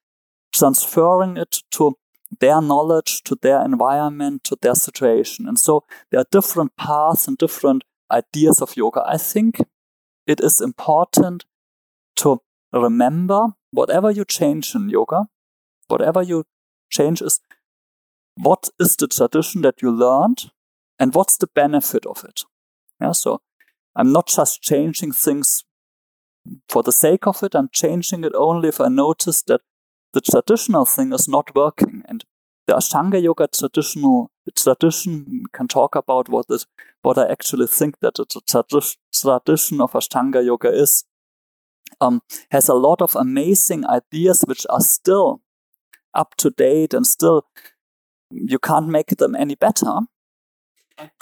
transferring 0.53 1.37
it 1.37 1.63
to 1.71 1.95
their 2.39 2.61
knowledge, 2.61 3.23
to 3.23 3.37
their 3.41 3.63
environment, 3.63 4.43
to 4.45 4.57
their 4.61 4.75
situation. 4.75 5.47
And 5.47 5.59
so 5.59 5.83
there 6.09 6.21
are 6.21 6.25
different 6.31 6.75
paths 6.77 7.27
and 7.27 7.37
different 7.37 7.83
ideas 8.11 8.61
of 8.61 8.77
yoga. 8.77 9.03
I 9.05 9.17
think 9.17 9.61
it 10.27 10.39
is 10.39 10.61
important 10.61 11.45
to 12.17 12.41
remember 12.73 13.47
whatever 13.71 14.11
you 14.11 14.25
change 14.25 14.75
in 14.75 14.89
yoga, 14.89 15.27
whatever 15.87 16.21
you 16.21 16.45
change 16.89 17.21
is 17.21 17.39
what 18.35 18.69
is 18.79 18.95
the 18.95 19.07
tradition 19.07 19.61
that 19.61 19.81
you 19.81 19.91
learned 19.91 20.51
and 20.99 21.13
what's 21.13 21.37
the 21.37 21.47
benefit 21.47 22.05
of 22.05 22.23
it. 22.23 22.41
Yeah, 22.99 23.11
so 23.11 23.41
I'm 23.95 24.11
not 24.11 24.27
just 24.27 24.61
changing 24.61 25.11
things 25.11 25.63
for 26.69 26.81
the 26.81 26.91
sake 26.91 27.27
of 27.27 27.43
it, 27.43 27.55
I'm 27.55 27.69
changing 27.71 28.23
it 28.23 28.33
only 28.35 28.69
if 28.69 28.81
I 28.81 28.87
notice 28.87 29.43
that 29.43 29.61
the 30.13 30.21
traditional 30.21 30.85
thing 30.85 31.13
is 31.13 31.27
not 31.27 31.55
working. 31.55 32.00
The 32.67 32.73
Ashtanga 32.75 33.21
Yoga 33.21 33.47
traditional 33.47 34.31
tradition 34.55 35.43
can 35.53 35.67
talk 35.67 35.95
about 35.95 36.29
what 36.29 36.45
it, 36.49 36.65
what 37.01 37.17
I 37.17 37.29
actually 37.31 37.67
think 37.67 37.99
that 38.01 38.15
the 38.15 38.25
tradi- 38.25 38.97
tradition 39.13 39.81
of 39.81 39.91
Ashtanga 39.93 40.43
Yoga 40.45 40.69
is. 40.71 41.03
Um, 41.99 42.21
has 42.51 42.67
a 42.69 42.73
lot 42.73 43.01
of 43.01 43.15
amazing 43.15 43.85
ideas 43.85 44.43
which 44.47 44.65
are 44.71 44.79
still 44.79 45.41
up 46.15 46.33
to 46.37 46.49
date 46.49 46.93
and 46.95 47.05
still 47.05 47.45
you 48.31 48.57
can't 48.57 48.87
make 48.87 49.07
them 49.17 49.35
any 49.35 49.53
better. 49.55 49.99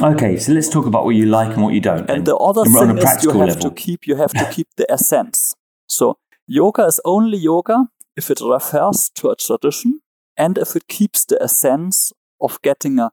Okay, 0.01 0.37
so 0.37 0.53
let's 0.53 0.69
talk 0.69 0.85
about 0.85 1.05
what 1.05 1.15
you 1.15 1.25
like 1.25 1.53
and 1.53 1.63
what 1.63 1.73
you 1.73 1.81
don't. 1.81 2.07
then. 2.07 2.17
And 2.17 2.25
the 2.27 2.35
other 2.35 2.61
And 2.61 2.73
thing 2.73 2.97
is 2.97 3.23
you 3.23 3.31
have 3.31 3.47
level. 3.47 3.61
to 3.61 3.71
keep 3.71 4.07
you 4.07 4.15
have 4.15 4.31
to 4.33 4.45
keep 4.51 4.67
the 4.77 4.89
essence. 4.89 5.55
So 5.87 6.17
yoga 6.47 6.85
is 6.85 7.01
only 7.03 7.37
yoga 7.37 7.87
if 8.15 8.29
it 8.29 8.39
refers 8.41 9.09
to 9.15 9.29
a 9.29 9.35
tradition 9.35 10.01
and 10.39 10.57
if 10.57 10.75
it 10.75 10.87
keeps 10.87 11.25
the 11.25 11.37
essence 11.43 12.13
of 12.39 12.59
getting 12.63 12.99
a 12.99 13.11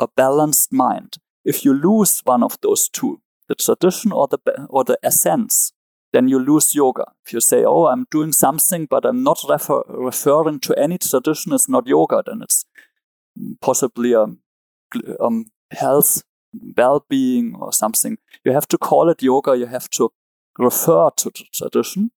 a 0.00 0.06
balanced 0.16 0.72
mind. 0.72 1.16
If 1.44 1.64
you 1.64 1.72
lose 1.74 2.22
one 2.24 2.44
of 2.44 2.56
those 2.60 2.88
two, 2.88 3.20
the 3.48 3.54
tradition 3.54 4.12
or 4.12 4.28
the 4.28 4.38
or 4.68 4.84
the 4.84 4.98
essence, 5.02 5.72
then 6.12 6.28
you 6.28 6.38
lose 6.38 6.74
yoga. 6.74 7.04
If 7.26 7.32
you 7.32 7.40
say, 7.40 7.64
"Oh, 7.64 7.86
I'm 7.86 8.06
doing 8.10 8.32
something, 8.32 8.86
but 8.90 9.04
I'm 9.04 9.22
not 9.22 9.38
refer- 9.48 9.84
referring 9.88 10.60
to 10.60 10.74
any 10.78 10.98
tradition," 10.98 11.52
it's 11.52 11.68
not 11.68 11.86
yoga. 11.86 12.22
Then 12.26 12.42
it's 12.42 12.64
possibly 13.60 14.12
a 14.12 14.26
um, 15.20 15.46
health, 15.70 16.22
well-being, 16.76 17.56
or 17.60 17.72
something. 17.72 18.18
You 18.44 18.52
have 18.52 18.68
to 18.68 18.78
call 18.78 19.08
it 19.10 19.22
yoga. 19.22 19.56
You 19.56 19.66
have 19.66 19.88
to 19.90 20.10
refer 20.58 21.10
to 21.16 21.30
the 21.30 21.44
tradition, 21.52 22.10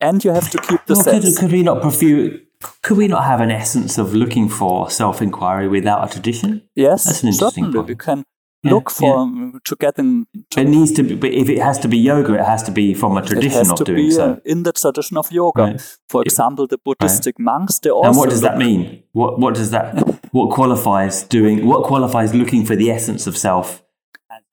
and 0.00 0.24
you 0.24 0.32
have 0.32 0.50
to 0.50 0.58
keep 0.58 0.86
the 0.86 0.94
Well, 0.94 1.04
could, 1.04 1.22
sense. 1.22 1.38
could 1.38 1.52
we 1.52 1.62
not 1.62 1.82
pursue? 1.82 2.40
Could 2.82 2.96
we 2.98 3.08
not 3.08 3.24
have 3.24 3.40
an 3.40 3.50
essence 3.50 3.98
of 3.98 4.14
looking 4.14 4.48
for 4.48 4.90
self-inquiry 4.90 5.68
without 5.68 6.08
a 6.08 6.12
tradition? 6.12 6.62
yes, 6.74 7.04
That's 7.04 7.22
an 7.22 7.28
interesting 7.28 7.64
certainly. 7.64 7.78
point. 7.78 7.88
We 7.88 7.94
can 7.96 8.24
Yeah, 8.64 8.72
look 8.74 8.90
for 8.90 9.18
um, 9.18 9.60
to 9.64 9.76
getting 9.76 10.26
It 10.56 10.64
needs 10.66 10.90
to 10.92 11.02
be, 11.04 11.14
but 11.14 11.30
if 11.32 11.48
it 11.48 11.58
has 11.58 11.78
to 11.78 11.88
be 11.88 11.96
yoga, 11.98 12.34
it 12.34 12.44
has 12.44 12.62
to 12.64 12.72
be 12.72 12.94
from 12.94 13.16
a 13.16 13.20
it 13.20 13.26
tradition 13.26 13.70
of 13.70 13.78
to 13.78 13.84
doing 13.84 14.06
be 14.08 14.10
so. 14.10 14.24
uh, 14.32 14.36
in 14.44 14.64
the 14.64 14.72
tradition 14.72 15.16
of 15.16 15.30
yoga. 15.30 15.62
Right. 15.62 15.96
For 16.08 16.22
example, 16.22 16.66
the 16.66 16.78
Buddhistic 16.84 17.38
monks, 17.38 17.78
they 17.78 17.90
also 17.90 18.08
And 18.08 18.16
what 18.18 18.30
does 18.30 18.40
that 18.40 18.58
mean? 18.58 19.04
What 19.12 19.38
what 19.38 19.54
does 19.54 19.70
that? 19.70 19.94
What 20.32 20.50
qualifies 20.50 21.22
doing? 21.22 21.64
What 21.66 21.84
qualifies 21.84 22.34
looking 22.34 22.66
for 22.66 22.74
the 22.76 22.90
essence 22.90 23.28
of 23.28 23.36
self 23.36 23.84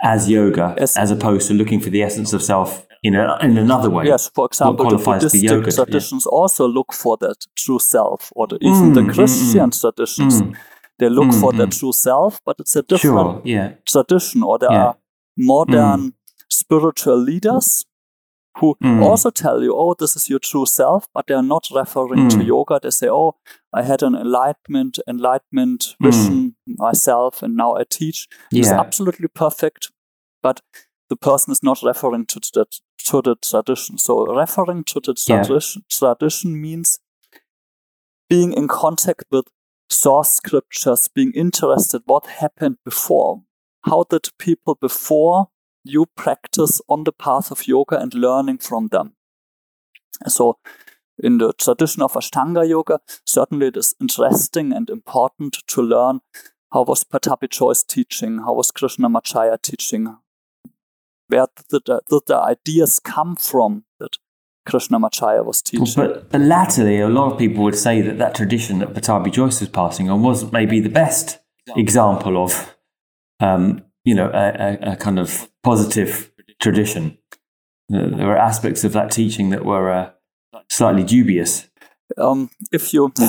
as 0.02 0.30
yoga, 0.30 0.76
As- 0.78 0.96
as 0.98 1.10
opposed 1.12 1.48
to 1.48 1.54
looking 1.56 1.80
for 1.82 1.90
the 1.90 2.04
essence 2.04 2.32
of 2.34 2.42
self 2.44 2.86
in 3.06 3.16
a, 3.16 3.38
in 3.42 3.58
another 3.58 3.90
way? 3.90 4.06
Yes, 4.08 4.30
for 4.36 4.46
example, 4.46 4.86
the 4.90 4.98
the 4.98 5.04
Buddhistic 5.04 5.44
yoga, 5.44 5.70
yeah. 5.70 5.76
traditions 5.76 6.26
also 6.26 6.68
look 6.68 6.94
for 6.94 7.18
that 7.18 7.38
true 7.56 7.80
self, 7.80 8.32
or 8.36 8.48
the, 8.48 8.58
even 8.62 8.94
the 8.94 9.02
Mm, 9.02 9.08
mm, 9.10 9.14
Christian 9.16 9.72
traditions, 9.72 10.42
Mm. 10.42 10.56
they 11.00 11.10
look 11.10 11.28
Mm, 11.34 11.40
for 11.42 11.54
their 11.54 11.68
mm. 11.68 11.80
true 11.80 11.94
self, 11.94 12.40
but 12.46 12.56
it's 12.60 12.76
a 12.76 12.82
different 12.82 13.02
Sure. 13.02 13.42
Yeah. 13.46 13.72
tradition, 13.86 14.44
or 14.44 14.58
there 14.60 14.72
Yeah. 14.72 14.86
are 14.88 14.96
modern 15.38 16.14
spiritual 16.50 17.18
leaders 17.18 17.86
who 18.60 18.76
Mm. 18.82 19.04
also 19.04 19.30
tell 19.30 19.62
you, 19.64 19.74
oh, 19.76 19.94
this 20.00 20.16
is 20.16 20.30
your 20.30 20.40
true 20.40 20.66
self, 20.66 21.08
but 21.14 21.26
they're 21.28 21.42
not 21.48 21.68
referring 21.76 22.30
to 22.30 22.38
Mm. 22.38 22.46
yoga. 22.48 22.80
They 22.82 22.92
say, 22.92 23.10
oh, 23.10 23.36
I 23.74 23.84
had 23.84 24.04
an 24.04 24.16
enlightenment, 24.16 25.00
enlightenment 25.08 25.96
Mm. 26.00 26.08
vision 26.08 26.56
myself, 26.66 27.44
and 27.44 27.56
now 27.56 27.76
I 27.76 27.84
teach. 27.90 28.28
It's 28.52 28.72
absolutely 28.80 29.28
perfect, 29.28 29.92
but 30.44 30.62
the 31.10 31.16
person 31.16 31.52
is 31.52 31.64
not 31.64 31.82
referring 31.84 32.26
to 32.28 32.40
the 32.54 32.66
to 33.06 33.22
the 33.22 33.36
tradition. 33.36 33.98
So 33.98 34.26
referring 34.26 34.84
to 34.86 35.00
the 35.00 35.14
Yeah. 35.28 35.44
tradition 35.44 35.84
tradition 35.90 36.62
means 36.62 37.00
being 38.30 38.54
in 38.54 38.68
contact 38.68 39.26
with 39.32 39.46
source 39.90 40.32
scriptures, 40.32 41.08
being 41.08 41.32
interested 41.34 42.02
what 42.06 42.26
happened 42.26 42.78
before. 42.84 43.44
How 43.82 44.04
did 44.10 44.30
people 44.40 44.76
before 44.76 45.50
you 45.84 46.08
practice 46.16 46.82
on 46.90 47.04
the 47.04 47.12
path 47.12 47.52
of 47.52 47.68
yoga 47.68 48.00
and 48.00 48.14
learning 48.14 48.58
from 48.58 48.88
them? 48.88 49.16
So 50.28 50.58
in 51.18 51.38
the 51.38 51.54
tradition 51.54 52.02
of 52.02 52.14
Ashtanga 52.14 52.68
Yoga, 52.68 53.00
certainly 53.26 53.68
it 53.68 53.78
is 53.78 53.96
interesting 54.02 54.74
and 54.74 54.90
important 54.90 55.58
to 55.68 55.82
learn 55.82 56.22
how 56.74 56.84
was 56.84 57.06
Jois 57.50 57.84
teaching, 57.84 58.40
how 58.40 58.54
was 58.54 58.72
Krishnamacharya 58.72 59.62
teaching, 59.62 60.18
where 61.28 61.48
did 61.70 61.84
the, 61.86 62.02
did 62.10 62.22
the 62.28 62.38
ideas 62.38 63.00
come 63.00 63.36
from 63.36 63.86
that 64.00 64.18
Krishnamacharya 64.68 65.46
was 65.46 65.62
teaching. 65.62 65.88
But, 65.96 66.32
but 66.32 66.42
latterly, 66.42 67.00
a 67.00 67.08
lot 67.08 67.32
of 67.32 67.38
people 67.38 67.64
would 67.64 67.78
say 67.78 68.02
that 68.02 68.18
that 68.18 68.36
tradition 68.36 68.80
that 68.80 68.94
Pattabhi 68.94 69.32
Jois 69.32 69.60
was 69.60 69.70
passing 69.70 70.10
on 70.10 70.24
was 70.24 70.52
maybe 70.52 70.80
the 70.80 70.90
best 70.90 71.40
example 71.76 72.44
of, 72.44 72.76
um, 73.40 73.84
you 74.04 74.16
know, 74.16 74.30
a, 74.34 74.90
a, 74.90 74.94
a, 74.94 74.96
kind 74.96 75.20
of 75.20 75.50
positive 75.64 76.32
tradition. 76.60 77.18
There 77.90 78.28
were 78.28 78.38
aspects 78.38 78.84
of 78.84 78.94
that 78.94 79.12
teaching 79.12 79.52
that 79.52 79.66
were 79.66 79.92
uh, 79.92 80.12
slightly 80.70 81.04
dubious. 81.04 81.68
Um, 82.18 82.50
if 82.72 82.94
you, 82.94 83.12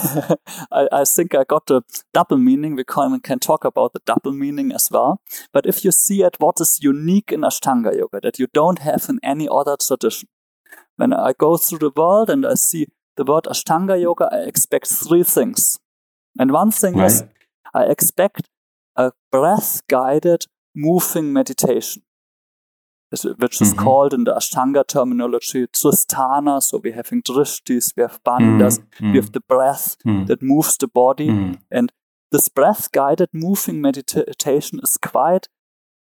I, 0.72 0.88
I, 0.92 1.04
think 1.04 1.34
I 1.34 1.44
got 1.44 1.66
the 1.66 1.82
double 2.12 2.36
meaning. 2.36 2.76
We 2.76 2.84
can, 2.84 3.18
can 3.20 3.38
talk 3.38 3.64
about 3.64 3.92
the 3.92 4.00
double 4.04 4.32
meaning 4.32 4.72
as 4.72 4.88
well. 4.90 5.20
But 5.52 5.66
if 5.66 5.84
you 5.84 5.92
see 5.92 6.22
at 6.22 6.36
what 6.38 6.60
is 6.60 6.78
unique 6.82 7.32
in 7.32 7.40
Ashtanga 7.40 7.96
yoga 7.96 8.20
that 8.22 8.38
you 8.38 8.46
don't 8.52 8.80
have 8.80 9.06
in 9.08 9.18
any 9.22 9.48
other 9.50 9.76
tradition, 9.76 10.28
when 10.96 11.12
I 11.12 11.32
go 11.38 11.56
through 11.56 11.78
the 11.78 11.92
world 11.94 12.30
and 12.30 12.46
I 12.46 12.54
see 12.54 12.86
the 13.16 13.24
word 13.24 13.44
Ashtanga 13.44 14.00
yoga, 14.00 14.28
I 14.30 14.40
expect 14.46 14.88
three 14.88 15.22
things. 15.22 15.78
And 16.38 16.50
one 16.50 16.70
thing 16.70 16.94
right. 16.94 17.06
is 17.06 17.24
I 17.74 17.84
expect 17.84 18.48
a 18.96 19.12
breath 19.30 19.82
guided 19.88 20.44
moving 20.74 21.32
meditation, 21.32 22.02
which 23.10 23.60
is 23.60 23.72
mm-hmm. 23.72 23.82
called 23.82 24.12
in 24.12 24.24
the 24.24 24.34
Ashtanga 24.34 24.86
terminology 24.86 25.66
Tristhana. 25.68 26.62
So 26.62 26.78
we 26.78 26.90
have 26.90 27.06
having 27.06 27.22
drishtis, 27.22 27.92
we 27.96 28.02
have 28.02 28.22
bandhas, 28.24 28.80
mm-hmm. 28.80 29.12
we 29.12 29.18
have 29.18 29.32
the 29.32 29.40
breath 29.40 29.96
mm-hmm. 30.06 30.24
that 30.26 30.42
moves 30.42 30.76
the 30.76 30.88
body. 30.88 31.28
Mm-hmm. 31.28 31.54
And 31.70 31.92
this 32.32 32.48
breath 32.48 32.90
guided 32.92 33.28
moving 33.32 33.80
meditation 33.80 34.80
is 34.82 34.98
quite 35.00 35.48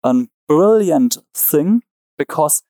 a 0.03 0.13
brilliant 0.47 1.17
thing 1.33 1.83
because 2.17 2.63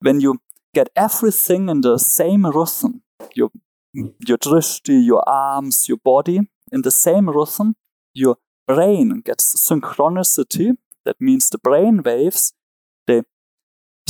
when 0.00 0.20
you 0.20 0.40
get 0.74 0.90
everything 0.96 1.68
in 1.68 1.80
the 1.80 1.98
same 1.98 2.44
rhythm. 2.44 3.02
Your, 3.34 3.50
your 3.94 4.38
drishti, 4.38 5.06
your 5.06 5.26
arms, 5.26 5.88
your 5.88 5.98
body 6.04 6.40
in 6.72 6.82
the 6.82 6.90
same 6.90 7.30
rhythm. 7.30 7.76
Your 8.12 8.36
brain 8.66 9.22
gets 9.24 9.54
synchronicity. 9.68 10.76
That 11.04 11.20
means 11.20 11.48
the 11.48 11.58
brain 11.58 12.02
waves, 12.02 12.52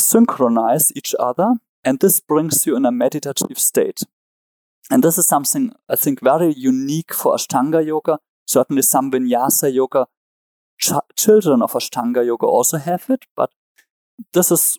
synchronize 0.05 0.93
each 0.97 1.15
other, 1.19 1.55
and 1.85 2.01
this 2.01 2.21
brings 2.21 2.67
you 2.67 2.77
in 2.77 2.87
a 2.87 2.93
meditative 2.93 3.59
state. 3.59 4.03
And 4.91 5.03
this 5.03 5.19
is 5.19 5.27
something 5.27 5.73
I 5.89 5.97
think 5.97 6.21
very 6.21 6.53
unique 6.53 7.15
for 7.15 7.35
Ashtanga 7.35 7.85
yoga. 7.85 8.19
Certainly, 8.47 8.83
some 8.83 9.11
Vinyasa 9.11 9.73
yoga 9.73 10.07
ch- 10.79 10.93
children 11.17 11.63
of 11.63 11.73
Ashtanga 11.73 12.25
yoga 12.25 12.47
also 12.47 12.79
have 12.79 13.07
it, 13.09 13.25
but 13.35 13.51
this 14.33 14.51
is 14.51 14.79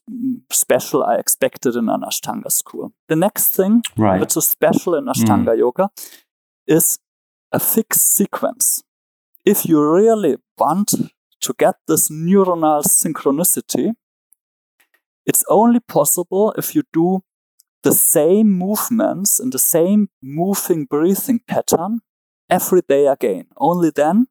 special. 0.52 1.04
I 1.04 1.16
expected 1.16 1.76
in 1.76 1.90
an 1.90 2.02
Ashtanga 2.02 2.52
school. 2.52 2.94
The 3.08 3.16
next 3.16 3.56
thing, 3.56 3.82
right. 3.98 4.20
which 4.20 4.38
is 4.38 4.48
special 4.48 4.96
in 4.96 5.06
Ashtanga 5.06 5.54
mm. 5.56 5.58
yoga, 5.58 5.90
is 6.68 7.00
a 7.52 7.60
fixed 7.60 8.16
sequence. 8.16 8.84
If 9.46 9.66
you 9.66 9.84
really 9.84 10.38
want 10.58 10.94
to 11.42 11.54
get 11.58 11.76
this 11.88 12.10
neuronal 12.10 12.84
synchronicity, 12.84 13.94
it's 15.26 15.44
only 15.50 15.80
possible 15.80 16.54
if 16.58 16.76
you 16.76 16.84
do 16.94 17.22
the 17.84 17.92
same 17.92 18.52
movements 18.52 19.40
in 19.40 19.52
the 19.52 19.60
same 19.60 20.10
moving 20.22 20.86
breathing 20.86 21.40
pattern 21.48 22.02
every 22.50 22.82
day 22.88 23.08
again. 23.08 23.46
Only 23.58 23.92
then 23.92 24.28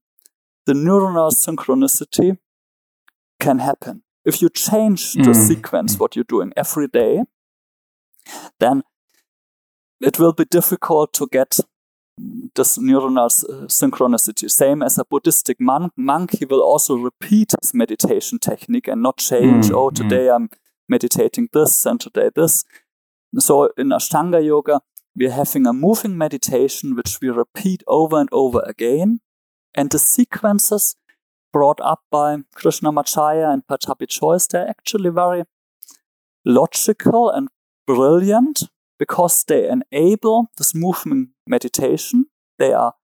the 0.67 0.73
neuronal 0.73 1.31
synchronicity 1.33 2.39
can 3.41 3.59
happen. 3.59 4.03
If 4.25 4.41
you 4.41 4.49
change 4.49 5.13
the 5.13 5.33
mm. 5.33 5.37
sequence, 5.37 5.99
what 5.99 6.17
you're 6.17 6.25
doing 6.25 6.53
every 6.57 6.89
day, 6.89 7.25
then 8.59 8.83
it 10.01 10.19
will 10.19 10.33
be 10.33 10.47
difficult 10.47 11.13
to 11.15 11.29
get 11.31 11.61
this 12.55 12.79
neuronal 12.79 13.27
uh, 13.27 13.67
synchronicity. 13.67 14.51
Same 14.51 14.83
as 14.83 14.99
a 14.99 15.05
Buddhistic 15.05 15.61
monk, 15.61 15.93
monk, 15.97 16.39
he 16.39 16.45
will 16.45 16.63
also 16.63 16.97
repeat 16.97 17.53
his 17.61 17.75
meditation 17.75 18.39
technique 18.39 18.89
and 18.89 19.03
not 19.03 19.19
change, 19.19 19.67
mm. 19.67 19.75
oh, 19.75 19.91
mm. 19.91 19.95
today 19.95 20.31
I'm 20.31 20.49
meditating 20.89 21.49
this 21.53 21.87
and 21.87 22.01
today 22.01 22.31
this. 22.35 22.65
So 23.39 23.71
in 23.77 23.89
Ashtanga 23.89 24.45
Yoga, 24.45 24.81
we're 25.17 25.31
having 25.31 25.67
a 25.67 25.73
moving 25.73 26.17
meditation 26.19 26.97
which 26.97 27.19
we 27.21 27.29
repeat 27.29 27.83
over 27.87 28.21
and 28.21 28.29
over 28.33 28.63
again. 28.67 29.21
And 29.75 29.91
the 29.91 29.99
sequences 29.99 30.97
brought 31.53 31.81
up 31.81 32.03
by 32.11 32.39
Krishnamacharya 32.57 33.53
and 33.53 33.67
Pattabhi 33.67 34.09
Jois, 34.09 34.47
they're 34.49 34.69
actually 34.69 35.11
very 35.11 35.45
logical 36.45 37.31
and 37.31 37.49
brilliant 37.87 38.65
because 38.99 39.45
they 39.45 39.69
enable 39.69 40.51
this 40.59 40.75
movement 40.75 41.31
meditation. 41.47 42.27
They 42.59 42.73
are 42.73 42.95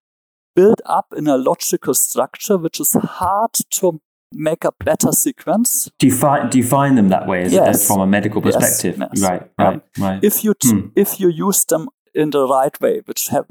built 0.57 0.81
up 0.85 1.15
in 1.17 1.27
a 1.27 1.37
logical 1.37 1.95
structure 1.95 2.59
which 2.59 2.81
is 2.81 2.93
hard 2.93 3.53
to 3.53 4.01
make 4.33 4.65
a 4.65 4.73
better 4.85 5.13
sequence. 5.13 5.91
Do 5.99 6.07
you 6.07 6.15
find 6.15 6.51
do 6.51 6.59
you 6.59 6.65
find 6.65 6.97
them 6.97 7.09
that 7.09 7.27
way? 7.27 7.43
Is 7.43 7.53
yes. 7.53 7.87
from 7.87 8.01
a 8.01 8.07
medical 8.07 8.41
perspective? 8.41 8.99
Yes, 8.99 9.11
yes. 9.15 9.23
Right, 9.23 9.51
right, 9.59 9.83
yeah. 9.97 10.05
right. 10.05 10.25
If 10.25 10.45
you 10.45 10.55
t- 10.55 10.71
hmm. 10.71 10.89
if 10.97 11.21
you 11.21 11.29
use 11.29 11.65
them 11.65 11.89
in 12.15 12.31
the 12.31 12.47
right 12.47 12.81
way, 12.81 13.03
which 13.05 13.29
have, 13.29 13.47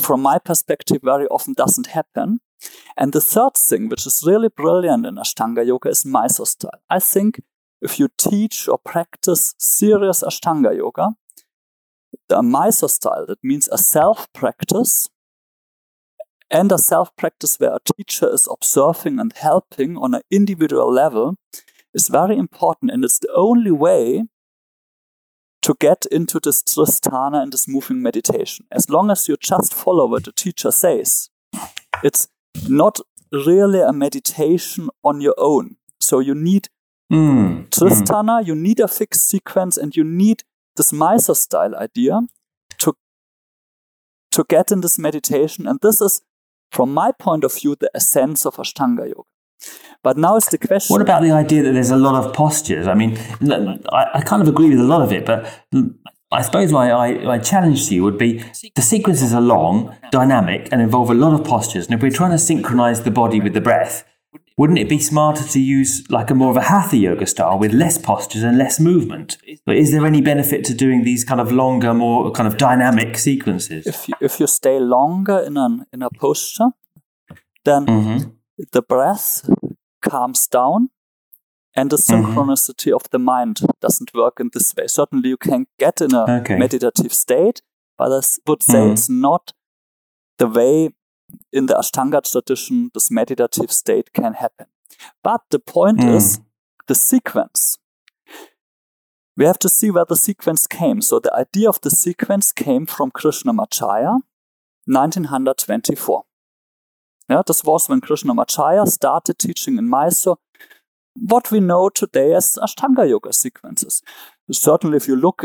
from 0.00 0.22
my 0.22 0.38
perspective 0.38 1.00
very 1.02 1.26
often 1.26 1.54
doesn't 1.54 1.88
happen, 1.88 2.40
and 2.96 3.12
the 3.12 3.20
third 3.20 3.54
thing, 3.56 3.88
which 3.88 4.06
is 4.06 4.22
really 4.26 4.48
brilliant 4.48 5.06
in 5.06 5.16
Ashtanga 5.16 5.66
Yoga, 5.66 5.88
is 5.88 6.04
Mysore 6.04 6.46
style. 6.46 6.80
I 6.88 7.00
think 7.00 7.40
if 7.80 7.98
you 7.98 8.08
teach 8.16 8.68
or 8.68 8.78
practice 8.78 9.54
serious 9.58 10.22
Ashtanga 10.22 10.76
Yoga, 10.76 11.10
the 12.28 12.42
Mysore 12.42 12.88
style, 12.88 13.26
that 13.26 13.42
means 13.42 13.68
a 13.72 13.78
self 13.78 14.32
practice 14.32 15.08
and 16.52 16.70
a 16.70 16.78
self 16.78 17.14
practice 17.16 17.58
where 17.58 17.74
a 17.74 17.80
teacher 17.96 18.32
is 18.32 18.46
observing 18.50 19.18
and 19.18 19.32
helping 19.32 19.96
on 19.96 20.14
an 20.14 20.22
individual 20.30 20.92
level, 20.92 21.36
is 21.94 22.08
very 22.08 22.36
important. 22.36 22.92
And 22.92 23.04
it's 23.04 23.18
the 23.18 23.32
only 23.34 23.70
way 23.70 24.24
to 25.62 25.74
get 25.78 26.06
into 26.10 26.40
this 26.40 26.62
Tristhana 26.62 27.42
and 27.42 27.52
this 27.52 27.68
moving 27.68 28.02
meditation. 28.02 28.66
As 28.70 28.90
long 28.90 29.10
as 29.10 29.28
you 29.28 29.36
just 29.40 29.72
follow 29.72 30.06
what 30.06 30.24
the 30.24 30.32
teacher 30.32 30.70
says, 30.70 31.30
it's 32.02 32.28
not 32.68 32.98
really 33.32 33.80
a 33.80 33.92
meditation 33.92 34.90
on 35.02 35.20
your 35.20 35.34
own. 35.38 35.76
So 36.00 36.18
you 36.18 36.34
need 36.34 36.68
mm. 37.10 37.68
Tristhana, 37.70 38.42
mm. 38.42 38.46
you 38.46 38.54
need 38.54 38.80
a 38.80 38.88
fixed 38.88 39.28
sequence, 39.28 39.76
and 39.78 39.96
you 39.96 40.04
need 40.04 40.42
this 40.76 40.92
Mysore 40.92 41.36
style 41.36 41.74
idea 41.76 42.20
to 42.78 42.94
to 44.32 44.44
get 44.48 44.72
in 44.72 44.80
this 44.80 44.98
meditation. 44.98 45.66
And 45.66 45.78
this 45.80 46.00
is, 46.00 46.22
from 46.72 46.92
my 46.92 47.12
point 47.12 47.44
of 47.44 47.54
view, 47.54 47.76
the 47.78 47.90
essence 47.94 48.46
of 48.46 48.56
Ashtanga 48.56 49.06
yoga. 49.06 49.28
But 50.02 50.16
now 50.16 50.36
it's 50.36 50.48
the 50.48 50.58
question. 50.58 50.92
What 50.92 51.02
about 51.02 51.22
the 51.22 51.30
idea 51.30 51.62
that 51.62 51.72
there's 51.72 51.90
a 51.90 51.96
lot 51.96 52.14
of 52.24 52.32
postures? 52.34 52.88
I 52.88 52.94
mean, 52.94 53.16
I, 53.92 54.06
I 54.14 54.20
kind 54.22 54.42
of 54.42 54.48
agree 54.48 54.70
with 54.70 54.80
a 54.80 54.84
lot 54.84 55.02
of 55.02 55.12
it, 55.12 55.24
but 55.24 55.46
I 56.32 56.42
suppose 56.42 56.72
my, 56.72 57.12
my 57.24 57.38
challenge 57.38 57.88
to 57.88 57.94
you 57.94 58.02
would 58.02 58.18
be 58.18 58.42
the 58.74 58.82
sequences 58.82 59.32
are 59.32 59.40
long, 59.40 59.94
dynamic, 60.10 60.68
and 60.72 60.82
involve 60.82 61.10
a 61.10 61.14
lot 61.14 61.38
of 61.38 61.46
postures. 61.46 61.86
And 61.86 61.94
if 61.94 62.02
we're 62.02 62.10
trying 62.10 62.32
to 62.32 62.38
synchronize 62.38 63.02
the 63.02 63.12
body 63.12 63.40
with 63.40 63.52
the 63.52 63.60
breath, 63.60 64.04
wouldn't 64.56 64.78
it 64.78 64.88
be 64.88 64.98
smarter 64.98 65.44
to 65.44 65.60
use 65.60 66.08
like 66.10 66.30
a 66.30 66.34
more 66.34 66.50
of 66.50 66.56
a 66.56 66.62
hatha 66.62 66.96
yoga 66.96 67.26
style 67.26 67.58
with 67.58 67.72
less 67.72 67.98
postures 67.98 68.42
and 68.42 68.58
less 68.58 68.78
movement? 68.78 69.38
But 69.64 69.76
is 69.76 69.92
there 69.92 70.06
any 70.06 70.20
benefit 70.20 70.64
to 70.66 70.74
doing 70.74 71.04
these 71.04 71.24
kind 71.24 71.40
of 71.40 71.52
longer, 71.52 71.94
more 71.94 72.30
kind 72.32 72.46
of 72.46 72.56
dynamic 72.56 73.18
sequences? 73.18 73.86
If 73.86 74.08
you, 74.08 74.14
if 74.20 74.40
you 74.40 74.46
stay 74.46 74.78
longer 74.78 75.38
in 75.38 75.56
an 75.56 75.86
in 75.92 76.02
a 76.02 76.10
posture, 76.10 76.70
then 77.64 77.86
mm-hmm. 77.86 78.30
the 78.72 78.82
breath 78.82 79.48
calms 80.02 80.46
down 80.46 80.90
and 81.74 81.90
the 81.90 81.96
mm-hmm. 81.96 82.24
synchronicity 82.26 82.88
mm-hmm. 82.88 82.96
of 82.96 83.10
the 83.10 83.18
mind 83.18 83.60
doesn't 83.80 84.12
work 84.14 84.40
in 84.40 84.50
this 84.52 84.74
way. 84.76 84.86
Certainly, 84.86 85.28
you 85.28 85.36
can 85.36 85.66
get 85.78 86.00
in 86.00 86.14
a 86.14 86.40
okay. 86.40 86.56
meditative 86.56 87.12
state, 87.12 87.62
but 87.96 88.12
I 88.12 88.20
would 88.46 88.62
say 88.62 88.74
mm-hmm. 88.74 88.92
it's 88.92 89.08
not 89.08 89.52
the 90.38 90.48
way 90.48 90.90
in 91.52 91.66
the 91.66 91.74
Ashtanga 91.74 92.22
tradition 92.30 92.90
this 92.94 93.10
meditative 93.10 93.72
state 93.72 94.12
can 94.12 94.34
happen. 94.34 94.66
But 95.22 95.42
the 95.50 95.58
point 95.58 96.00
mm. 96.00 96.14
is 96.14 96.40
the 96.86 96.94
sequence. 96.94 97.78
We 99.36 99.46
have 99.46 99.58
to 99.60 99.68
see 99.68 99.90
where 99.90 100.04
the 100.04 100.16
sequence 100.16 100.66
came. 100.66 101.00
So 101.00 101.18
the 101.18 101.34
idea 101.34 101.68
of 101.68 101.80
the 101.80 101.90
sequence 101.90 102.52
came 102.52 102.86
from 102.86 103.10
Krishnamacharya, 103.10 104.20
1924. 104.86 106.24
Yeah, 107.28 107.42
this 107.46 107.64
was 107.64 107.88
when 107.88 108.00
Krishnamacharya 108.00 108.86
started 108.88 109.38
teaching 109.38 109.78
in 109.78 109.88
Mysore 109.88 110.36
what 111.14 111.50
we 111.50 111.60
know 111.60 111.88
today 111.88 112.34
as 112.34 112.58
Ashtanga 112.62 113.08
yoga 113.08 113.32
sequences. 113.32 114.02
Certainly, 114.50 114.96
if 114.96 115.08
you 115.08 115.16
look 115.16 115.44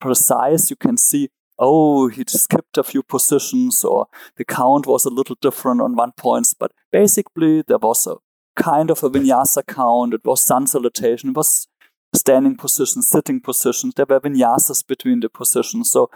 precise, 0.00 0.70
you 0.70 0.76
can 0.76 0.96
see 0.96 1.30
oh, 1.58 2.08
he 2.08 2.24
skipped 2.26 2.78
a 2.78 2.84
few 2.84 3.02
positions 3.02 3.84
or 3.84 4.06
the 4.36 4.44
count 4.44 4.86
was 4.86 5.04
a 5.04 5.10
little 5.10 5.36
different 5.40 5.80
on 5.80 5.96
one 5.96 6.12
points. 6.12 6.54
But 6.54 6.72
basically, 6.92 7.62
there 7.62 7.78
was 7.78 8.06
a 8.06 8.16
kind 8.60 8.90
of 8.90 9.02
a 9.02 9.10
vinyasa 9.10 9.66
count. 9.66 10.14
It 10.14 10.24
was 10.24 10.44
sun 10.44 10.66
salutation. 10.66 11.30
It 11.30 11.36
was 11.36 11.68
standing 12.14 12.56
positions, 12.56 13.08
sitting 13.08 13.40
positions. 13.40 13.94
There 13.94 14.06
were 14.08 14.20
vinyasas 14.20 14.86
between 14.86 15.20
the 15.20 15.28
positions. 15.28 15.90
So 15.90 16.10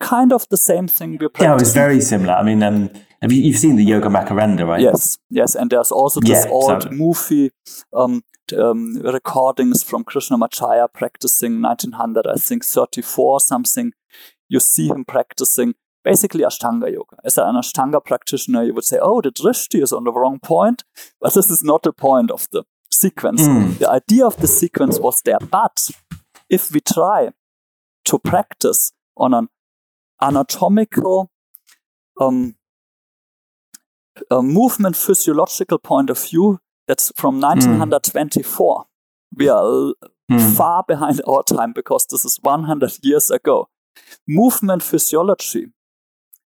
kind 0.00 0.32
of 0.32 0.48
the 0.48 0.56
same 0.56 0.88
thing 0.88 1.18
we 1.18 1.28
Yeah, 1.40 1.52
it 1.52 1.60
was 1.60 1.74
very 1.74 2.00
similar. 2.00 2.34
I 2.34 2.42
mean, 2.42 2.62
um, 2.62 2.90
have 3.20 3.32
you, 3.32 3.42
you've 3.42 3.58
seen 3.58 3.76
the 3.76 3.84
Yoga 3.84 4.08
Makaranda, 4.08 4.66
right? 4.66 4.80
Yes, 4.80 5.18
yes. 5.30 5.54
And 5.54 5.70
there's 5.70 5.92
also 5.92 6.20
this 6.20 6.44
yeah, 6.44 6.50
old 6.50 6.82
so. 6.82 6.90
movie 6.90 7.50
um, 7.92 8.22
um, 8.58 8.96
recordings 9.02 9.82
from 9.82 10.04
Krishnamacharya 10.04 10.92
practicing 10.92 11.62
1900, 11.62 12.26
I 12.26 12.34
think 12.34 12.64
34 12.64 13.40
something. 13.40 13.92
You 14.52 14.60
see 14.60 14.88
him 14.88 15.06
practicing 15.06 15.74
basically 16.04 16.44
Ashtanga 16.44 16.92
yoga. 16.92 17.16
As 17.24 17.38
an 17.38 17.54
Ashtanga 17.54 18.04
practitioner, 18.04 18.64
you 18.64 18.74
would 18.74 18.84
say, 18.84 18.98
oh, 19.00 19.22
the 19.22 19.30
drishti 19.30 19.82
is 19.82 19.94
on 19.94 20.04
the 20.04 20.12
wrong 20.12 20.40
point, 20.40 20.84
but 21.22 21.32
this 21.32 21.48
is 21.50 21.64
not 21.64 21.84
the 21.84 21.92
point 21.92 22.30
of 22.30 22.46
the 22.52 22.64
sequence. 22.90 23.48
Mm. 23.48 23.78
The 23.78 23.88
idea 23.88 24.26
of 24.26 24.36
the 24.36 24.46
sequence 24.46 24.98
was 24.98 25.22
there. 25.22 25.38
But 25.38 25.90
if 26.50 26.70
we 26.70 26.80
try 26.80 27.30
to 28.04 28.18
practice 28.18 28.92
on 29.16 29.32
an 29.32 29.48
anatomical 30.20 31.30
um, 32.20 32.56
movement 34.30 34.96
physiological 34.96 35.78
point 35.78 36.10
of 36.10 36.18
view, 36.22 36.60
that's 36.86 37.10
from 37.16 37.40
1924. 37.40 38.80
Mm. 38.80 38.86
We 39.34 39.48
are 39.48 39.94
mm. 40.30 40.56
far 40.58 40.84
behind 40.86 41.22
our 41.26 41.42
time 41.42 41.72
because 41.72 42.06
this 42.10 42.26
is 42.26 42.38
100 42.42 42.98
years 43.02 43.30
ago. 43.30 43.70
Movement 44.28 44.82
physiology 44.82 45.66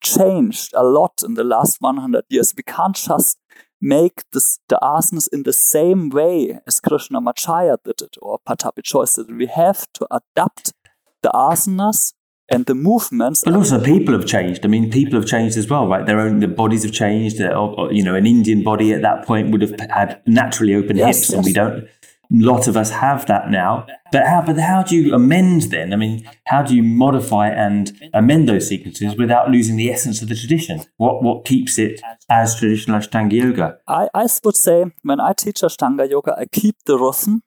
changed 0.02 0.72
a 0.74 0.84
lot 0.84 1.22
in 1.24 1.34
the 1.34 1.44
last 1.44 1.78
100 1.82 2.24
years. 2.30 2.54
We 2.56 2.64
can't 2.64 2.96
just 2.96 3.38
make 3.82 4.24
this, 4.32 4.60
the 4.68 4.80
asanas 4.82 5.28
in 5.32 5.44
the 5.44 5.54
same 5.54 6.10
way 6.10 6.60
as 6.68 6.80
Krishnamacharya 6.80 7.78
did 7.84 8.02
it 8.02 8.18
or 8.22 8.40
Pattabhi 8.48 8.84
Jois 8.84 9.14
did 9.16 9.30
it. 9.30 9.36
We 9.36 9.48
have 9.48 9.88
to 9.94 10.08
adapt 10.12 10.74
the 11.22 11.30
asanas 11.30 12.14
and 12.52 12.66
the 12.66 12.76
movements. 12.76 13.44
But 13.44 13.56
also, 13.56 13.82
people 13.82 14.14
have 14.14 14.26
changed. 14.26 14.66
I 14.66 14.70
mean, 14.70 14.90
people 14.90 15.20
have 15.20 15.28
changed 15.28 15.58
as 15.58 15.70
well, 15.70 15.88
right? 15.88 16.06
Their 16.06 16.20
own 16.20 16.40
the 16.40 16.48
bodies 16.48 16.84
have 16.84 16.92
changed. 16.92 17.40
Or, 17.40 17.54
or, 17.54 17.88
uh, 17.88 17.92
you 17.92 18.04
know, 18.04 18.16
an 18.16 18.26
Indian 18.26 18.64
body 18.64 18.94
at 18.94 19.02
that 19.02 19.26
point 19.26 19.52
would 19.52 19.62
have 19.62 19.80
had 19.90 20.22
naturally 20.26 20.74
open 20.74 20.98
yes, 20.98 21.18
hips, 21.18 21.30
yes. 21.30 21.38
and 21.38 21.46
we 21.46 21.54
don't. 21.54 21.88
A 22.32 22.46
lot 22.46 22.68
of 22.68 22.78
us 22.78 22.92
have 22.92 23.26
that 23.26 23.50
now. 23.50 23.88
But 24.12 24.28
how? 24.28 24.44
But 24.44 24.60
how 24.60 24.84
do 24.84 24.96
you 24.96 25.16
amend 25.16 25.64
then? 25.64 25.94
I 25.94 25.96
mean, 25.96 26.30
how 26.46 26.62
do 26.62 26.76
you 26.76 26.84
modify 26.84 27.50
and 27.50 27.92
amend 28.14 28.48
those 28.48 28.68
sequences 28.68 29.16
without 29.16 29.50
losing 29.50 29.78
the 29.78 29.92
essence 29.92 30.22
of 30.22 30.30
the 30.30 30.36
tradition? 30.36 30.82
What 30.98 31.24
what 31.24 31.46
keeps 31.46 31.80
it 31.80 32.02
as 32.30 32.56
traditional 32.60 33.00
Ashtanga 33.00 33.34
yoga? 33.34 33.80
I, 33.88 34.10
I 34.14 34.28
would 34.44 34.56
say 34.56 34.86
when 35.02 35.20
I 35.20 35.34
teach 35.34 35.62
Ashtanga 35.62 36.10
yoga, 36.10 36.36
I 36.38 36.46
keep 36.46 36.76
the 36.86 37.00
rhythm 37.00 37.42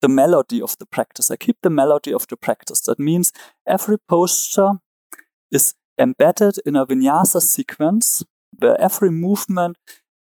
the 0.00 0.08
melody 0.08 0.60
of 0.60 0.76
the 0.78 0.86
practice. 0.86 1.30
I 1.30 1.36
keep 1.36 1.58
the 1.62 1.70
melody 1.70 2.12
of 2.12 2.26
the 2.28 2.36
practice. 2.36 2.80
That 2.82 2.98
means 2.98 3.32
every 3.66 3.98
posture 3.98 4.72
is 5.50 5.74
embedded 5.98 6.56
in 6.64 6.76
a 6.76 6.86
vinyasa 6.86 7.40
sequence 7.42 8.24
where 8.58 8.80
every 8.80 9.10
movement 9.10 9.76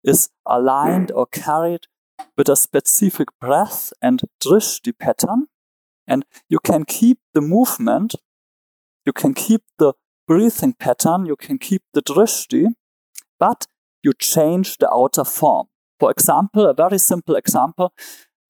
is 0.04 0.30
aligned 0.45 1.12
or 1.12 1.26
carried 1.28 1.88
with 2.38 2.49
a 2.49 2.55
specific 2.55 3.28
breath 3.39 3.91
and 4.01 4.22
drishti 4.43 4.93
pattern. 4.97 5.47
And 6.07 6.26
you 6.49 6.59
can 6.59 6.86
keep 6.86 7.20
the 7.34 7.41
movement, 7.41 8.15
you 9.05 9.13
can 9.13 9.34
keep 9.34 9.61
the 9.78 9.93
breathing 10.28 10.74
pattern, 10.74 11.26
you 11.26 11.36
can 11.36 11.57
keep 11.57 11.84
the 11.93 12.01
drishti, 12.01 12.68
but 13.39 13.68
you 14.03 14.13
change 14.13 14.78
the 14.78 14.89
outer 14.91 15.24
form. 15.24 15.68
For 15.99 16.11
example, 16.11 16.68
a 16.68 16.74
very 16.74 16.99
simple 16.99 17.36
example, 17.36 17.93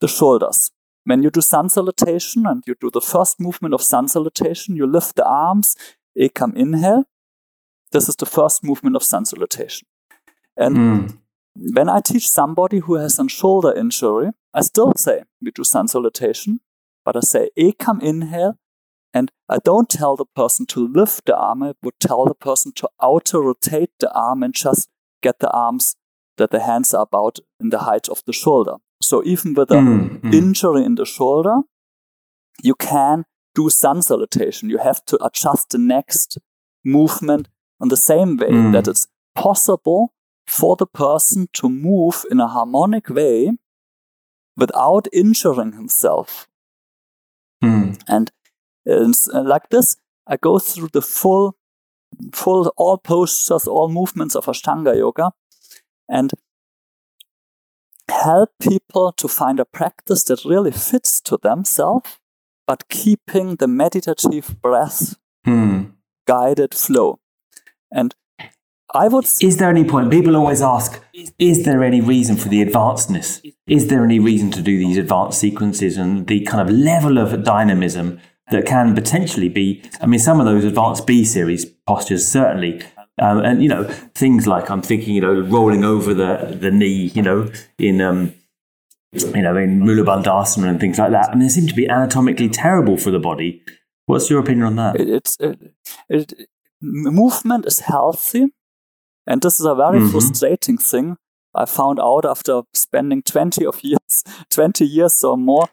the 0.02 0.08
shoulders. 0.08 0.72
When 1.06 1.24
you 1.24 1.32
do 1.32 1.42
sun 1.42 1.70
salutation 1.70 2.46
and 2.46 2.64
you 2.68 2.76
do 2.80 2.92
the 2.92 3.02
first 3.02 3.40
movement 3.40 3.74
of 3.74 3.82
sun 3.82 4.08
salutation, 4.10 4.76
you 4.76 4.86
lift 4.86 5.16
the 5.16 5.26
arms, 5.26 5.76
ekam 6.20 6.54
inhale. 6.56 7.06
This 7.92 8.10
is 8.10 8.18
the 8.18 8.26
first 8.26 8.64
movement 8.64 8.98
of 8.98 9.04
sun 9.04 9.26
salutation. 9.26 9.88
And 10.58 10.78
mm. 10.78 11.18
When 11.60 11.90
I 11.90 12.02
teach 12.02 12.28
somebody 12.30 12.80
who 12.80 12.96
has 12.96 13.20
a 13.20 13.28
shoulder 13.28 13.74
injury, 13.74 14.32
I 14.54 14.62
still 14.62 14.94
say 14.96 15.24
we 15.42 15.52
do 15.52 15.64
sun 15.64 15.88
salutation, 15.88 16.60
but 17.04 17.16
I 17.16 17.22
say 17.22 17.50
ekam 17.58 18.02
inhale, 18.02 18.58
and 19.14 19.32
I 19.50 19.58
don't 19.64 19.90
tell 19.90 20.16
the 20.16 20.26
person 20.26 20.66
to 20.68 20.88
lift 20.88 21.26
the 21.26 21.36
arm, 21.36 21.64
I 21.64 21.74
would 21.82 22.00
tell 22.00 22.26
the 22.26 22.36
person 22.36 22.72
to 22.76 22.90
outer 23.02 23.42
rotate 23.42 23.92
the 24.00 24.12
arm 24.14 24.44
and 24.44 24.54
just 24.54 24.90
get 25.24 25.40
the 25.40 25.50
arms 25.52 25.96
that 26.38 26.52
the 26.52 26.60
hands 26.60 26.94
are 26.94 27.04
about 27.04 27.40
in 27.60 27.70
the 27.70 27.80
height 27.80 28.08
of 28.10 28.22
the 28.26 28.34
shoulder. 28.34 28.76
So 29.02 29.24
even 29.26 29.54
with 29.54 29.72
an 29.72 30.20
mm, 30.22 30.34
injury 30.34 30.84
in 30.84 30.96
the 30.96 31.06
shoulder, 31.06 31.58
you 32.62 32.76
can 32.76 33.26
do 33.56 33.70
sun 33.70 34.02
salutation. 34.02 34.70
You 34.70 34.78
have 34.78 35.04
to 35.06 35.24
adjust 35.24 35.70
the 35.70 35.78
next 35.78 36.38
movement 36.86 37.48
in 37.82 37.88
the 37.90 37.98
same 37.98 38.38
way 38.38 38.50
mm. 38.50 38.72
that 38.74 38.88
it's 38.88 39.08
possible 39.36 40.14
for 40.48 40.76
the 40.76 40.88
person 40.88 41.48
to 41.54 41.70
move 41.70 42.24
in 42.32 42.40
a 42.40 42.48
harmonic 42.48 43.10
way 43.10 43.52
without 44.56 45.08
injuring 45.14 45.74
himself. 45.74 46.48
Mm. 47.64 48.02
And 48.08 48.32
uh, 48.90 49.44
like 49.44 49.70
this, 49.70 49.98
I 50.26 50.38
go 50.38 50.60
through 50.60 50.90
the 50.94 51.02
full, 51.02 51.58
full 52.34 52.74
all 52.78 52.98
postures, 52.98 53.68
all 53.68 53.90
movements 53.90 54.36
of 54.36 54.46
Ashtanga 54.46 54.96
yoga, 54.96 55.32
and 56.10 56.32
help 58.10 58.52
people 58.62 59.12
to 59.14 59.28
find 59.28 59.60
a 59.60 59.66
practice 59.66 60.24
that 60.26 60.46
really 60.46 60.72
fits 60.72 61.22
to 61.22 61.38
themselves, 61.38 62.18
but 62.66 62.88
keeping 62.90 63.56
the 63.58 63.68
meditative 63.68 64.62
breath 64.62 65.18
hmm. 65.46 65.84
guided 66.26 66.74
flow. 66.74 67.20
And 67.92 68.16
I 68.94 69.08
would. 69.08 69.26
Is 69.42 69.58
there 69.58 69.70
any 69.70 69.84
point? 69.84 70.12
People 70.12 70.36
always 70.36 70.62
ask, 70.62 71.02
is 71.38 71.66
there 71.66 71.84
any 71.84 72.02
reason 72.02 72.38
for 72.38 72.48
the 72.48 72.64
advancedness? 72.64 73.42
Is 73.68 73.88
there 73.88 74.04
any 74.04 74.20
reason 74.20 74.50
to 74.52 74.62
do 74.62 74.78
these 74.78 74.98
advanced 74.98 75.40
sequences 75.40 75.98
and 75.98 76.28
the 76.28 76.42
kind 76.42 76.62
of 76.62 76.74
level 76.74 77.18
of 77.18 77.44
dynamism 77.44 78.20
that 78.50 78.66
can 78.66 78.96
potentially 78.96 79.50
be? 79.50 79.84
I 80.00 80.06
mean, 80.06 80.20
some 80.20 80.40
of 80.40 80.46
those 80.46 80.64
advanced 80.64 81.06
B 81.06 81.26
series 81.26 81.66
postures 81.66 82.28
certainly 82.28 82.82
um, 83.20 83.40
and 83.40 83.64
you 83.64 83.70
know 83.70 83.84
things 84.16 84.48
like 84.48 84.70
I'm 84.70 84.82
thinking, 84.82 85.16
you 85.16 85.22
know, 85.22 85.42
rolling 85.42 85.84
over 85.84 86.14
the 86.14 86.58
the 86.60 86.72
knee, 86.72 87.12
you 87.14 87.22
know, 87.22 87.50
in 87.78 88.02
um, 88.02 88.34
you 89.12 89.42
know, 89.42 89.58
in 89.58 89.80
Mula 89.80 90.04
Bandhasana 90.04 90.70
and 90.70 90.80
things 90.80 91.00
like 91.00 91.12
that. 91.12 91.32
And 91.32 91.42
they 91.42 91.50
seem 91.50 91.68
to 91.68 91.74
be 91.74 91.90
anatomically 91.90 92.50
terrible 92.50 92.98
for 92.98 93.12
the 93.12 93.20
body. 93.20 93.64
What's 94.06 94.30
your 94.30 94.40
opinion 94.40 94.68
on 94.68 94.76
that? 94.76 95.00
It, 95.00 95.10
it's 95.10 95.38
it, 95.40 95.74
it, 96.10 96.50
movement 96.82 97.66
is 97.66 97.82
healthy, 97.82 98.54
and 99.28 99.42
this 99.42 99.60
is 99.60 99.66
a 99.66 99.76
very 99.76 100.00
mm-hmm. 100.00 100.10
frustrating 100.10 100.78
thing. 100.78 101.18
I 101.54 101.66
found 101.66 102.00
out 102.00 102.26
after 102.26 102.62
spending 102.74 103.24
20 103.24 103.66
of 103.66 103.84
years, 103.84 104.24
20 104.52 104.86
years 104.86 105.24
or 105.24 105.38
more, 105.38 105.68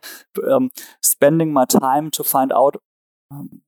um, 0.48 0.70
spending 1.02 1.52
my 1.52 1.64
time 1.64 2.10
to 2.12 2.24
find 2.24 2.52
out 2.52 2.76
um, 3.30 3.60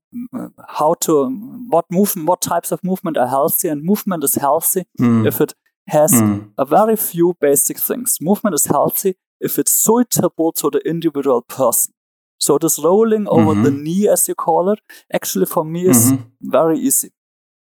how 0.68 0.94
to 1.00 1.28
what 1.68 1.84
movement 1.90 2.28
what 2.28 2.40
types 2.40 2.72
of 2.72 2.82
movement 2.82 3.16
are 3.16 3.26
healthy 3.26 3.68
and 3.68 3.82
movement 3.82 4.24
is 4.24 4.36
healthy 4.36 4.84
mm. 4.98 5.26
if 5.26 5.40
it 5.40 5.54
has 5.88 6.12
mm. 6.12 6.50
a 6.58 6.64
very 6.64 6.96
few 6.96 7.36
basic 7.40 7.78
things 7.78 8.18
movement 8.20 8.54
is 8.54 8.66
healthy 8.66 9.14
if 9.40 9.58
it's 9.58 9.72
suitable 9.72 10.52
to 10.52 10.70
the 10.70 10.78
individual 10.88 11.42
person 11.42 11.92
so 12.38 12.56
this 12.56 12.78
rolling 12.78 13.28
over 13.28 13.52
mm-hmm. 13.52 13.64
the 13.64 13.70
knee 13.70 14.08
as 14.08 14.28
you 14.28 14.34
call 14.34 14.70
it 14.70 14.78
actually 15.12 15.46
for 15.46 15.64
me 15.64 15.86
is 15.86 16.12
mm-hmm. 16.12 16.50
very 16.50 16.78
easy 16.78 17.10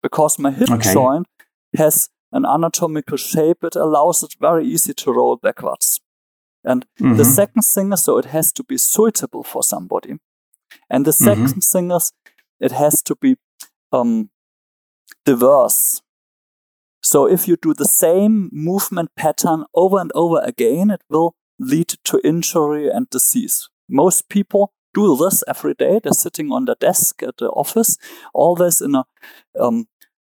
because 0.02 0.38
my 0.38 0.50
hip 0.50 0.70
okay. 0.70 0.92
joint 0.92 1.26
has 1.76 2.08
an 2.32 2.44
anatomical 2.44 3.16
shape 3.16 3.62
it 3.62 3.76
allows 3.76 4.22
it 4.22 4.34
very 4.40 4.66
easy 4.66 4.94
to 4.94 5.12
roll 5.12 5.36
backwards 5.36 6.00
and 6.64 6.86
mm-hmm. 7.00 7.16
the 7.16 7.24
second 7.24 7.62
thing 7.62 7.92
is 7.92 8.02
so 8.04 8.18
it 8.18 8.26
has 8.26 8.52
to 8.52 8.64
be 8.64 8.76
suitable 8.76 9.42
for 9.42 9.62
somebody 9.62 10.18
and 10.90 11.04
the 11.04 11.10
2nd 11.10 11.36
mm-hmm. 11.36 11.58
thing 11.60 11.90
is 11.90 12.12
it 12.60 12.72
has 12.72 13.02
to 13.02 13.14
be 13.16 13.36
um, 13.92 14.30
diverse. 15.24 16.02
So 17.02 17.26
if 17.26 17.46
you 17.48 17.56
do 17.56 17.74
the 17.74 17.86
same 17.86 18.50
movement 18.52 19.10
pattern 19.16 19.64
over 19.74 19.98
and 19.98 20.10
over 20.14 20.40
again, 20.40 20.90
it 20.90 21.02
will 21.08 21.34
lead 21.58 21.88
to 22.04 22.20
injury 22.24 22.88
and 22.88 23.08
disease. 23.08 23.68
Most 23.88 24.28
people 24.28 24.72
do 24.94 25.16
this 25.16 25.44
every 25.46 25.74
day. 25.74 26.00
They're 26.02 26.12
sitting 26.12 26.50
on 26.50 26.64
the 26.64 26.74
desk 26.74 27.22
at 27.22 27.36
the 27.38 27.48
office, 27.48 27.98
always 28.34 28.80
in 28.80 28.94
a 28.94 29.04
um, 29.58 29.86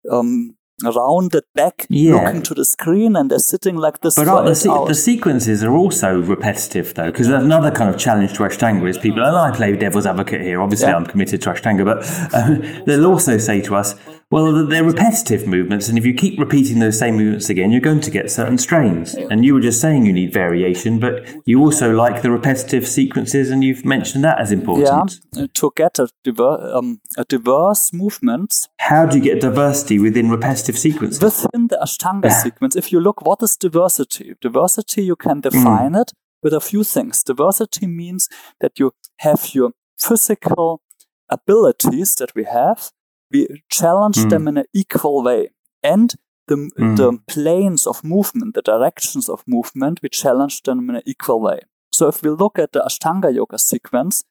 um, 0.09 0.55
rounded 0.83 1.43
back, 1.55 1.85
Yeah. 1.89 2.13
looking 2.25 2.41
to 2.43 2.53
the 2.53 2.65
screen, 2.65 3.15
and 3.15 3.29
they're 3.29 3.39
sitting 3.39 3.75
like 3.77 4.01
this 4.01 4.15
But 4.15 4.43
the, 4.45 4.55
se- 4.55 4.69
the 4.87 4.95
sequences 4.95 5.63
are 5.63 5.75
also 5.75 6.19
repetitive, 6.21 6.93
though, 6.93 7.11
because 7.11 7.27
another 7.27 7.71
kind 7.71 7.89
of 7.89 7.97
challenge 7.99 8.33
to 8.33 8.39
Ashtanga 8.43 8.87
is 8.89 8.97
people, 8.97 9.23
and 9.23 9.35
I 9.35 9.51
play 9.55 9.75
devil's 9.75 10.05
advocate 10.05 10.41
here, 10.41 10.61
obviously 10.61 10.87
Yeah. 10.89 10.95
I'm 10.97 11.05
committed 11.05 11.41
to 11.43 11.49
Ashtanga, 11.51 11.85
but 11.85 11.99
um, 12.33 12.83
they'll 12.85 13.05
also 13.05 13.37
say 13.37 13.61
to 13.61 13.75
us, 13.75 13.95
well, 14.31 14.65
they're 14.65 14.83
repetitive 14.83 15.45
movements, 15.45 15.89
and 15.89 15.97
if 15.97 16.05
you 16.05 16.13
keep 16.13 16.39
repeating 16.39 16.79
those 16.79 16.97
same 16.97 17.15
movements 17.17 17.49
again, 17.49 17.71
you're 17.71 17.81
going 17.81 17.99
to 17.99 18.09
get 18.09 18.31
certain 18.31 18.57
strains. 18.57 19.13
And 19.13 19.43
you 19.43 19.53
were 19.53 19.59
just 19.59 19.81
saying 19.81 20.05
you 20.05 20.13
need 20.13 20.31
variation, 20.33 20.99
but 20.99 21.27
you 21.45 21.59
also 21.59 21.91
like 21.91 22.21
the 22.21 22.31
repetitive 22.31 22.87
sequences, 22.87 23.51
and 23.51 23.63
you've 23.63 23.83
mentioned 23.85 24.23
that 24.23 24.39
as 24.39 24.51
important. 24.51 25.19
yeah, 25.33 25.47
to 25.53 25.71
get 25.75 25.99
a, 25.99 26.07
diver- 26.23 26.71
um, 26.73 27.01
a 27.17 27.25
diverse 27.25 27.91
movement 27.93 28.69
How 28.79 29.05
do 29.05 29.17
you 29.17 29.23
get 29.23 29.41
diversity 29.41 29.99
within 29.99 30.29
repetitive 30.31 30.77
sequences? 30.77 31.21
within 31.21 31.67
the 31.67 31.77
Ashtanga 31.77 32.31
sequence, 32.31 32.75
if 32.75 32.91
you 32.91 32.99
look, 33.01 33.21
what 33.25 33.43
is 33.43 33.57
diversity? 33.57 34.33
Diversity, 34.41 35.03
you 35.03 35.15
can 35.15 35.41
define 35.41 35.93
it 35.95 36.13
with 36.41 36.53
a 36.53 36.61
few 36.61 36.83
things. 36.83 37.23
Diversity 37.23 37.85
means 37.85 38.29
that 38.61 38.79
you 38.79 38.93
have 39.17 39.53
your 39.53 39.71
physical 39.97 40.81
abilities 41.29 42.15
that 42.15 42.33
we 42.35 42.43
have, 42.45 42.91
we 43.31 43.63
challenge 43.69 44.17
Mm. 44.17 44.29
them 44.29 44.47
in 44.47 44.57
an 44.57 44.65
equal 44.73 45.23
way. 45.23 45.49
And 45.83 46.15
the, 46.47 46.55
Mm. 46.55 46.97
the 46.97 47.19
planes 47.27 47.87
of 47.87 48.03
movement, 48.03 48.55
the 48.55 48.61
directions 48.61 49.29
of 49.29 49.43
movement, 49.47 50.01
we 50.03 50.09
challenge 50.09 50.63
them 50.63 50.89
in 50.89 50.95
an 50.95 51.03
equal 51.05 51.39
way. 51.39 51.59
So 51.91 52.07
if 52.07 52.21
we 52.23 52.29
look 52.29 52.59
at 52.59 52.71
the 52.71 52.81
Ashtanga 52.81 53.33
Yoga 53.33 53.57
sequence, 53.57 54.23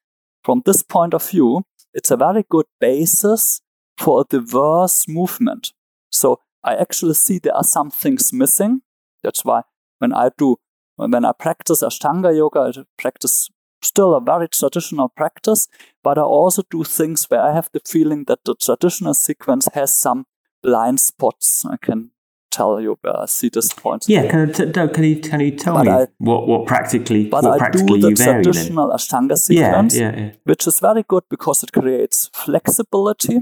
from 0.44 0.62
this 0.64 0.82
point 0.82 1.14
of 1.14 1.28
view, 1.30 1.62
it's 1.94 2.10
a 2.10 2.16
very 2.16 2.44
good 2.48 2.66
basis 2.80 3.60
for 3.98 4.20
a 4.20 4.24
diverse 4.24 5.06
movement. 5.08 5.72
So 6.10 6.40
I 6.62 6.74
actually 6.76 7.14
see 7.14 7.38
there 7.38 7.56
are 7.56 7.64
some 7.64 7.90
things 7.90 8.32
missing. 8.32 8.82
That's 9.22 9.44
why 9.44 9.62
when 9.98 10.12
I 10.12 10.30
do, 10.36 10.56
when 10.96 11.24
I 11.24 11.32
practice 11.32 11.82
Ashtanga 11.82 12.34
yoga, 12.34 12.60
I 12.60 12.84
practice 12.98 13.50
still 13.82 14.14
a 14.14 14.20
very 14.20 14.48
traditional 14.48 15.08
practice, 15.08 15.68
but 16.02 16.18
I 16.18 16.22
also 16.22 16.62
do 16.70 16.84
things 16.84 17.26
where 17.30 17.40
I 17.42 17.52
have 17.54 17.68
the 17.72 17.80
feeling 17.86 18.24
that 18.24 18.44
the 18.44 18.54
traditional 18.54 19.14
sequence 19.14 19.68
has 19.74 19.94
some 19.94 20.26
blind 20.62 21.00
spots. 21.00 21.64
I 21.64 21.76
can 21.76 22.10
tell 22.50 22.80
you 22.80 22.98
where 23.00 23.16
I 23.20 23.26
see 23.26 23.48
this 23.48 23.72
point. 23.72 24.04
yeah, 24.08 24.28
can, 24.30 24.52
t- 24.52 24.70
can 24.72 25.04
you 25.04 25.16
can 25.20 25.40
you 25.40 25.52
tell 25.56 25.74
But 25.74 25.86
me 25.86 25.92
I- 25.92 26.06
what 26.18 26.48
what 26.48 26.66
practically 26.66 27.28
But 27.28 27.44
what 27.44 27.52
I 27.52 27.56
do 27.56 27.58
practically 27.58 28.00
the 28.00 28.14
vary 28.14 28.14
then? 28.16 28.42
traditional 28.42 28.90
Ashtanga 28.90 29.36
sequence, 29.36 29.96
yeah, 29.96 30.16
yeah. 30.18 30.30
which 30.44 30.66
is 30.66 30.80
very 30.80 31.04
good 31.06 31.22
because 31.30 31.62
it 31.62 31.72
creates 31.72 32.28
flexibility, 32.34 33.40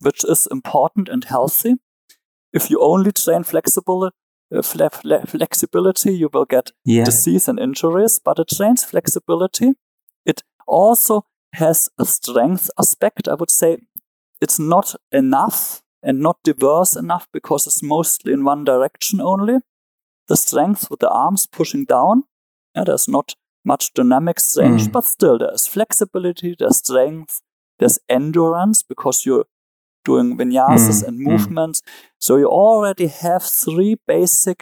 which 0.00 0.24
is 0.24 0.46
important 0.50 1.08
and 1.08 1.24
healthy. 1.24 1.76
If 2.52 2.70
you 2.70 2.80
only 2.80 3.12
train 3.12 3.42
flexible, 3.42 4.04
uh, 4.04 4.10
fle- 4.62 4.88
fle- 4.90 5.26
flexibility, 5.26 6.12
you 6.12 6.28
will 6.32 6.44
get 6.44 6.72
Yeah. 6.84 7.04
disease 7.04 7.48
and 7.48 7.58
injuries, 7.58 8.18
but 8.18 8.38
it 8.38 8.48
trains 8.56 8.84
flexibility. 8.84 9.74
It 10.24 10.42
also 10.66 11.24
has 11.54 11.88
a 11.98 12.04
strength 12.04 12.70
aspect. 12.78 13.28
I 13.28 13.34
would 13.34 13.50
say 13.50 13.78
it's 14.40 14.58
not 14.58 14.94
enough 15.12 15.82
and 16.02 16.20
not 16.20 16.36
diverse 16.44 16.96
enough 16.96 17.26
because 17.32 17.66
it's 17.66 17.82
mostly 17.82 18.32
in 18.32 18.44
one 18.44 18.64
direction 18.64 19.20
only. 19.20 19.58
The 20.28 20.36
strength 20.36 20.90
with 20.90 21.00
the 21.00 21.08
arms 21.08 21.46
pushing 21.46 21.84
down, 21.84 22.24
yeah, 22.74 22.84
there's 22.84 23.08
not 23.08 23.34
much 23.64 23.92
dynamic 23.94 24.38
strength, 24.40 24.88
Mm. 24.88 24.92
but 24.92 25.04
still 25.04 25.38
there's 25.38 25.66
flexibility, 25.66 26.54
there's 26.58 26.76
strength, 26.78 27.40
there's 27.78 27.98
endurance 28.08 28.82
because 28.82 29.24
you're 29.26 29.46
doing 30.06 30.36
vinyasas 30.38 31.02
Mm, 31.02 31.08
and 31.08 31.16
mm. 31.18 31.24
movements. 31.30 31.82
So 32.18 32.36
you 32.36 32.48
already 32.48 33.08
have 33.08 33.42
three 33.64 33.96
basic 34.06 34.58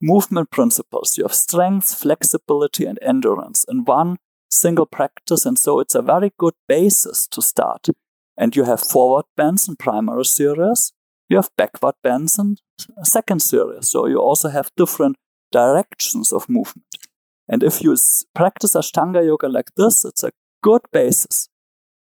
movement 0.00 0.50
principles. 0.50 1.18
You 1.18 1.24
have 1.24 1.34
strength, 1.34 1.94
flexibility, 2.02 2.84
and 2.90 2.98
endurance 3.02 3.64
in 3.70 3.84
one 3.84 4.16
single 4.50 4.86
practice. 4.86 5.46
And 5.48 5.58
so 5.58 5.80
it's 5.80 5.94
a 5.94 6.02
very 6.02 6.30
good 6.38 6.54
basis 6.68 7.26
to 7.28 7.40
start. 7.42 7.88
And 8.36 8.56
you 8.56 8.64
have 8.64 8.80
forward 8.80 9.26
bends 9.36 9.68
in 9.68 9.76
primary 9.76 10.24
series. 10.24 10.92
You 11.28 11.36
have 11.36 11.50
backward 11.56 11.94
bends 12.02 12.38
in 12.38 12.56
second 13.04 13.42
series. 13.42 13.88
So 13.90 14.06
you 14.06 14.18
also 14.18 14.48
have 14.48 14.70
different 14.76 15.16
directions 15.52 16.32
of 16.32 16.48
movement. 16.48 16.96
And 17.48 17.62
if 17.62 17.82
you 17.82 17.96
practice 18.34 18.74
Ashtanga 18.74 19.24
yoga 19.24 19.48
like 19.48 19.70
this, 19.76 20.04
it's 20.04 20.24
a 20.24 20.32
good 20.62 20.82
basis. 20.92 21.48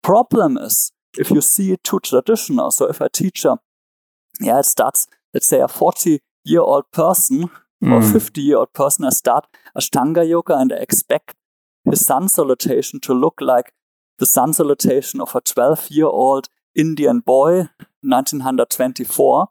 Problem 0.04 0.58
is, 0.58 0.92
if 1.18 1.32
you 1.32 1.42
see 1.42 1.72
it 1.72 1.84
too 1.84 2.00
traditional, 2.00 2.72
so 2.72 2.90
if 2.90 3.02
a 3.02 3.10
teacher, 3.10 3.56
yeah, 4.40 4.60
it 4.60 4.66
starts, 4.66 5.08
let's 5.34 5.48
say 5.48 5.60
a 5.60 5.68
40 5.68 6.20
year 6.46 6.62
old 6.62 6.92
person 6.92 7.44
or 7.82 8.02
Mm. 8.02 8.12
50 8.12 8.42
year 8.42 8.58
old 8.58 8.74
person, 8.74 9.06
I 9.06 9.10
start 9.10 9.46
Ashtanga 9.78 10.28
yoga 10.28 10.58
and 10.58 10.74
I 10.74 10.78
expect 10.78 11.36
his 11.90 12.06
sun 12.06 12.28
salutation 12.28 13.00
to 13.02 13.14
look 13.14 13.40
like 13.42 13.74
the 14.18 14.26
sun 14.26 14.54
salutation 14.54 15.22
of 15.22 15.36
a 15.36 15.42
12 15.42 15.88
year 15.90 16.08
old 16.08 16.50
Indian 16.76 17.20
boy, 17.20 17.70
1924. 18.02 19.48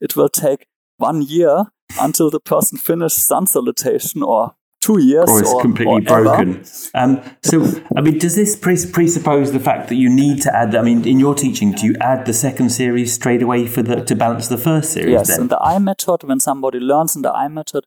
It 0.00 0.16
will 0.16 0.28
take 0.28 0.66
one 0.96 1.22
year 1.22 1.64
until 2.00 2.30
the 2.30 2.40
person 2.40 2.78
finishes 2.78 3.22
sun 3.22 3.46
salutation 3.46 4.22
or 4.22 4.54
two 4.82 4.98
years 5.00 5.28
or 5.30 5.40
it's 5.40 5.52
or, 5.52 5.60
completely 5.62 5.94
or 5.94 6.00
broken. 6.00 6.64
Um, 6.94 7.22
so, 7.42 7.56
I 7.96 8.00
mean, 8.00 8.18
does 8.18 8.34
this 8.34 8.56
pres- 8.56 8.84
presuppose 8.96 9.52
the 9.52 9.60
fact 9.60 9.88
that 9.88 9.94
you 9.94 10.10
need 10.10 10.42
to 10.42 10.50
add? 10.54 10.74
I 10.74 10.82
mean, 10.82 11.06
in 11.06 11.18
your 11.20 11.34
teaching, 11.34 11.72
do 11.72 11.86
you 11.86 11.94
add 12.00 12.26
the 12.26 12.32
second 12.34 12.70
series 12.70 13.12
straight 13.14 13.42
away 13.42 13.66
for 13.66 13.82
the 13.82 13.96
to 14.04 14.14
balance 14.16 14.48
the 14.48 14.58
first 14.58 14.92
series? 14.92 15.12
Yes, 15.12 15.28
then? 15.28 15.42
in 15.42 15.48
the 15.48 15.58
I 15.60 15.78
method, 15.78 16.24
when 16.24 16.40
somebody 16.40 16.78
learns 16.80 17.16
in 17.16 17.22
the 17.22 17.32
I 17.32 17.48
method, 17.48 17.84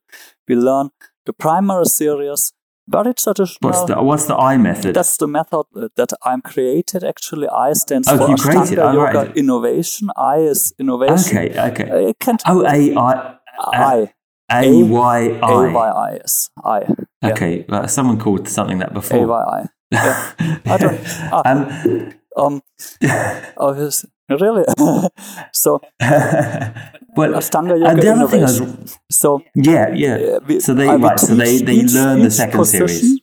we 0.48 0.56
learn 0.56 0.88
the 1.26 1.32
primary 1.34 1.84
series, 1.86 2.52
very 2.88 3.12
traditional. 3.14 3.58
what's 3.70 3.84
the 3.84 4.02
what's 4.02 4.26
the 4.26 4.36
I 4.36 4.56
method? 4.56 4.94
That's 4.94 5.16
the 5.18 5.26
method 5.28 5.64
that 5.96 6.12
I'm 6.24 6.40
created. 6.40 7.04
Actually, 7.04 7.48
I 7.48 7.74
stands 7.74 8.08
Oh, 8.08 8.16
for 8.16 8.30
you 8.30 8.36
created. 8.36 8.78
Ashtanga 8.78 8.88
Oh, 8.90 8.92
Yoga 8.92 9.18
right. 9.26 9.36
Innovation. 9.36 10.08
I 10.16 10.36
is 10.52 10.72
innovation. 10.78 11.36
okay, 11.38 11.70
okay. 11.70 11.90
Uh, 11.90 12.08
It 12.10 12.18
can't. 12.20 12.42
Oh, 12.46 12.64
A 12.64 12.94
I 12.96 13.36
I 13.58 14.12
A 14.50 14.82
Y 14.84 15.20
A 15.42 15.46
I. 15.46 15.72
Y 15.72 15.88
I 15.90 16.16
is 16.24 16.50
I. 16.64 16.80
Yeah. 17.22 17.30
Okay, 17.32 17.64
well, 17.68 17.88
someone 17.88 18.18
called 18.18 18.48
something 18.48 18.78
that 18.78 18.92
before. 18.94 19.26
Y 19.26 19.42
I. 19.42 19.66
Yeah. 19.90 20.32
I 20.66 20.76
don't. 20.78 21.00
Ah, 21.32 21.42
um, 21.44 22.12
um. 22.36 22.62
Yes. 23.00 24.04
really? 24.28 24.64
so 25.52 25.80
well, 27.16 27.32
Ashtanga 27.34 27.72
and 27.74 27.80
Yoga 27.82 28.00
the 28.02 28.12
other 28.12 28.28
thing 28.28 28.40
I 28.40 28.42
was, 28.42 28.60
Innovation. 28.60 28.88
So 29.10 29.42
yeah, 29.54 29.88
yeah. 29.94 30.14
uh, 30.36 30.40
we- 30.46 30.60
so 30.60 30.74
they 30.74 30.88
I- 30.88 30.96
right, 30.96 31.18
so 31.18 31.34
they 31.34 31.58
they 31.58 31.74
each- 31.74 31.94
learn 31.94 32.22
the 32.22 32.30
second 32.30 32.64
series. 32.66 33.20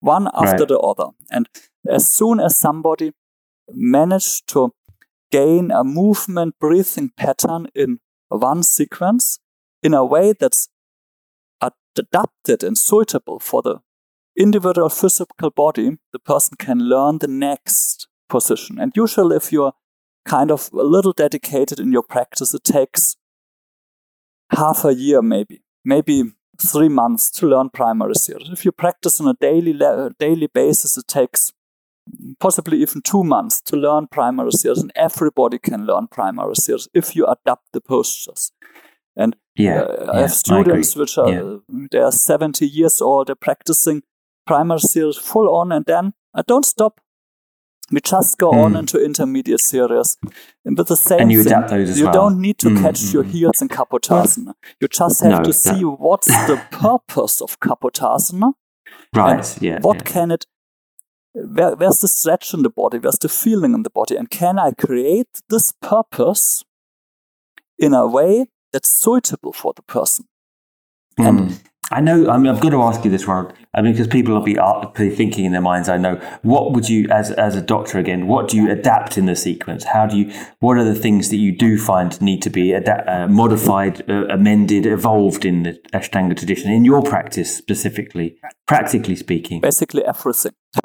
one 0.00 0.28
after 0.34 0.64
Right. 0.64 0.68
the 0.68 0.78
other. 0.78 1.08
And 1.30 1.48
as 1.88 2.06
soon 2.18 2.40
as 2.40 2.56
somebody 2.58 3.12
managed 3.72 4.46
to 4.52 4.70
gain 5.32 5.70
a 5.70 5.82
movement 5.84 6.54
breathing 6.60 7.10
pattern 7.16 7.66
in 7.74 7.98
one 8.28 8.62
sequence 8.62 9.38
in 9.82 9.94
a 9.94 10.04
way 10.04 10.32
that's 10.38 10.68
adapted 11.98 12.62
and 12.62 12.76
suitable 12.76 13.38
for 13.38 13.62
the 13.62 13.76
individual 14.36 14.88
physical 14.88 15.50
body, 15.50 15.96
the 16.12 16.18
person 16.18 16.56
can 16.58 16.78
learn 16.78 17.18
the 17.18 17.28
next 17.28 18.06
position. 18.28 18.78
And 18.78 18.92
usually, 18.94 19.36
if 19.36 19.52
you're 19.52 19.72
kind 20.26 20.50
of 20.50 20.70
a 20.72 20.82
little 20.82 21.12
dedicated 21.12 21.80
in 21.80 21.92
your 21.92 22.02
practice, 22.02 22.52
it 22.52 22.64
takes 22.64 23.16
half 24.50 24.84
a 24.84 24.94
year, 24.94 25.22
maybe, 25.22 25.62
maybe 25.84 26.24
three 26.60 26.88
months 26.88 27.30
to 27.30 27.46
learn 27.46 27.70
primary 27.70 28.14
series. 28.14 28.50
If 28.50 28.64
you 28.64 28.72
practice 28.72 29.20
on 29.20 29.28
a 29.28 29.34
daily 29.34 29.72
daily 30.18 30.48
basis, 30.48 30.96
it 30.98 31.08
takes 31.08 31.52
possibly 32.38 32.80
even 32.82 33.02
two 33.02 33.24
months 33.24 33.60
to 33.62 33.76
learn 33.76 34.06
primary 34.06 34.52
series, 34.52 34.78
and 34.78 34.92
everybody 34.94 35.58
can 35.58 35.86
learn 35.86 36.08
primary 36.08 36.56
series 36.56 36.88
if 36.94 37.16
you 37.16 37.26
adapt 37.26 37.72
the 37.72 37.80
postures. 37.80 38.52
And 39.16 39.34
Yeah, 39.56 39.80
uh, 39.82 40.10
I 40.12 40.14
yeah, 40.14 40.20
have 40.22 40.32
students 40.32 40.92
agree. 40.92 41.00
which 41.02 41.18
are 41.18 41.28
Yeah. 41.30 41.58
they 41.92 41.98
are 41.98 42.12
70 42.12 42.66
years 42.66 43.00
old, 43.00 43.28
they're 43.28 43.34
practicing 43.34 44.02
primary 44.46 44.80
series 44.80 45.16
full 45.16 45.48
on, 45.54 45.72
and 45.72 45.84
then 45.86 46.12
I 46.34 46.42
don't 46.46 46.64
stop. 46.66 47.00
We 47.92 48.00
just 48.00 48.36
go 48.38 48.50
on 48.50 48.72
Mm. 48.72 48.78
into 48.80 49.04
intermediate 49.04 49.60
series. 49.60 50.16
And 50.64 50.76
with 50.76 50.88
the 50.88 50.96
same 50.96 51.20
And 51.20 51.32
you 51.32 51.42
thing, 51.44 51.52
adapt 51.52 51.70
those 51.70 51.90
as 51.90 51.98
you 51.98 52.06
well. 52.06 52.14
don't 52.14 52.40
need 52.40 52.58
to 52.58 52.68
Mm, 52.68 52.82
catch 52.82 53.00
mm, 53.00 53.12
your 53.14 53.24
mm. 53.24 53.30
heels 53.30 53.62
in 53.62 53.68
Kapotasana. 53.68 54.54
You 54.80 54.88
just 54.88 55.20
have 55.20 55.30
No, 55.30 55.38
to 55.44 55.50
that- 55.52 55.52
see 55.54 55.84
what's 55.84 56.26
the 56.26 56.60
purpose 56.72 57.40
of 57.40 57.58
Kapotasana 57.60 58.52
right, 59.14 59.62
yeah. 59.62 59.78
what 59.80 59.96
yeah. 59.98 60.02
can 60.12 60.30
it 60.32 60.46
where, 61.32 61.76
where's 61.76 62.00
the 62.00 62.08
stretch 62.08 62.52
in 62.54 62.62
the 62.62 62.70
body 62.70 62.98
where's 62.98 63.18
the 63.18 63.28
feeling 63.28 63.72
in 63.74 63.82
the 63.82 63.90
body 63.90 64.16
and 64.16 64.30
can 64.30 64.58
i 64.58 64.70
create 64.72 65.42
this 65.48 65.72
purpose 65.80 66.64
in 67.78 67.92
a 67.94 68.06
way 68.06 68.46
that's 68.76 68.92
suitable 69.02 69.52
for 69.52 69.72
the 69.74 69.82
person 69.82 70.26
Mm. 71.18 71.28
And 71.28 71.60
I 71.92 72.00
know. 72.00 72.28
I 72.28 72.36
mean, 72.36 72.48
I'm 72.48 72.60
going 72.60 72.72
to 72.72 72.82
ask 72.82 73.04
you 73.04 73.10
this, 73.10 73.26
Ronald. 73.26 73.54
I 73.72 73.80
mean, 73.80 73.92
because 73.92 74.08
people 74.08 74.34
will 74.34 74.42
be, 74.42 74.58
be 74.96 75.14
thinking 75.14 75.44
in 75.44 75.52
their 75.52 75.60
minds. 75.60 75.88
I 75.88 75.96
know. 75.96 76.16
What 76.42 76.72
would 76.72 76.88
you, 76.88 77.08
as 77.10 77.30
as 77.30 77.54
a 77.54 77.62
doctor, 77.62 77.98
again? 77.98 78.26
What 78.26 78.48
do 78.48 78.56
you 78.56 78.70
adapt 78.70 79.16
in 79.16 79.26
the 79.26 79.36
sequence? 79.36 79.84
How 79.84 80.06
do 80.06 80.16
you? 80.18 80.32
What 80.58 80.76
are 80.78 80.84
the 80.84 80.94
things 80.94 81.30
that 81.30 81.36
you 81.36 81.56
do 81.56 81.78
find 81.78 82.20
need 82.20 82.42
to 82.42 82.50
be 82.50 82.72
adapt, 82.72 83.08
uh, 83.08 83.28
modified, 83.28 84.08
uh, 84.10 84.26
amended, 84.26 84.84
evolved 84.84 85.44
in 85.44 85.62
the 85.62 85.72
Ashtanga 85.92 86.36
tradition 86.36 86.72
in 86.72 86.84
your 86.84 87.02
practice 87.02 87.56
specifically, 87.56 88.36
practically 88.66 89.16
speaking? 89.16 89.60
Basically, 89.60 90.04
everything. 90.04 90.52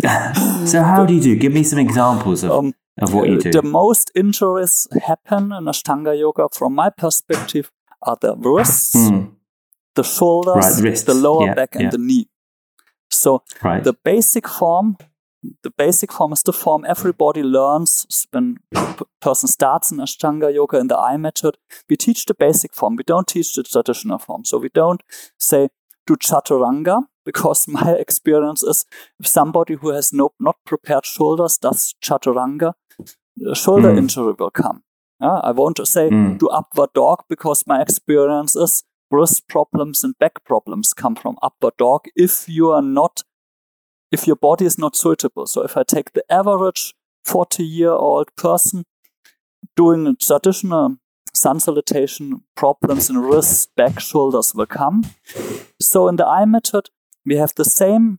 so, 0.66 0.82
how 0.82 1.04
do 1.06 1.14
you 1.14 1.20
do? 1.20 1.36
Give 1.36 1.52
me 1.52 1.62
some 1.62 1.78
examples 1.78 2.42
of. 2.42 2.52
Um, 2.52 2.74
of 3.00 3.14
what 3.14 3.28
you 3.28 3.40
do. 3.40 3.50
The 3.50 3.62
most 3.62 4.10
injuries 4.14 4.88
happen 5.04 5.52
in 5.52 5.64
Ashtanga 5.64 6.18
yoga, 6.18 6.48
from 6.52 6.74
my 6.74 6.90
perspective, 6.90 7.70
are 8.02 8.16
the 8.20 8.36
wrists, 8.36 8.96
mm 8.96 9.32
the 9.96 10.04
shoulders, 10.04 10.54
right, 10.54 10.82
wrists, 10.82 11.04
the 11.04 11.14
lower 11.14 11.46
yeah, 11.46 11.54
back, 11.54 11.74
and 11.74 11.84
yeah. 11.84 11.90
the 11.90 11.98
knee. 11.98 12.28
So 13.10 13.42
right. 13.62 13.82
the 13.82 13.92
basic 13.92 14.48
form, 14.48 14.96
the 15.62 15.70
basic 15.70 16.12
form 16.12 16.32
is 16.32 16.42
the 16.42 16.52
form 16.52 16.84
everybody 16.88 17.42
learns 17.42 18.26
when 18.30 18.58
a 18.74 19.04
person 19.20 19.48
starts 19.48 19.90
in 19.90 19.98
Ashtanga 19.98 20.54
yoga 20.54 20.78
in 20.78 20.86
the 20.86 20.96
I 20.96 21.16
method. 21.16 21.58
We 21.88 21.96
teach 21.96 22.24
the 22.26 22.34
basic 22.34 22.74
form. 22.74 22.96
We 22.96 23.04
don't 23.04 23.26
teach 23.26 23.54
the 23.54 23.62
traditional 23.62 24.18
form. 24.18 24.44
So 24.44 24.58
we 24.58 24.68
don't 24.68 25.02
say 25.38 25.68
do 26.06 26.16
chaturanga 26.16 27.02
because 27.24 27.68
my 27.78 27.92
experience 27.92 28.62
is 28.62 28.86
if 29.18 29.26
somebody 29.26 29.74
who 29.74 29.90
has 29.90 30.12
no 30.12 30.30
not 30.38 30.56
prepared 30.64 31.04
shoulders 31.04 31.58
does 31.58 31.94
chaturanga, 32.02 32.74
shoulder 33.54 33.92
mm. 33.92 33.98
injury 33.98 34.34
will 34.38 34.50
come. 34.50 34.82
Yeah, 35.20 35.40
I 35.42 35.50
won't 35.50 35.86
say 35.86 36.08
mm. 36.08 36.38
do 36.38 36.48
upward 36.48 36.92
dog 36.94 37.24
because 37.28 37.66
my 37.66 37.80
experience 37.82 38.56
is 38.56 38.84
wrist 39.10 39.48
problems 39.48 40.04
and 40.04 40.18
back 40.18 40.44
problems 40.44 40.94
come 40.94 41.16
from 41.16 41.36
upward 41.42 41.76
dog 41.76 42.06
if 42.14 42.48
you 42.48 42.70
are 42.70 42.82
not 42.82 43.22
if 44.12 44.26
your 44.26 44.36
body 44.36 44.64
is 44.64 44.78
not 44.78 44.96
suitable 44.96 45.46
so 45.46 45.62
if 45.62 45.76
i 45.76 45.82
take 45.82 46.12
the 46.12 46.24
average 46.30 46.94
40 47.24 47.64
year 47.64 47.90
old 47.90 48.34
person 48.36 48.84
doing 49.76 50.16
traditional 50.16 50.96
sun 51.34 51.60
salutation 51.60 52.42
problems 52.56 53.10
in 53.10 53.18
wrists 53.18 53.66
back 53.76 54.00
shoulders 54.00 54.54
will 54.54 54.66
come 54.66 55.04
so 55.80 56.08
in 56.08 56.16
the 56.16 56.26
I 56.26 56.44
method 56.44 56.90
we 57.24 57.36
have 57.36 57.54
the 57.54 57.64
same 57.64 58.18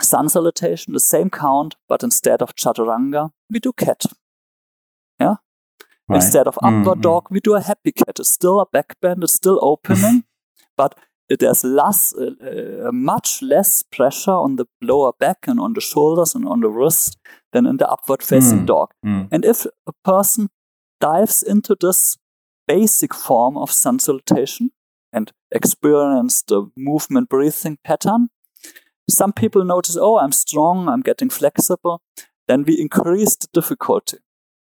sun 0.00 0.28
salutation 0.28 0.92
the 0.92 1.00
same 1.00 1.30
count 1.30 1.76
but 1.88 2.02
instead 2.02 2.42
of 2.42 2.54
chaturanga 2.54 3.30
we 3.50 3.60
do 3.60 3.72
cat 3.72 4.04
yeah 5.20 5.36
Right. 6.08 6.16
Instead 6.16 6.46
of 6.46 6.58
upward 6.62 6.84
mm-hmm. 6.84 7.00
dog, 7.02 7.26
we 7.30 7.40
do 7.40 7.54
a 7.54 7.60
happy 7.60 7.92
cat. 7.92 8.18
It's 8.18 8.30
still 8.30 8.60
a 8.60 8.66
back 8.66 8.96
bend, 9.02 9.22
it's 9.22 9.34
still 9.34 9.58
opening, 9.60 10.24
but 10.76 10.94
there's 11.28 11.62
less, 11.62 12.14
uh, 12.14 12.86
uh, 12.86 12.92
much 12.92 13.42
less 13.42 13.82
pressure 13.82 14.32
on 14.32 14.56
the 14.56 14.64
lower 14.80 15.12
back 15.20 15.46
and 15.46 15.60
on 15.60 15.74
the 15.74 15.82
shoulders 15.82 16.34
and 16.34 16.48
on 16.48 16.60
the 16.60 16.70
wrist 16.70 17.18
than 17.52 17.66
in 17.66 17.76
the 17.76 17.86
upward 17.86 18.22
facing 18.22 18.60
mm. 18.60 18.66
dog. 18.66 18.92
Mm. 19.04 19.28
And 19.30 19.44
if 19.44 19.66
a 19.86 19.92
person 20.02 20.48
dives 20.98 21.42
into 21.42 21.76
this 21.78 22.16
basic 22.66 23.12
form 23.12 23.58
of 23.58 23.70
sun 23.70 23.98
salutation 23.98 24.70
and 25.12 25.30
experience 25.50 26.40
the 26.42 26.70
movement 26.74 27.28
breathing 27.28 27.76
pattern, 27.84 28.28
some 29.10 29.34
people 29.34 29.62
notice, 29.62 29.98
oh, 30.00 30.18
I'm 30.18 30.32
strong, 30.32 30.88
I'm 30.88 31.02
getting 31.02 31.28
flexible. 31.28 32.00
Then 32.46 32.64
we 32.64 32.80
increase 32.80 33.36
the 33.36 33.48
difficulty 33.52 34.18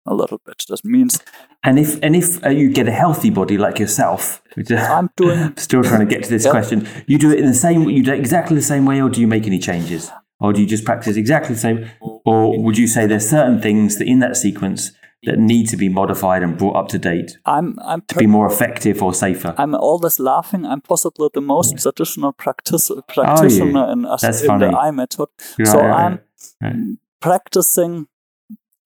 a 0.05 0.13
little 0.13 0.39
bit. 0.45 0.65
That 0.69 0.83
means. 0.83 1.19
And 1.63 1.79
if 1.79 2.01
and 2.03 2.15
if 2.15 2.43
uh, 2.45 2.49
you 2.49 2.71
get 2.71 2.87
a 2.87 2.91
healthy 2.91 3.29
body 3.29 3.57
like 3.57 3.79
yourself, 3.79 4.41
I'm 4.69 5.09
doing. 5.15 5.53
Still 5.57 5.83
trying 5.83 6.01
to 6.01 6.05
get 6.05 6.23
to 6.23 6.29
this 6.29 6.47
question. 6.49 6.87
You 7.07 7.17
do 7.17 7.31
it 7.31 7.39
in 7.39 7.45
the 7.45 7.53
same. 7.53 7.89
You 7.89 8.03
do 8.03 8.13
it 8.13 8.19
exactly 8.19 8.55
the 8.55 8.61
same 8.61 8.85
way, 8.85 9.01
or 9.01 9.09
do 9.09 9.21
you 9.21 9.27
make 9.27 9.45
any 9.45 9.59
changes, 9.59 10.11
or 10.39 10.53
do 10.53 10.61
you 10.61 10.67
just 10.67 10.85
practice 10.85 11.15
exactly 11.15 11.55
the 11.55 11.61
same, 11.61 11.89
or 12.01 12.61
would 12.61 12.77
you 12.77 12.87
say 12.87 13.05
there's 13.05 13.29
certain 13.29 13.61
things 13.61 13.97
that 13.97 14.07
in 14.07 14.19
that 14.19 14.35
sequence 14.37 14.91
that 15.25 15.39
need 15.39 15.69
to 15.69 15.77
be 15.77 15.89
modified 15.89 16.43
and 16.43 16.57
brought 16.57 16.75
up 16.75 16.89
to 16.89 16.99
date 16.99 17.37
I'm, 17.45 17.77
I'm 17.81 18.01
to 18.09 18.15
be 18.15 18.27
more 18.27 18.45
effective 18.45 19.01
or 19.01 19.13
safer. 19.13 19.55
I'm 19.57 19.73
always 19.73 20.19
laughing. 20.19 20.65
I'm 20.65 20.81
possibly 20.81 21.29
the 21.33 21.41
most 21.41 21.77
traditional 21.77 22.33
practice, 22.33 22.91
practitioner 23.07 23.91
in, 23.91 23.99
in 23.99 24.05
the 24.05 24.73
I 24.77 24.91
method. 24.91 25.29
Right, 25.57 25.67
so 25.67 25.79
right, 25.79 26.05
I'm 26.05 26.19
right. 26.61 26.97
practicing 27.21 28.07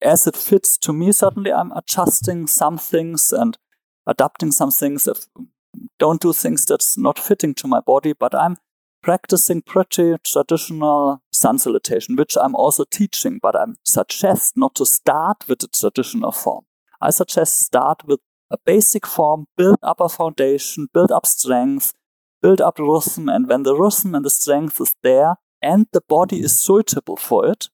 as 0.02 0.26
it 0.26 0.36
fits 0.36 0.78
to 0.78 0.92
me, 0.92 1.12
suddenly 1.12 1.52
I'm 1.52 1.72
adjusting 1.72 2.46
some 2.46 2.78
things 2.78 3.32
and 3.32 3.56
adapting 4.06 4.52
some 4.52 4.70
things. 4.70 5.06
If 5.06 5.26
don't 5.98 6.20
do 6.20 6.32
things 6.32 6.64
that's 6.64 6.96
not 6.96 7.18
fitting 7.18 7.54
to 7.54 7.68
my 7.68 7.80
body, 7.80 8.12
but 8.12 8.34
I'm 8.34 8.56
practicing 9.02 9.62
pretty 9.62 10.14
traditional 10.24 11.22
sun 11.32 11.58
salutation, 11.58 12.16
which 12.16 12.36
I'm 12.40 12.54
also 12.54 12.84
teaching, 12.84 13.38
but 13.40 13.56
I 13.56 13.66
suggest 13.84 14.56
not 14.56 14.74
to 14.76 14.86
start 14.86 15.44
with 15.48 15.60
the 15.60 15.68
traditional 15.68 16.32
form. 16.32 16.64
I 17.00 17.10
suggest 17.10 17.60
start 17.60 18.02
with 18.04 18.20
a 18.50 18.58
basic 18.64 19.06
form, 19.06 19.46
build 19.56 19.78
up 19.82 20.00
a 20.00 20.08
foundation, 20.08 20.88
build 20.92 21.12
up 21.12 21.26
strength, 21.26 21.92
build 22.42 22.60
up 22.60 22.78
rhythm, 22.78 23.28
and 23.28 23.48
when 23.48 23.62
the 23.62 23.76
rhythm 23.76 24.14
and 24.14 24.24
the 24.24 24.30
strength 24.30 24.80
is 24.80 24.94
there 25.02 25.36
and 25.60 25.86
the 25.92 26.00
body 26.00 26.40
is 26.40 26.58
suitable 26.58 27.16
for 27.16 27.46
it, 27.46 27.68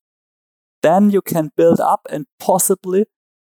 then 0.85 1.11
you 1.11 1.23
can 1.23 1.51
build 1.57 1.81
up 1.81 2.07
and 2.11 2.27
possibly 2.39 3.07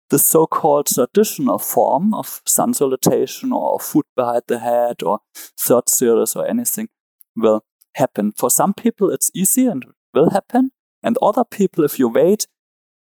the 0.09 0.17
so-called 0.17 0.87
traditional 0.87 1.59
form 1.59 2.13
of 2.13 2.41
sun 2.45 2.73
salutation 2.73 3.51
or 3.51 3.79
foot 3.79 4.05
behind 4.15 4.43
the 4.47 4.59
head 4.59 5.03
or 5.03 5.19
third 5.59 5.89
series 5.89 6.35
or 6.35 6.47
anything 6.47 6.87
will 7.35 7.65
happen. 7.95 8.31
For 8.31 8.49
some 8.49 8.73
people, 8.73 9.09
it's 9.09 9.29
easy 9.35 9.67
and 9.67 9.83
will 10.13 10.29
happen. 10.29 10.71
And 11.03 11.17
other 11.21 11.43
people, 11.43 11.83
if 11.83 11.99
you 11.99 12.07
wait 12.07 12.47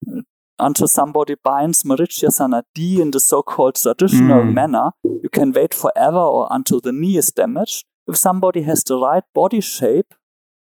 uh, 0.08 0.22
until 0.58 0.86
somebody 0.86 1.34
binds 1.42 1.82
Marichyasana 1.82 2.62
D 2.74 3.00
in 3.02 3.10
the 3.10 3.20
so-called 3.20 3.74
traditional 3.74 4.44
mm. 4.44 4.54
manner, 4.54 4.90
you 5.02 5.28
can 5.32 5.50
wait 5.50 5.74
forever 5.74 6.18
or 6.18 6.46
until 6.50 6.80
the 6.80 6.92
knee 6.92 7.16
is 7.16 7.32
damaged. 7.32 7.84
If 8.06 8.16
somebody 8.16 8.62
has 8.62 8.84
the 8.84 8.98
right 8.98 9.24
body 9.34 9.60
shape 9.60 10.14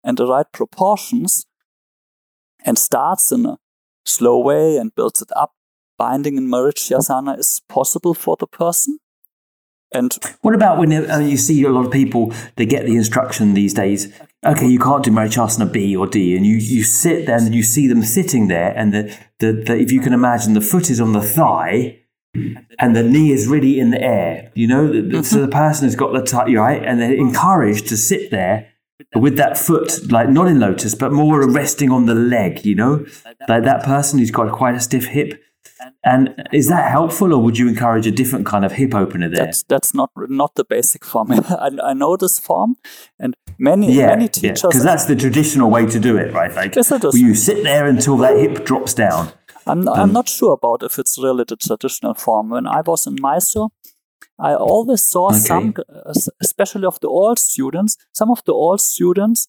and 0.03 0.17
the 0.17 0.25
right 0.25 0.51
proportions, 0.51 1.45
and 2.63 2.77
starts 2.77 3.31
in 3.31 3.45
a 3.45 3.57
slow 4.05 4.39
way 4.39 4.77
and 4.77 4.95
builds 4.95 5.21
it 5.21 5.29
up, 5.35 5.53
binding 5.97 6.37
in 6.37 6.47
Marichyasana 6.47 7.37
is 7.37 7.61
possible 7.69 8.13
for 8.13 8.35
the 8.39 8.47
person. 8.47 8.99
And 9.91 10.17
what 10.41 10.55
about 10.55 10.79
when 10.79 10.91
uh, 10.91 11.19
you 11.19 11.37
see 11.37 11.63
a 11.63 11.69
lot 11.69 11.85
of 11.85 11.91
people, 11.91 12.33
they 12.55 12.65
get 12.65 12.85
the 12.85 12.95
instruction 12.95 13.53
these 13.53 13.75
days, 13.75 14.11
okay, 14.43 14.67
you 14.67 14.79
can't 14.79 15.03
do 15.03 15.11
marriage 15.11 15.35
Marichyasana 15.35 15.71
B 15.71 15.95
or 15.95 16.07
D, 16.07 16.35
and 16.35 16.45
you, 16.45 16.55
you 16.55 16.83
sit 16.83 17.27
there 17.27 17.37
and 17.37 17.53
you 17.53 17.61
see 17.61 17.87
them 17.87 18.01
sitting 18.01 18.47
there, 18.47 18.73
and 18.75 18.91
the, 18.91 19.17
the, 19.39 19.53
the, 19.53 19.77
if 19.77 19.91
you 19.91 20.01
can 20.01 20.13
imagine, 20.13 20.53
the 20.53 20.61
foot 20.61 20.89
is 20.89 20.99
on 20.99 21.13
the 21.13 21.21
thigh, 21.21 21.99
and 22.79 22.95
the 22.95 23.03
knee 23.03 23.31
is 23.31 23.47
really 23.47 23.79
in 23.79 23.91
the 23.91 24.01
air, 24.01 24.51
you 24.55 24.67
know, 24.67 25.21
so 25.21 25.39
the 25.39 25.47
person 25.47 25.85
has 25.85 25.95
got 25.95 26.11
the 26.13 26.23
tight, 26.23 26.51
right, 26.57 26.83
and 26.83 26.99
they're 26.99 27.13
encouraged 27.13 27.87
to 27.89 27.95
sit 27.95 28.31
there 28.31 28.72
with 29.15 29.37
that 29.37 29.57
foot, 29.57 30.11
like 30.11 30.29
not 30.29 30.47
in 30.47 30.59
lotus, 30.59 30.95
but 30.95 31.11
more 31.11 31.49
resting 31.49 31.91
on 31.91 32.05
the 32.05 32.15
leg, 32.15 32.65
you 32.65 32.75
know, 32.75 33.05
like 33.47 33.63
that 33.63 33.83
person 33.83 34.19
who's 34.19 34.31
got 34.31 34.51
quite 34.51 34.75
a 34.75 34.79
stiff 34.79 35.05
hip. 35.05 35.41
And 36.05 36.47
is 36.53 36.67
that 36.69 36.89
helpful, 36.89 37.33
or 37.33 37.41
would 37.41 37.57
you 37.57 37.67
encourage 37.67 38.07
a 38.07 38.11
different 38.11 38.45
kind 38.45 38.63
of 38.63 38.73
hip 38.73 38.93
opener 38.93 39.29
there? 39.29 39.45
That's, 39.45 39.63
that's 39.63 39.93
not 39.93 40.11
not 40.15 40.55
the 40.55 40.63
basic 40.63 41.03
form. 41.03 41.31
I, 41.31 41.69
I 41.83 41.93
know 41.93 42.15
this 42.15 42.39
form, 42.39 42.75
and 43.19 43.35
many 43.57 43.91
yeah, 43.91 44.07
many 44.07 44.27
teachers 44.27 44.61
because 44.61 44.77
yeah, 44.77 44.91
that's 44.91 45.05
the 45.05 45.15
traditional 45.15 45.69
way 45.69 45.85
to 45.85 45.99
do 45.99 46.17
it, 46.17 46.33
right? 46.33 46.53
Like 46.53 46.75
yes, 46.75 46.91
it 46.91 47.03
is. 47.03 47.19
you 47.19 47.35
sit 47.35 47.63
there 47.63 47.85
until 47.85 48.17
that 48.17 48.37
hip 48.37 48.65
drops 48.65 48.93
down. 48.93 49.31
I'm 49.65 49.87
um, 49.87 49.99
I'm 49.99 50.13
not 50.13 50.29
sure 50.29 50.53
about 50.53 50.83
if 50.83 50.99
it's 50.99 51.17
really 51.17 51.45
the 51.47 51.55
traditional 51.55 52.13
form. 52.13 52.49
When 52.49 52.67
I 52.67 52.81
was 52.81 53.07
in 53.07 53.15
Mysore, 53.19 53.69
I 54.39 54.55
always 54.55 55.03
saw 55.03 55.27
okay. 55.29 55.39
some, 55.39 55.73
especially 56.41 56.85
of 56.85 56.99
the 56.99 57.07
old 57.07 57.39
students, 57.39 57.97
some 58.13 58.31
of 58.31 58.43
the 58.45 58.53
old 58.53 58.81
students 58.81 59.47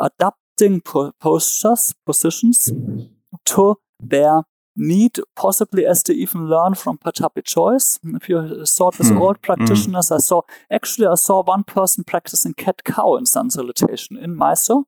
adapting 0.00 0.80
postures, 0.80 1.94
positions 2.06 2.72
to 3.44 3.76
their 4.00 4.42
need, 4.76 5.18
possibly 5.36 5.86
as 5.86 6.02
they 6.02 6.14
even 6.14 6.48
learn 6.48 6.74
from 6.74 6.98
Pattabhi 6.98 7.44
Jois. 7.44 7.98
If 8.04 8.28
you 8.28 8.64
saw 8.64 8.90
this 8.90 9.10
hmm. 9.10 9.18
old 9.18 9.42
practitioners, 9.42 10.08
hmm. 10.08 10.14
I 10.14 10.18
saw, 10.18 10.42
actually, 10.70 11.06
I 11.06 11.14
saw 11.14 11.42
one 11.42 11.64
person 11.64 12.04
practicing 12.04 12.54
cat 12.54 12.82
cow 12.84 13.16
in 13.16 13.26
sun 13.26 13.50
salutation 13.50 14.16
in 14.16 14.34
Mysore. 14.34 14.84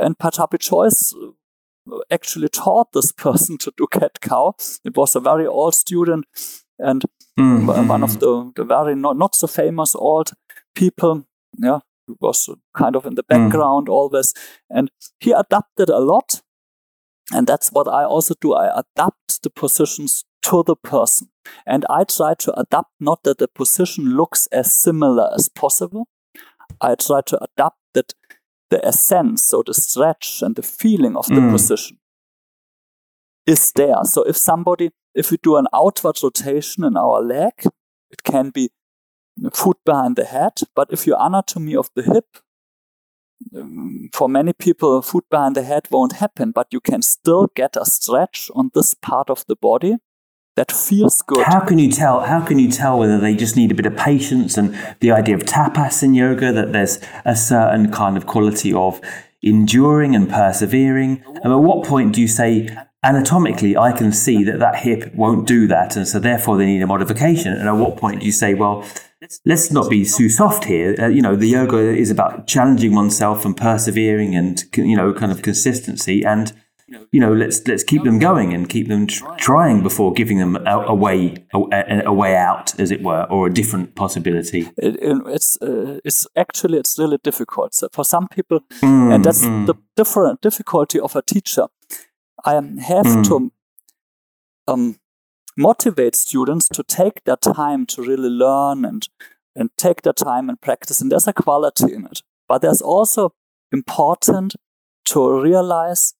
And 0.00 0.18
Pattabhi 0.18 0.58
Jois 0.58 1.14
actually 2.10 2.48
taught 2.48 2.92
this 2.92 3.12
person 3.16 3.58
to 3.58 3.72
do 3.76 3.86
cat 3.90 4.20
cow. 4.20 4.54
It 4.84 4.96
was 4.96 5.14
a 5.14 5.20
very 5.20 5.46
old 5.46 5.74
student 5.74 6.26
and 6.78 7.04
mm-hmm. 7.38 7.88
one 7.88 8.02
of 8.02 8.20
the, 8.20 8.52
the 8.56 8.64
very 8.64 8.94
not, 8.94 9.16
not 9.16 9.34
so 9.34 9.46
famous 9.46 9.94
old 9.94 10.32
people, 10.74 11.26
yeah, 11.58 11.80
who 12.06 12.16
was 12.20 12.48
kind 12.76 12.96
of 12.96 13.06
in 13.06 13.14
the 13.14 13.22
background 13.22 13.86
mm. 13.86 13.92
always, 13.92 14.34
and 14.70 14.90
he 15.20 15.32
adapted 15.32 15.88
a 15.88 15.98
lot. 15.98 16.42
And 17.30 17.46
that's 17.46 17.70
what 17.70 17.88
I 17.88 18.04
also 18.04 18.34
do. 18.40 18.54
I 18.54 18.80
adapt 18.80 19.42
the 19.42 19.50
positions 19.50 20.24
to 20.42 20.62
the 20.66 20.76
person. 20.76 21.28
And 21.66 21.84
I 21.90 22.04
try 22.04 22.34
to 22.34 22.58
adapt 22.58 22.92
not 23.00 23.22
that 23.24 23.38
the 23.38 23.48
position 23.48 24.16
looks 24.16 24.46
as 24.50 24.74
similar 24.74 25.30
as 25.34 25.48
possible. 25.48 26.08
I 26.80 26.94
try 26.94 27.20
to 27.26 27.38
adapt 27.42 27.78
that 27.94 28.14
the 28.70 28.84
essence, 28.84 29.44
so 29.44 29.62
the 29.64 29.74
stretch 29.74 30.42
and 30.42 30.56
the 30.56 30.62
feeling 30.62 31.16
of 31.16 31.26
the 31.26 31.40
mm. 31.40 31.50
position 31.50 31.98
is 33.46 33.72
there. 33.72 34.04
So 34.04 34.22
if 34.24 34.36
somebody, 34.36 34.90
if 35.14 35.30
we 35.30 35.38
do 35.42 35.56
an 35.56 35.66
outward 35.74 36.16
rotation 36.22 36.84
in 36.84 36.96
our 36.96 37.22
leg, 37.22 37.52
it 38.10 38.22
can 38.24 38.50
be 38.50 38.70
foot 39.52 39.78
behind 39.84 40.16
the 40.16 40.24
head. 40.24 40.52
But 40.74 40.88
if 40.90 41.06
you 41.06 41.16
anatomy 41.18 41.76
of 41.76 41.90
the 41.94 42.02
hip, 42.02 42.26
um, 43.56 44.10
for 44.12 44.28
many 44.28 44.52
people, 44.52 45.00
foot 45.02 45.24
behind 45.30 45.54
the 45.54 45.62
head 45.62 45.86
won't 45.90 46.14
happen, 46.14 46.50
but 46.50 46.68
you 46.70 46.80
can 46.80 47.02
still 47.02 47.48
get 47.54 47.76
a 47.76 47.84
stretch 47.84 48.50
on 48.54 48.70
this 48.74 48.94
part 48.94 49.30
of 49.30 49.44
the 49.46 49.56
body 49.56 49.96
that 50.56 50.72
feels 50.72 51.22
good. 51.22 51.46
How 51.46 51.60
can 51.60 51.78
you 51.78 51.90
tell? 51.90 52.20
How 52.20 52.44
can 52.44 52.58
you 52.58 52.68
tell 52.68 52.98
whether 52.98 53.18
they 53.18 53.36
just 53.36 53.56
need 53.56 53.70
a 53.70 53.74
bit 53.74 53.86
of 53.86 53.96
patience 53.96 54.58
and 54.58 54.76
the 54.98 55.12
idea 55.12 55.36
of 55.36 55.42
tapas 55.44 56.02
in 56.02 56.14
yoga 56.14 56.52
that 56.52 56.72
there's 56.72 56.98
a 57.24 57.36
certain 57.36 57.92
kind 57.92 58.16
of 58.16 58.26
quality 58.26 58.72
of 58.72 59.00
enduring 59.42 60.14
and 60.14 60.28
persevering? 60.28 61.22
And 61.26 61.52
at 61.52 61.58
what 61.58 61.86
point 61.86 62.14
do 62.14 62.20
you 62.20 62.28
say 62.28 62.68
anatomically 63.04 63.76
I 63.76 63.92
can 63.92 64.10
see 64.12 64.42
that 64.44 64.58
that 64.58 64.76
hip 64.76 65.14
won't 65.14 65.46
do 65.46 65.66
that, 65.68 65.96
and 65.96 66.06
so 66.06 66.18
therefore 66.18 66.56
they 66.56 66.66
need 66.66 66.82
a 66.82 66.86
modification? 66.86 67.52
And 67.52 67.68
at 67.68 67.72
what 67.72 67.96
point 67.96 68.20
do 68.20 68.26
you 68.26 68.32
say, 68.32 68.54
well? 68.54 68.84
let's 69.44 69.70
not 69.70 69.90
be 69.90 70.04
too 70.04 70.28
soft 70.28 70.64
here. 70.64 70.94
Uh, 70.98 71.08
you 71.08 71.20
know, 71.20 71.34
the 71.34 71.48
yoga 71.48 71.78
is 71.78 72.10
about 72.10 72.46
challenging 72.46 72.94
oneself 72.94 73.44
and 73.44 73.56
persevering 73.56 74.34
and 74.34 74.64
you 74.76 74.96
know, 74.96 75.12
kind 75.12 75.32
of 75.32 75.42
consistency. 75.42 76.24
And 76.24 76.52
you 77.12 77.20
know, 77.20 77.32
let's 77.32 77.66
let's 77.66 77.84
keep 77.84 78.04
them 78.04 78.18
going 78.18 78.52
and 78.54 78.68
keep 78.68 78.88
them 78.88 79.06
tr- 79.06 79.26
trying 79.36 79.82
before 79.82 80.12
giving 80.12 80.38
them 80.38 80.56
a, 80.56 80.84
a 80.86 80.94
way 80.94 81.36
a, 81.52 82.02
a, 82.06 82.12
way 82.12 82.36
out, 82.36 82.78
as 82.80 82.90
it 82.90 83.02
were, 83.02 83.24
or 83.30 83.46
a 83.46 83.52
different 83.52 83.94
possibility. 83.94 84.68
It, 84.76 84.96
it's 85.26 85.58
uh, 85.60 86.00
it's 86.04 86.26
actually 86.36 86.78
it's 86.78 86.98
really 86.98 87.18
difficult 87.22 87.74
so 87.74 87.88
for 87.92 88.04
some 88.04 88.28
people, 88.28 88.60
mm, 88.82 89.14
and 89.14 89.24
that's 89.24 89.44
mm. 89.44 89.66
the 89.66 89.74
different 89.96 90.40
difficulty 90.40 90.98
of 91.00 91.16
a 91.16 91.22
teacher. 91.22 91.66
I 92.44 92.54
have 92.54 93.06
mm. 93.06 93.26
to 93.28 93.52
um, 94.66 94.96
motivate 95.56 96.14
students 96.14 96.68
to 96.68 96.82
take 96.82 97.24
their 97.24 97.36
time 97.36 97.84
to 97.86 98.02
really 98.02 98.30
learn 98.30 98.84
and 98.84 99.08
and 99.54 99.70
take 99.76 100.02
their 100.02 100.12
time 100.12 100.48
and 100.48 100.60
practice. 100.60 101.00
And 101.00 101.10
there's 101.10 101.26
a 101.26 101.32
quality 101.32 101.92
in 101.92 102.06
it. 102.06 102.22
But 102.48 102.62
there's 102.62 102.80
also 102.80 103.34
important 103.72 104.54
to 105.06 105.42
realize 105.42 106.14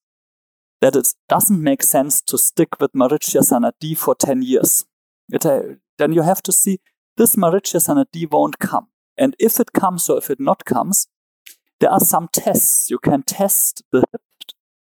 that 0.81 0.95
it 0.95 1.07
doesn't 1.27 1.61
make 1.61 1.83
sense 1.83 2.21
to 2.21 2.37
stick 2.37 2.79
with 2.79 2.93
Marichyasana 2.93 3.73
D 3.79 3.95
for 3.95 4.15
10 4.15 4.41
years. 4.41 4.85
It, 5.31 5.45
uh, 5.45 5.61
then 5.97 6.13
you 6.13 6.21
have 6.21 6.41
to 6.43 6.51
see 6.51 6.79
this 7.17 7.35
Marichyasana 7.35 8.05
D 8.11 8.25
won't 8.25 8.59
come. 8.59 8.87
And 9.17 9.35
if 9.39 9.59
it 9.59 9.73
comes 9.73 10.09
or 10.09 10.17
if 10.17 10.29
it 10.29 10.39
not 10.39 10.65
comes, 10.65 11.07
there 11.79 11.91
are 11.91 11.99
some 11.99 12.29
tests. 12.31 12.89
You 12.89 12.97
can 12.97 13.23
test 13.23 13.83
the 13.91 14.03
hip 14.11 14.21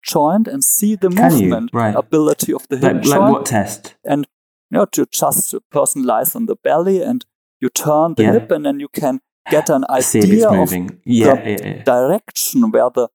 joint 0.02 0.48
and 0.48 0.62
see 0.64 0.94
the 0.94 1.10
can 1.10 1.32
movement 1.32 1.70
right. 1.72 1.94
ability 1.94 2.52
of 2.52 2.66
the 2.68 2.78
hip 2.78 2.94
like, 2.94 3.02
joint. 3.02 3.20
Like 3.20 3.32
what 3.32 3.46
test? 3.46 3.94
And 4.04 4.26
you 4.70 4.78
know, 4.78 4.84
to 4.86 5.06
just 5.06 5.54
a 5.54 5.60
person 5.70 6.04
lies 6.04 6.36
on 6.36 6.46
the 6.46 6.56
belly 6.56 7.02
and 7.02 7.24
you 7.60 7.68
turn 7.68 8.14
the 8.14 8.22
yeah. 8.24 8.32
hip 8.32 8.50
and 8.50 8.64
then 8.64 8.80
you 8.80 8.88
can 8.88 9.20
get 9.50 9.68
an 9.70 9.84
idea 9.90 10.48
of 10.48 10.72
yeah, 11.04 11.34
the 11.34 11.50
yeah, 11.50 11.82
direction 11.82 12.70
where 12.70 12.90
the 12.90 13.08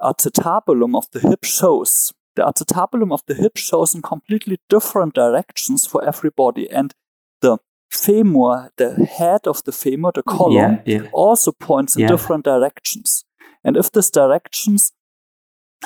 acetabulum 0.00 0.96
of 0.96 1.10
the 1.10 1.20
hip 1.20 1.44
shows. 1.44 2.12
The 2.38 2.44
acetabulum 2.44 3.12
of 3.12 3.22
the 3.26 3.34
hip 3.34 3.56
shows 3.56 3.96
in 3.96 4.00
completely 4.00 4.60
different 4.68 5.12
directions 5.14 5.84
for 5.84 6.04
everybody. 6.04 6.70
And 6.70 6.94
the 7.40 7.58
femur, 7.90 8.70
the 8.76 9.06
head 9.06 9.48
of 9.48 9.64
the 9.64 9.72
femur, 9.72 10.12
the 10.14 10.22
column, 10.22 10.78
also 11.12 11.50
points 11.50 11.96
in 11.96 12.06
different 12.06 12.44
directions. 12.44 13.24
And 13.64 13.76
if 13.76 13.90
these 13.90 14.08
directions 14.10 14.92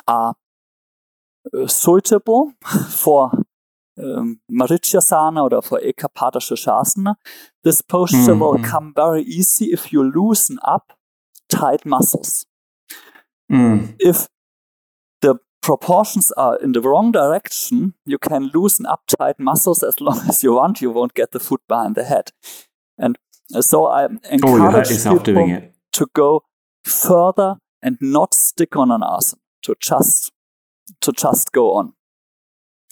are 0.06 0.34
uh, 1.58 1.66
suitable 1.66 2.52
for 2.90 3.30
um, 3.98 4.40
Marichyasana 4.50 5.50
or 5.50 5.62
for 5.62 5.80
Ekapada 5.80 6.36
Shirshasana, 6.36 7.14
this 7.64 7.80
posture 7.80 8.34
mm-hmm. 8.34 8.40
will 8.40 8.58
come 8.58 8.92
very 8.94 9.22
easy 9.22 9.72
if 9.72 9.90
you 9.90 10.04
loosen 10.04 10.58
up 10.64 10.92
tight 11.48 11.86
muscles. 11.86 12.44
Mm. 13.50 13.94
If 13.98 14.28
the 15.22 15.38
proportions 15.62 16.32
are 16.32 16.58
in 16.58 16.72
the 16.72 16.80
wrong 16.80 17.12
direction, 17.12 17.94
you 18.04 18.18
can 18.18 18.50
loosen 18.52 18.84
up 18.84 19.02
tight 19.06 19.38
muscles 19.38 19.82
as 19.82 20.00
long 20.00 20.20
as 20.28 20.42
you 20.42 20.52
want. 20.54 20.82
You 20.82 20.90
won't 20.90 21.14
get 21.14 21.30
the 21.30 21.40
foot 21.40 21.62
behind 21.68 21.94
the 21.94 22.04
head. 22.04 22.32
And 22.98 23.16
so 23.60 23.86
I 23.86 24.04
oh, 24.04 24.18
encourage 24.30 25.06
oh, 25.06 25.18
people 25.18 25.62
to 25.92 26.06
go 26.14 26.44
further 26.84 27.56
and 27.80 27.96
not 28.00 28.34
stick 28.34 28.76
on 28.76 28.90
an 28.90 29.00
asana, 29.00 29.36
to 29.62 29.74
just 29.80 30.32
to 31.00 31.12
just 31.12 31.52
go 31.52 31.74
on 31.74 31.94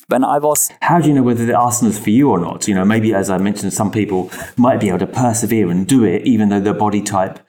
when 0.09 0.25
I 0.25 0.39
was. 0.39 0.71
How 0.83 1.01
do 1.01 1.09
you 1.09 1.15
know 1.15 1.23
whether 1.23 1.47
the 1.47 1.53
asana 1.53 1.89
is 1.89 1.99
for 1.99 2.11
you 2.11 2.31
or 2.31 2.39
not? 2.39 2.69
You 2.69 2.75
know, 2.75 2.85
maybe 2.85 3.15
as 3.15 3.31
I 3.31 3.39
mentioned, 3.39 3.73
some 3.73 3.91
people 3.91 4.31
might 4.57 4.81
be 4.81 4.89
able 4.89 5.01
to 5.01 5.07
persevere 5.07 5.71
and 5.71 5.87
do 5.87 6.05
it, 6.05 6.27
even 6.27 6.49
though 6.49 6.61
their 6.61 6.75
body 6.75 7.03
type 7.03 7.41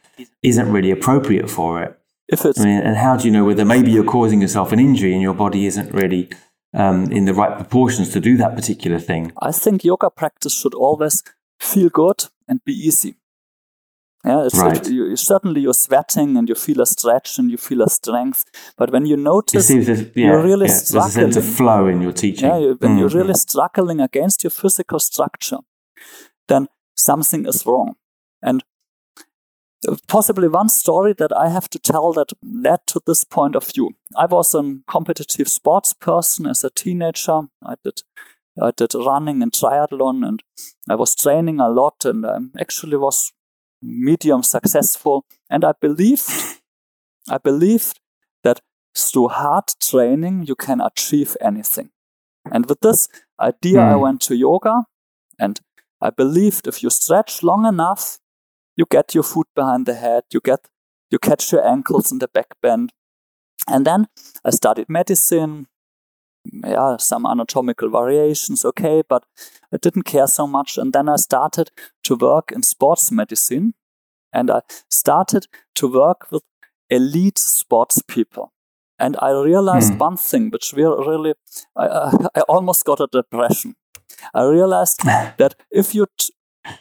isn't 0.43 0.71
really 0.71 0.91
appropriate 0.91 1.49
for 1.49 1.81
it. 1.83 2.00
If 2.31 2.45
it's, 2.45 2.59
I 2.59 2.65
mean, 2.65 2.81
and 2.81 2.95
how 2.95 3.17
do 3.17 3.25
you 3.25 3.31
know 3.31 3.45
whether 3.45 3.65
maybe 3.65 3.91
you're 3.91 4.05
causing 4.05 4.41
yourself 4.41 4.71
an 4.71 4.79
injury 4.79 5.13
and 5.13 5.21
your 5.21 5.33
body 5.33 5.65
isn't 5.65 5.93
really 5.93 6.29
um, 6.73 7.11
in 7.11 7.25
the 7.25 7.33
right 7.33 7.55
proportions 7.57 8.09
to 8.13 8.19
do 8.19 8.37
that 8.37 8.55
particular 8.55 8.99
thing? 8.99 9.33
I 9.41 9.51
think 9.51 9.83
yoga 9.83 10.09
practice 10.09 10.53
should 10.59 10.73
always 10.73 11.23
feel 11.59 11.89
good 11.89 12.25
and 12.47 12.63
be 12.63 12.73
easy. 12.73 13.15
Yeah, 14.23 14.45
it's 14.45 14.57
right. 14.57 14.87
You, 14.87 15.15
certainly 15.15 15.61
you're 15.61 15.73
sweating 15.73 16.37
and 16.37 16.47
you 16.47 16.55
feel 16.55 16.81
a 16.81 16.85
stretch 16.85 17.39
and 17.39 17.49
you 17.49 17.57
feel 17.57 17.81
a 17.81 17.89
strength. 17.89 18.45
But 18.77 18.91
when 18.91 19.05
you 19.05 19.17
notice 19.17 19.69
yeah, 19.69 19.95
you're 20.13 20.43
really 20.43 20.67
yeah, 20.67 20.73
struggling, 20.73 21.13
there's 21.13 21.33
a 21.33 21.33
sense 21.33 21.35
of 21.37 21.45
flow 21.45 21.87
in 21.87 22.01
your 22.01 22.11
teaching. 22.13 22.47
Yeah, 22.47 22.59
you, 22.59 22.77
when 22.79 22.91
mm-hmm. 22.91 22.99
you're 22.99 23.09
really 23.09 23.33
struggling 23.33 23.99
against 23.99 24.43
your 24.43 24.51
physical 24.51 24.99
structure, 24.99 25.57
then 26.47 26.67
something 26.95 27.47
is 27.47 27.65
wrong. 27.65 27.95
And 28.43 28.63
possibly 30.07 30.47
one 30.47 30.69
story 30.69 31.13
that 31.13 31.35
I 31.35 31.49
have 31.49 31.69
to 31.69 31.79
tell 31.79 32.13
that 32.13 32.33
led 32.43 32.79
to 32.87 33.01
this 33.05 33.23
point 33.23 33.55
of 33.55 33.65
view. 33.65 33.91
I 34.15 34.25
was 34.25 34.53
a 34.53 34.77
competitive 34.87 35.47
sports 35.47 35.93
person 35.93 36.45
as 36.45 36.63
a 36.63 36.69
teenager. 36.69 37.41
I 37.63 37.75
did 37.83 38.01
I 38.61 38.71
did 38.75 38.93
running 38.93 39.41
and 39.41 39.51
triathlon 39.51 40.27
and 40.27 40.43
I 40.89 40.95
was 40.95 41.15
training 41.15 41.59
a 41.59 41.69
lot 41.69 42.03
and 42.05 42.25
I 42.25 42.37
actually 42.59 42.97
was 42.97 43.31
medium 43.81 44.43
successful. 44.43 45.25
And 45.49 45.63
I 45.63 45.73
believed, 45.79 46.29
I 47.29 47.37
believed 47.37 47.99
that 48.43 48.59
through 48.95 49.29
hard 49.29 49.65
training, 49.79 50.45
you 50.47 50.55
can 50.55 50.81
achieve 50.81 51.37
anything. 51.39 51.91
And 52.51 52.67
with 52.67 52.81
this 52.81 53.07
idea, 53.39 53.77
mm. 53.77 53.91
I 53.91 53.93
hmm. 53.93 54.01
went 54.01 54.21
to 54.21 54.35
yoga 54.35 54.83
and 55.39 55.59
I 56.01 56.09
believed 56.09 56.67
if 56.67 56.83
you 56.83 56.89
stretch 56.89 57.43
long 57.43 57.65
enough, 57.65 58.17
you 58.75 58.85
get 58.89 59.13
your 59.13 59.23
foot 59.23 59.47
behind 59.55 59.85
the 59.85 59.95
head, 59.95 60.23
you 60.31 60.39
get, 60.43 60.67
you 61.09 61.19
catch 61.19 61.51
your 61.51 61.65
ankles 61.65 62.11
in 62.11 62.19
the 62.19 62.27
back 62.27 62.47
bend. 62.61 62.93
And 63.67 63.85
then 63.85 64.07
I 64.43 64.49
studied 64.49 64.89
medicine, 64.89 65.67
yeah, 66.51 66.97
some 66.97 67.25
anatomical 67.25 67.89
variations, 67.89 68.65
okay, 68.65 69.03
but 69.07 69.23
I 69.73 69.77
didn't 69.77 70.03
care 70.03 70.27
so 70.27 70.47
much. 70.47 70.77
And 70.77 70.93
then 70.93 71.09
I 71.09 71.17
started 71.17 71.71
to 72.05 72.15
work 72.15 72.51
in 72.51 72.63
sports 72.63 73.11
medicine 73.11 73.73
and 74.33 74.49
I 74.49 74.61
started 74.89 75.47
to 75.75 75.87
work 75.87 76.31
with 76.31 76.43
elite 76.89 77.37
sports 77.37 78.01
people. 78.07 78.53
And 78.97 79.17
I 79.19 79.31
realized 79.31 79.93
mm. 79.93 79.99
one 79.99 80.17
thing, 80.17 80.49
which 80.51 80.73
we 80.73 80.83
really, 80.83 81.33
I, 81.75 81.85
I, 82.35 82.41
almost 82.41 82.85
got 82.85 82.99
a 82.99 83.07
depression. 83.11 83.75
I 84.33 84.43
realized 84.43 85.03
that 85.03 85.55
if 85.71 85.95
you, 85.95 86.05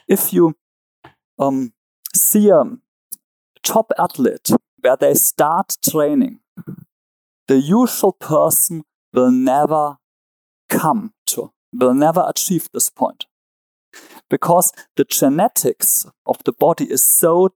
if 0.07 0.31
you 0.31 0.55
um, 1.39 1.73
see 2.15 2.49
a 2.49 2.63
top 3.63 3.91
athlete 3.97 4.49
where 4.81 4.97
they 4.97 5.13
start 5.13 5.77
training, 5.83 6.39
the 7.47 7.59
usual 7.59 8.13
person 8.13 8.83
will 9.13 9.31
never 9.31 9.97
come 10.69 11.13
to, 11.27 11.51
will 11.73 11.93
never 11.93 12.25
achieve 12.27 12.69
this 12.73 12.89
point. 12.89 13.25
Because 14.29 14.71
the 14.95 15.03
genetics 15.03 16.05
of 16.25 16.37
the 16.45 16.53
body 16.53 16.85
is 16.85 17.03
so 17.03 17.49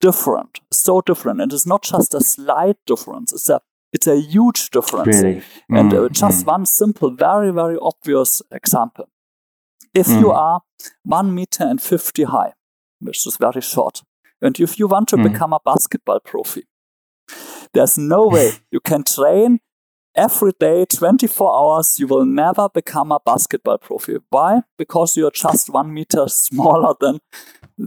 different, 0.00 0.60
so 0.72 1.02
different. 1.02 1.40
And 1.40 1.52
it's 1.52 1.66
not 1.66 1.82
just 1.82 2.14
a 2.14 2.20
slight 2.20 2.76
difference, 2.86 3.32
it's 3.32 3.50
a 3.50 3.60
it's 3.92 4.06
a 4.06 4.20
huge 4.20 4.70
difference. 4.70 5.22
Really? 5.22 5.42
Mm, 5.70 5.80
and 5.80 5.94
uh, 5.94 6.08
just 6.10 6.44
mm. 6.44 6.48
one 6.48 6.66
simple, 6.66 7.10
very, 7.10 7.50
very 7.50 7.78
obvious 7.80 8.42
example. 8.50 9.08
If 9.94 10.06
mm. 10.06 10.20
you 10.20 10.30
are 10.32 10.60
one 11.02 11.34
meter 11.34 11.64
and 11.64 11.80
50 11.80 12.24
high, 12.24 12.52
which 13.00 13.26
is 13.26 13.36
very 13.36 13.60
short, 13.60 14.02
and 14.40 14.58
if 14.60 14.78
you 14.78 14.86
want 14.86 15.08
to 15.08 15.16
mm. 15.16 15.32
become 15.32 15.52
a 15.52 15.60
basketball 15.64 16.20
profi, 16.20 16.62
there's 17.72 17.98
no 17.98 18.26
way 18.34 18.52
you 18.70 18.80
can 18.80 19.04
train 19.04 19.60
every 20.16 20.52
day, 20.58 20.86
24 20.86 21.54
hours, 21.54 21.98
you 21.98 22.06
will 22.06 22.24
never 22.24 22.68
become 22.68 23.12
a 23.12 23.20
basketball 23.24 23.78
profi. 23.78 24.18
Why? 24.30 24.62
Because 24.78 25.16
you're 25.16 25.30
just 25.30 25.70
one 25.70 25.92
meter 25.92 26.26
smaller 26.28 26.94
than. 27.00 27.20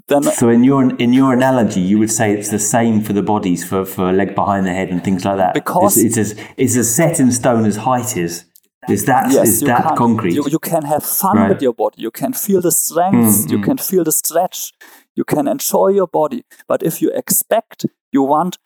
than 0.08 0.24
so 0.24 0.50
in 0.50 0.64
your 0.64 0.96
in 0.98 1.14
your 1.14 1.34
analogy, 1.34 1.82
you 1.82 1.98
would 1.98 2.12
say 2.12 2.32
it's 2.32 2.50
the 2.50 2.60
same 2.60 3.02
for 3.02 3.14
the 3.14 3.24
bodies 3.24 3.68
for, 3.68 3.86
for 3.86 4.14
leg 4.14 4.36
behind 4.36 4.66
the 4.68 4.72
head 4.72 4.90
and 4.90 5.04
things 5.04 5.26
like 5.26 5.38
that. 5.38 5.54
Because 5.56 5.98
it's, 5.98 6.16
it's 6.16 6.34
as 6.34 6.46
it's 6.58 6.78
as 6.78 6.96
set 6.96 7.20
in 7.20 7.32
stone 7.32 7.66
as 7.66 7.78
height 7.78 8.16
is. 8.16 8.46
Is 8.90 9.06
that 9.06 9.32
yes, 9.32 9.48
is 9.48 9.62
that 9.62 9.84
can, 9.84 9.96
concrete? 9.96 10.34
You, 10.34 10.46
you, 10.50 10.60
can 10.60 10.84
have 10.84 11.04
fun 11.04 11.38
right. 11.38 11.50
with 11.50 11.62
your 11.62 11.74
body. 11.74 12.02
You 12.02 12.12
can 12.12 12.34
feel 12.34 12.62
the 12.62 12.72
strength. 12.72 13.46
Mm, 13.46 13.52
you 13.52 13.58
mm. 13.60 13.64
can 13.64 13.78
feel 13.78 14.04
the 14.04 14.12
stretch. 14.12 14.74
You 15.16 15.24
can 15.24 15.48
enjoy 15.48 15.90
your 15.90 16.08
body. 16.08 16.44
But 16.68 16.84
if 16.84 17.02
you 17.02 17.12
expect, 17.12 17.86
you 18.12 18.24
want 18.24 18.58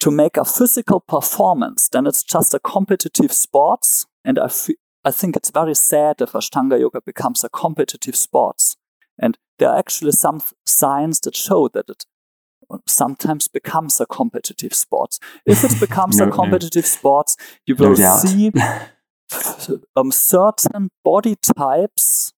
to 0.00 0.10
make 0.10 0.36
a 0.36 0.44
physical 0.44 1.00
performance, 1.00 1.88
then 1.88 2.06
it's 2.06 2.22
just 2.22 2.54
a 2.54 2.58
competitive 2.58 3.32
sports. 3.32 4.06
And 4.24 4.38
I, 4.38 4.50
I 5.04 5.10
think 5.10 5.36
it's 5.36 5.50
very 5.50 5.74
sad 5.74 6.20
if 6.20 6.32
Ashtanga 6.32 6.80
yoga 6.80 7.00
becomes 7.00 7.44
a 7.44 7.48
competitive 7.48 8.16
sports. 8.16 8.76
And 9.18 9.38
there 9.58 9.68
are 9.68 9.78
actually 9.78 10.12
some 10.12 10.42
signs 10.64 11.20
that 11.20 11.36
show 11.36 11.68
that 11.68 11.90
it 11.90 12.04
sometimes 12.86 13.48
becomes 13.48 14.00
a 14.00 14.06
competitive 14.06 14.74
sport. 14.74 15.18
If 15.44 15.64
it 15.64 15.78
becomes 15.86 16.18
no, 16.18 16.28
a 16.28 16.30
competitive 16.30 16.84
no. 16.84 16.88
sport, 16.88 17.30
you 17.66 17.74
will 17.76 17.96
no 17.96 18.16
see 18.16 18.52
um, 19.96 20.12
certain 20.12 20.90
body 21.04 21.36
types 21.36 22.32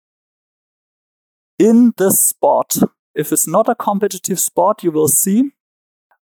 in 1.59 1.93
this 1.97 2.19
sport. 2.19 2.77
If 3.13 3.31
it's 3.31 3.47
not 3.47 3.69
a 3.69 3.75
competitive 3.75 4.39
sport, 4.39 4.83
you 4.83 4.91
will 4.91 5.07
see 5.07 5.51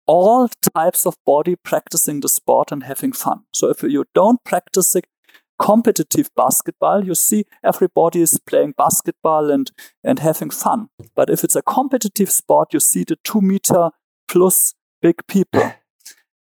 all 0.05 0.49
types 0.75 1.05
of 1.05 1.15
body 1.25 1.55
practicing 1.55 2.19
the 2.19 2.29
sport 2.29 2.71
and 2.71 2.83
having 2.83 3.13
fun. 3.13 3.43
So 3.53 3.69
if 3.69 3.83
you 3.83 4.05
don't 4.13 4.43
practice 4.43 4.95
competitive 5.59 6.29
basketball, 6.35 7.05
you 7.05 7.15
see 7.15 7.45
everybody 7.63 8.21
is 8.21 8.39
playing 8.45 8.73
basketball 8.77 9.49
and, 9.49 9.71
and 10.03 10.19
having 10.19 10.49
fun. 10.49 10.89
But 11.15 11.29
if 11.29 11.43
it's 11.43 11.55
a 11.55 11.61
competitive 11.61 12.31
sport, 12.31 12.73
you 12.73 12.79
see 12.79 13.03
the 13.03 13.17
two 13.23 13.41
meter 13.41 13.91
plus 14.27 14.73
big 15.01 15.25
people. 15.27 15.73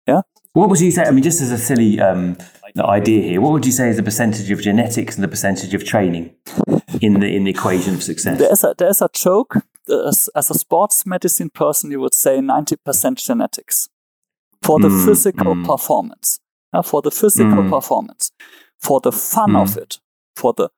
Yeah. 0.06 0.22
What 0.54 0.70
would 0.70 0.80
you 0.80 0.90
say? 0.90 1.04
I 1.04 1.12
mean, 1.12 1.22
just 1.22 1.40
as 1.40 1.52
a 1.52 1.58
silly 1.58 2.00
um, 2.00 2.36
idea 2.78 3.22
here, 3.22 3.40
what 3.40 3.52
would 3.52 3.66
you 3.66 3.72
say 3.72 3.88
is 3.88 3.96
the 3.96 4.02
percentage 4.02 4.50
of 4.50 4.60
genetics 4.60 5.16
and 5.16 5.24
the 5.24 5.28
percentage 5.28 5.74
of 5.74 5.84
training 5.84 6.34
in 7.00 7.20
the 7.20 7.26
in 7.26 7.44
the 7.44 7.50
equation 7.50 7.94
of 7.94 8.02
success? 8.02 8.38
There's 8.38 8.64
a 8.64 8.74
there's 8.76 9.02
a 9.02 9.08
joke. 9.12 9.56
As, 9.88 10.28
as 10.36 10.50
a 10.50 10.54
sports 10.54 11.04
medicine 11.04 11.50
person, 11.50 11.90
you 11.90 12.00
would 12.00 12.14
say 12.14 12.40
ninety 12.40 12.76
percent 12.76 13.18
genetics 13.18 13.88
for 14.62 14.78
the 14.78 14.88
mm, 14.88 15.04
physical 15.04 15.54
mm. 15.54 15.66
performance. 15.66 16.38
Uh, 16.72 16.82
for 16.82 17.02
the 17.02 17.10
physical 17.10 17.64
mm. 17.64 17.68
performance, 17.68 18.30
for 18.78 19.00
the 19.00 19.10
fun 19.10 19.56
of 19.56 19.70
mm. 19.70 19.78
it, 19.78 19.98
for 20.36 20.52
the 20.52 20.68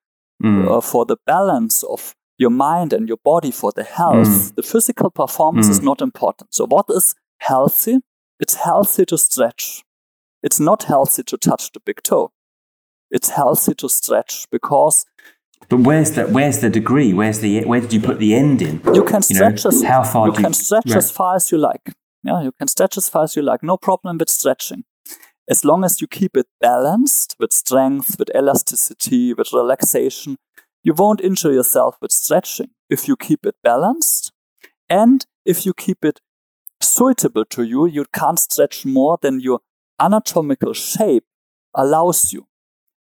mm. 0.43 0.67
uh, 0.71 0.81
for 0.81 1.05
the 1.05 1.19
balance 1.27 1.83
of 1.83 2.15
your 2.39 2.49
mind 2.49 2.95
and 2.95 3.09
your 3.09 3.19
body, 3.23 3.51
for 3.51 3.73
the 3.73 3.85
health. 3.85 4.27
Mm. 4.27 4.55
The 4.55 4.63
physical 4.63 5.11
performance 5.11 5.69
is 5.69 5.83
not 5.83 6.01
important. 6.01 6.55
So, 6.55 6.67
what 6.67 6.87
is 6.89 7.15
healthy? 7.39 7.99
It's 8.41 8.55
healthy 8.55 9.05
to 9.05 9.19
stretch. 9.19 9.85
It's 10.43 10.59
not 10.59 10.85
healthy 10.85 11.23
to 11.23 11.37
touch 11.37 11.71
the 11.73 11.81
big 11.81 12.03
toe. 12.03 12.33
It's 13.11 13.29
healthy 13.29 13.75
to 13.75 13.89
stretch 13.89 14.47
because. 14.51 15.05
But 15.69 15.81
where's 15.81 16.13
the 16.13 16.25
where's 16.25 16.59
the 16.61 16.71
degree? 16.71 17.13
Where's 17.13 17.39
the 17.41 17.65
where 17.65 17.81
did 17.81 17.93
you 17.93 18.01
put 18.01 18.19
the 18.19 18.35
end 18.35 18.63
in? 18.63 18.81
You 18.95 19.05
can 19.05 19.23
stretch 19.23 19.65
you 19.65 19.71
know, 19.71 19.77
as 19.77 19.83
how 19.85 20.03
far 20.03 20.27
you 20.27 20.33
can 20.33 20.47
you, 20.47 20.55
stretch 20.55 20.87
right. 20.87 20.97
as 20.97 21.11
far 21.11 21.37
as 21.37 21.53
you 21.53 21.59
like. 21.59 21.95
Yeah, 22.25 22.43
you 22.43 22.53
can 22.59 22.69
stretch 22.69 22.97
as 22.97 23.09
far 23.09 23.25
as 23.25 23.37
you 23.37 23.43
like. 23.43 23.63
No 23.63 23.77
problem 23.77 24.19
with 24.19 24.29
stretching, 24.29 24.85
as 25.49 25.65
long 25.65 25.85
as 25.85 26.01
you 26.01 26.09
keep 26.09 26.37
it 26.37 26.47
balanced 26.61 27.37
with 27.39 27.53
strength, 27.53 28.17
with 28.19 28.35
elasticity, 28.35 29.35
with 29.35 29.53
relaxation. 29.53 30.37
You 30.83 30.95
won't 30.95 31.21
injure 31.21 31.53
yourself 31.53 31.97
with 32.01 32.11
stretching 32.11 32.71
if 32.91 33.07
you 33.07 33.17
keep 33.17 33.47
it 33.47 33.55
balanced, 33.63 34.33
and 34.89 35.25
if 35.45 35.65
you 35.65 35.75
keep 35.75 36.05
it 36.05 36.21
suitable 36.81 37.45
to 37.45 37.63
you, 37.63 37.87
you 37.87 38.05
can't 38.13 38.39
stretch 38.39 38.85
more 38.85 39.17
than 39.23 39.39
your 39.39 39.61
anatomical 40.01 40.73
shape 40.73 41.25
allows 41.75 42.33
you. 42.33 42.47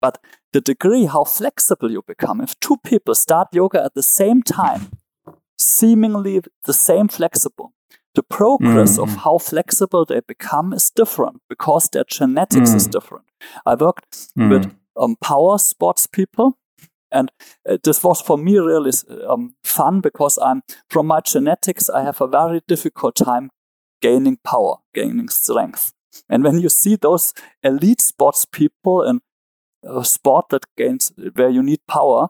But 0.01 0.19
the 0.53 0.61
degree 0.61 1.07
how 1.07 1.25
flexible 1.25 1.91
you 1.91 2.03
become, 2.07 2.41
if 2.41 2.59
two 2.61 2.77
people 2.85 3.15
start 3.15 3.49
yoga 3.53 3.83
at 3.83 3.95
the 3.95 4.03
same 4.03 4.43
time, 4.43 4.91
seemingly 5.59 6.41
the 6.65 6.73
same 6.73 7.09
flexible, 7.09 7.73
the 8.15 8.23
progress 8.23 8.99
mm. 8.99 9.03
of 9.03 9.17
how 9.25 9.39
flexible 9.39 10.05
they 10.05 10.21
become 10.21 10.73
is 10.73 10.91
different 10.91 11.43
because 11.49 11.89
their 11.89 12.05
genetics 12.05 12.71
mm. 12.71 12.77
is 12.77 12.87
different. 12.87 13.25
I 13.67 13.75
worked 13.75 14.37
mm. 14.37 14.51
with 14.51 14.75
um, 14.97 15.17
power 15.21 15.59
sports 15.59 16.07
people 16.07 16.59
and 17.11 17.31
uh, 17.69 17.79
this 17.83 18.03
was 18.03 18.21
for 18.21 18.37
me 18.37 18.59
really 18.59 18.93
um, 19.29 19.55
fun 19.63 20.01
because 20.01 20.39
I'm 20.39 20.63
from 20.89 21.07
my 21.07 21.21
genetics. 21.21 21.89
I 21.89 22.03
have 22.03 22.21
a 22.21 22.27
very 22.27 22.61
difficult 22.67 23.17
time 23.17 23.51
gaining 24.01 24.39
power, 24.45 24.77
gaining 24.95 25.29
strength. 25.29 25.93
And 26.29 26.45
when 26.45 26.61
you 26.61 26.69
see 26.69 26.97
those 26.97 27.35
elite 27.63 28.01
sports 28.01 28.45
people 28.45 29.03
in 29.03 29.21
a 29.85 30.05
sport 30.05 30.47
that 30.51 30.65
gains 30.77 31.13
where 31.35 31.51
you 31.51 31.63
need 31.63 31.81
power, 31.87 32.29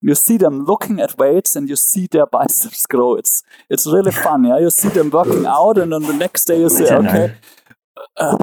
you 0.00 0.14
see 0.14 0.36
them 0.36 0.64
looking 0.64 1.00
at 1.00 1.18
weights 1.18 1.56
and 1.56 1.68
you 1.68 1.76
see 1.76 2.06
their 2.06 2.26
biceps 2.26 2.86
grow. 2.90 3.16
It's 3.16 3.42
it's 3.68 3.86
really 3.86 4.12
fun. 4.12 4.44
Yeah, 4.44 4.58
you 4.58 4.70
see 4.70 4.88
them 4.88 5.10
working 5.10 5.46
out, 5.58 5.78
and 5.78 5.92
then 5.92 6.02
the 6.02 6.12
next 6.12 6.44
day 6.44 6.60
you 6.60 6.68
say, 6.68 6.94
okay. 6.94 7.34
Uh, 8.16 8.36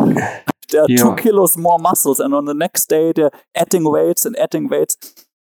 there 0.70 0.82
are 0.82 0.88
yeah. 0.90 0.98
two 0.98 1.16
kilos 1.16 1.58
more 1.58 1.80
muscles, 1.80 2.20
and 2.20 2.34
on 2.34 2.46
the 2.46 2.54
next 2.54 2.90
day 2.90 3.14
they're 3.14 3.32
adding 3.56 3.90
weights 3.90 4.26
and 4.26 4.38
adding 4.38 4.68
weights. 4.68 4.98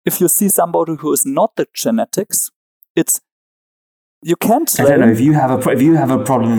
If 0.05 0.21
you 0.21 0.29
see 0.29 0.49
somebody 0.49 0.97
who 0.97 1.13
is 1.13 1.27
not 1.27 1.57
the 1.57 1.67
genetics, 1.75 2.51
it's 2.97 3.21
you 4.23 4.37
can't. 4.37 4.69
I 4.79 4.85
don't 4.85 5.01
know 5.01 5.11
if 5.11 5.21
you 5.21 5.33
have 5.33 5.51
a 5.51 5.71
if 5.71 5.81
you 5.81 5.95
have 5.97 6.11
a 6.11 6.23
problem 6.23 6.59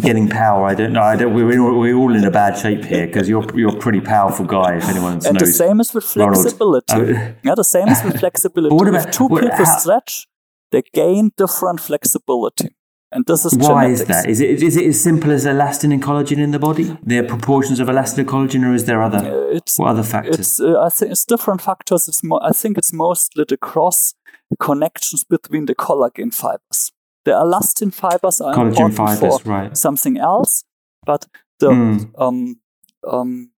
getting 0.00 0.28
power. 0.28 0.66
I 0.66 0.74
don't 0.74 0.92
know. 0.92 1.02
I 1.02 1.16
don't. 1.16 1.34
We're 1.34 1.78
we're 1.78 1.96
all 1.96 2.14
in 2.14 2.24
a 2.24 2.30
bad 2.30 2.56
shape 2.56 2.84
here 2.84 3.06
because 3.06 3.28
you're 3.28 3.44
you're 3.58 3.76
a 3.76 3.78
pretty 3.78 4.00
powerful 4.00 4.44
guy. 4.44 4.76
If 4.76 4.88
anyone 4.88 5.14
and 5.14 5.34
knows. 5.34 5.40
the 5.40 5.46
same 5.46 5.80
is 5.80 5.92
with 5.92 6.04
flexibility. 6.04 6.94
Uh, 6.94 7.32
yeah, 7.42 7.54
the 7.56 7.64
same 7.64 7.88
is 7.88 8.04
with 8.04 8.20
flexibility. 8.24 8.74
what 8.74 8.86
about, 8.86 9.08
if 9.08 9.10
two 9.10 9.26
what, 9.26 9.42
people 9.42 9.64
how, 9.64 9.78
stretch, 9.78 10.28
they 10.70 10.82
gain 10.92 11.32
different 11.36 11.80
flexibility. 11.80 12.75
And 13.12 13.24
this 13.26 13.44
is 13.44 13.56
why 13.56 13.84
genetics. 13.84 14.00
is 14.00 14.06
that? 14.08 14.28
Is 14.28 14.40
it 14.40 14.62
is 14.62 14.76
it 14.76 14.86
as 14.86 15.00
simple 15.00 15.30
as 15.30 15.46
elastin 15.46 15.92
and 15.92 16.02
collagen 16.02 16.38
in 16.38 16.50
the 16.50 16.58
body? 16.58 16.90
Are 16.90 17.22
proportions 17.22 17.78
of 17.78 17.88
elastin 17.88 18.18
and 18.18 18.28
collagen, 18.28 18.64
or 18.64 18.74
is 18.74 18.84
there 18.84 19.00
other 19.00 19.50
it's, 19.52 19.78
what 19.78 19.90
other 19.90 20.02
factors? 20.02 20.38
It's, 20.40 20.60
uh, 20.60 20.80
I 20.80 20.88
think 20.88 21.12
it's 21.12 21.24
different 21.24 21.62
factors. 21.62 22.08
It's 22.08 22.24
more. 22.24 22.40
I 22.42 22.50
think 22.50 22.76
it's 22.76 22.92
mostly 22.92 23.44
the 23.48 23.56
cross 23.56 24.14
connections 24.58 25.22
between 25.22 25.66
the 25.66 25.74
collagen 25.74 26.34
fibers. 26.34 26.92
The 27.24 27.30
elastin 27.32 27.94
fibers 27.94 28.40
are 28.40 28.54
collagen 28.54 28.66
important 28.66 28.96
fibers, 28.96 29.38
for 29.40 29.50
right. 29.50 29.76
something 29.76 30.18
else, 30.18 30.64
but 31.04 31.26
the 31.60 31.70
mm. 31.70 32.10
um, 32.18 32.60
um, 33.06 33.50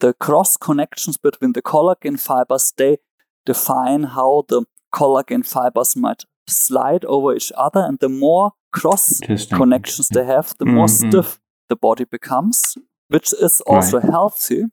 the 0.00 0.12
cross 0.12 0.58
connections 0.58 1.16
between 1.16 1.52
the 1.52 1.62
collagen 1.62 2.20
fibers 2.20 2.72
they 2.76 2.98
define 3.46 4.02
how 4.04 4.44
the 4.48 4.64
collagen 4.94 5.44
fibers 5.44 5.96
might 5.96 6.24
slide 6.48 7.04
over 7.04 7.34
each 7.34 7.52
other, 7.56 7.80
and 7.80 7.98
the 7.98 8.08
more 8.08 8.52
cross 8.72 9.20
connections 9.52 10.08
they 10.08 10.24
have, 10.24 10.54
the 10.58 10.64
mm, 10.64 10.74
more 10.74 10.86
mm. 10.86 11.08
stiff 11.08 11.40
the 11.68 11.76
body 11.76 12.04
becomes, 12.04 12.76
which 13.08 13.32
is 13.34 13.60
also 13.62 14.00
right. 14.00 14.10
healthy 14.10 14.64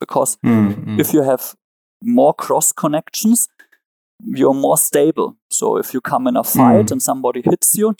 because 0.00 0.36
mm, 0.44 0.98
if 1.00 1.12
you 1.12 1.22
have 1.22 1.54
more 2.02 2.34
cross 2.34 2.72
connections, 2.72 3.48
you're 4.24 4.54
more 4.54 4.78
stable. 4.78 5.36
So 5.50 5.76
if 5.76 5.94
you 5.94 6.00
come 6.00 6.26
in 6.26 6.36
a 6.36 6.44
fight 6.44 6.86
mm. 6.86 6.92
and 6.92 7.02
somebody 7.02 7.42
hits 7.42 7.76
you, 7.76 7.94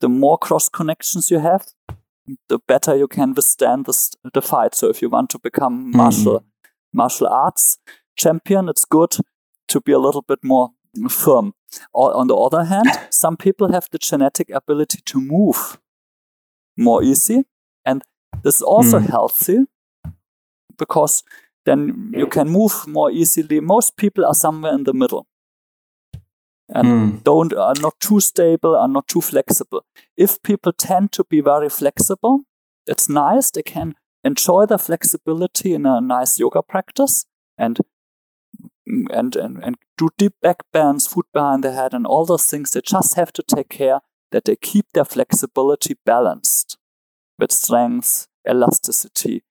the 0.00 0.08
more 0.08 0.38
cross 0.38 0.68
connections 0.68 1.30
you 1.30 1.38
have, 1.38 1.66
the 2.48 2.58
better 2.66 2.96
you 2.96 3.06
can 3.06 3.34
withstand 3.34 3.86
the, 3.86 4.30
the 4.32 4.42
fight. 4.42 4.74
So 4.74 4.88
if 4.88 5.02
you 5.02 5.08
want 5.08 5.30
to 5.30 5.38
become 5.38 5.92
mm. 5.92 5.96
martial 5.96 6.44
martial 6.92 7.26
arts 7.26 7.78
champion, 8.16 8.68
it's 8.68 8.84
good 8.84 9.16
to 9.68 9.80
be 9.80 9.92
a 9.92 9.98
little 9.98 10.22
bit 10.22 10.38
more 10.42 10.70
firm. 11.08 11.54
Or, 11.92 12.14
on 12.14 12.28
the 12.28 12.36
other 12.36 12.64
hand, 12.64 12.86
some 13.10 13.36
people 13.36 13.72
have 13.72 13.88
the 13.90 13.98
genetic 13.98 14.50
ability 14.50 15.00
to 15.06 15.20
move 15.20 15.78
more 16.76 17.02
easy, 17.02 17.44
and 17.84 18.02
this 18.42 18.56
is 18.56 18.62
also 18.62 18.98
mm. 18.98 19.08
healthy 19.08 19.66
because 20.76 21.22
then 21.64 22.12
you 22.14 22.26
can 22.26 22.48
move 22.48 22.86
more 22.86 23.10
easily. 23.10 23.60
Most 23.60 23.96
people 23.96 24.24
are 24.24 24.34
somewhere 24.34 24.74
in 24.74 24.84
the 24.84 24.92
middle 24.92 25.26
and 26.68 26.88
mm. 26.88 27.24
don't 27.24 27.52
are 27.52 27.74
not 27.80 27.98
too 28.00 28.20
stable, 28.20 28.74
are 28.74 28.88
not 28.88 29.06
too 29.08 29.20
flexible. 29.20 29.84
If 30.16 30.42
people 30.42 30.72
tend 30.72 31.12
to 31.12 31.24
be 31.24 31.40
very 31.40 31.68
flexible, 31.68 32.40
it's 32.86 33.08
nice. 33.08 33.50
They 33.50 33.62
can 33.62 33.94
enjoy 34.24 34.66
the 34.66 34.78
flexibility 34.78 35.74
in 35.74 35.86
a 35.86 36.00
nice 36.00 36.38
yoga 36.38 36.62
practice 36.62 37.26
and 37.58 37.78
and 38.86 39.36
and, 39.36 39.62
and 39.62 39.76
do 39.96 40.10
deep 40.18 40.34
back 40.42 40.62
bends, 40.72 41.06
foot 41.06 41.26
behind 41.32 41.64
the 41.64 41.72
head, 41.72 41.94
and 41.94 42.06
all 42.06 42.26
those 42.26 42.46
things. 42.46 42.72
They 42.72 42.80
just 42.80 43.14
have 43.14 43.32
to 43.34 43.42
take 43.42 43.68
care 43.68 44.00
that 44.30 44.44
they 44.44 44.56
keep 44.56 44.86
their 44.92 45.04
flexibility 45.04 45.96
balanced 46.04 46.76
with 47.38 47.52
strength, 47.52 48.26
elasticity, 48.48 49.42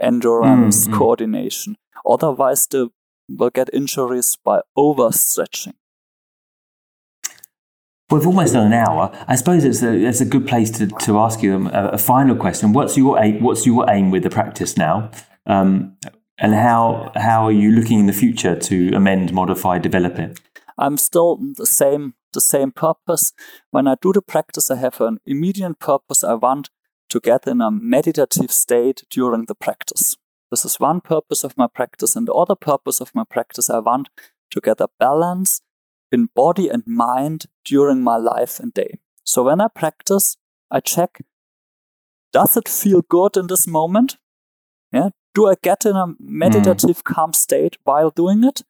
endurance, 0.00 0.86
mm-hmm. 0.86 0.98
coordination. 0.98 1.76
Otherwise, 2.06 2.66
they 2.66 2.86
will 3.28 3.50
get 3.50 3.68
injuries 3.72 4.36
by 4.42 4.60
overstretching. 4.76 5.74
We've 8.10 8.26
almost 8.26 8.54
done 8.54 8.66
an 8.66 8.72
hour. 8.72 9.12
I 9.28 9.36
suppose 9.36 9.64
it's 9.64 9.82
a, 9.82 9.94
it's 9.94 10.20
a 10.20 10.24
good 10.24 10.48
place 10.48 10.70
to, 10.72 10.88
to 10.88 11.18
ask 11.18 11.42
you 11.42 11.68
a, 11.68 11.90
a 11.90 11.98
final 11.98 12.34
question. 12.34 12.72
What's 12.72 12.96
your 12.96 13.22
aim, 13.22 13.40
what's 13.40 13.66
your 13.66 13.88
aim 13.88 14.10
with 14.10 14.24
the 14.24 14.30
practice 14.30 14.76
now? 14.76 15.12
Um, 15.46 15.96
and 16.40 16.54
how 16.54 17.12
how 17.14 17.44
are 17.44 17.52
you 17.52 17.70
looking 17.70 18.00
in 18.00 18.06
the 18.06 18.12
future 18.12 18.58
to 18.58 18.90
amend, 18.94 19.32
modify, 19.32 19.78
develop 19.78 20.18
it? 20.18 20.40
I'm 20.78 20.96
still 20.96 21.38
the 21.56 21.66
same 21.66 22.14
the 22.32 22.40
same 22.40 22.72
purpose. 22.72 23.32
When 23.70 23.86
I 23.86 23.96
do 24.00 24.12
the 24.12 24.22
practice, 24.22 24.70
I 24.70 24.76
have 24.76 25.00
an 25.00 25.18
immediate 25.26 25.78
purpose. 25.78 26.24
I 26.24 26.34
want 26.34 26.70
to 27.10 27.20
get 27.20 27.46
in 27.46 27.60
a 27.60 27.70
meditative 27.70 28.50
state 28.50 29.02
during 29.10 29.46
the 29.46 29.54
practice. 29.54 30.16
This 30.50 30.64
is 30.64 30.80
one 30.80 31.00
purpose 31.00 31.44
of 31.44 31.56
my 31.56 31.66
practice, 31.66 32.16
and 32.16 32.26
the 32.26 32.32
other 32.32 32.56
purpose 32.56 33.00
of 33.00 33.14
my 33.14 33.24
practice, 33.24 33.70
I 33.70 33.78
want 33.78 34.08
to 34.50 34.60
get 34.60 34.80
a 34.80 34.88
balance 34.98 35.60
in 36.10 36.28
body 36.34 36.68
and 36.68 36.82
mind 36.86 37.46
during 37.64 38.02
my 38.02 38.16
life 38.16 38.58
and 38.58 38.74
day. 38.74 38.98
So 39.22 39.44
when 39.44 39.60
I 39.60 39.68
practice, 39.68 40.36
I 40.70 40.80
check 40.80 41.20
does 42.32 42.56
it 42.56 42.68
feel 42.68 43.02
good 43.02 43.36
in 43.36 43.48
this 43.48 43.66
moment? 43.66 44.16
Yeah. 44.92 45.10
Do 45.34 45.48
I 45.48 45.54
get 45.62 45.86
in 45.86 45.96
a 45.96 46.14
meditative, 46.18 46.98
mm. 46.98 47.04
calm 47.04 47.32
state 47.32 47.76
while 47.84 48.10
doing 48.10 48.44
it? 48.44 48.62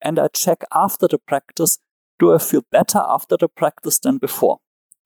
And 0.00 0.18
I 0.18 0.28
check 0.28 0.62
after 0.72 1.08
the 1.08 1.18
practice 1.18 1.78
do 2.22 2.32
I 2.32 2.38
feel 2.38 2.64
better 2.70 3.00
after 3.04 3.36
the 3.36 3.48
practice 3.48 3.98
than 3.98 4.18
before? 4.18 4.58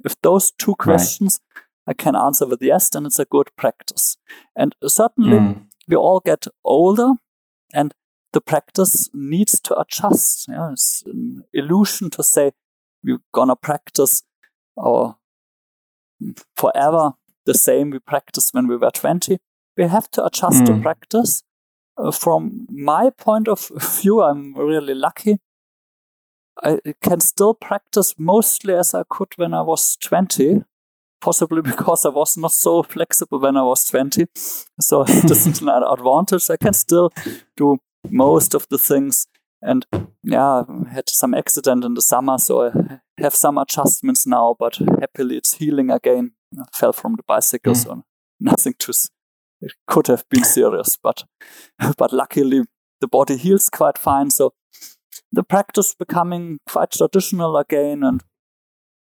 If 0.05 0.21
those 0.21 0.51
two 0.51 0.75
questions 0.75 1.41
right. 1.57 1.63
I 1.87 1.95
can 1.95 2.15
answer 2.15 2.47
with 2.47 2.61
yes, 2.61 2.91
then 2.91 3.07
it's 3.07 3.19
a 3.19 3.25
good 3.25 3.49
practice. 3.57 4.19
And 4.55 4.75
certainly 4.87 5.39
mm. 5.39 5.65
we 5.89 5.97
all 5.97 6.21
get 6.21 6.47
older 6.63 7.13
and 7.73 7.95
the 8.35 8.43
practice 8.43 9.09
needs 9.15 9.59
to 9.61 9.81
adjust. 9.81 10.47
Yeah, 10.47 10.73
it's 10.73 11.05
an 11.07 11.45
illusion 11.55 12.11
to 12.11 12.23
say 12.23 12.53
we're 13.03 13.23
gonna 13.33 13.57
practice 13.57 14.23
our 14.79 15.17
forever 16.55 17.13
the 17.47 17.55
same 17.55 17.91
we 17.91 17.99
practiced 17.99 18.53
when 18.53 18.67
we 18.67 18.77
were 18.77 18.91
20. 18.91 19.39
We 19.77 19.85
have 19.85 20.11
to 20.13 20.25
adjust 20.25 20.65
mm. 20.65 20.67
the 20.67 20.83
practice. 20.83 21.43
Uh, 21.99 22.11
from 22.11 22.67
my 22.71 23.11
point 23.11 23.49
of 23.49 23.71
view, 24.01 24.23
I'm 24.23 24.55
really 24.55 24.95
lucky. 24.95 25.39
I 26.63 26.79
can 27.03 27.21
still 27.21 27.55
practice 27.55 28.15
mostly 28.19 28.75
as 28.75 28.95
I 28.95 29.03
could 29.09 29.29
when 29.37 29.53
I 29.53 29.61
was 29.61 29.97
20, 29.97 30.63
possibly 31.21 31.63
because 31.73 32.07
I 32.07 32.11
was 32.11 32.37
not 32.37 32.53
so 32.53 32.83
flexible 32.83 33.39
when 33.41 33.57
I 33.57 33.63
was 33.63 33.85
20. 33.87 34.27
So 34.81 35.05
this 35.05 35.47
is 35.47 35.61
an 35.61 35.69
advantage. 35.69 36.51
I 36.51 36.57
can 36.57 36.73
still 36.73 37.11
do 37.57 37.79
most 38.11 38.55
of 38.55 38.67
the 38.71 38.79
things. 38.79 39.27
And 39.63 39.87
yeah, 40.23 40.65
I 40.69 40.89
had 40.91 41.09
some 41.09 41.35
accident 41.35 41.85
in 41.85 41.95
the 41.95 42.03
summer, 42.03 42.39
so 42.39 42.69
I 42.69 43.01
have 43.19 43.35
some 43.35 43.59
adjustments 43.59 44.27
now, 44.27 44.55
but 44.59 44.77
happily 45.01 45.39
it's 45.39 45.55
healing 45.55 45.91
again. 45.91 46.33
I 46.59 46.65
fell 46.73 46.93
from 46.93 47.17
the 47.17 47.23
bicycle, 47.27 47.73
mm. 47.73 47.77
so 47.77 48.05
nothing 48.39 48.75
too. 48.79 48.93
It 49.61 49.73
could 49.87 50.07
have 50.09 50.25
been 50.29 50.45
serious, 50.45 50.97
but 51.03 51.25
but 51.97 52.13
luckily 52.13 52.63
the 53.01 53.09
body 53.09 53.37
heals 53.37 53.71
quite 53.71 53.99
fine. 53.99 54.31
So 54.31 54.55
the 55.33 55.43
practice 55.43 55.95
becoming 55.95 56.59
quite 56.69 56.93
traditional 56.93 57.57
again, 57.57 58.03
and 58.03 58.23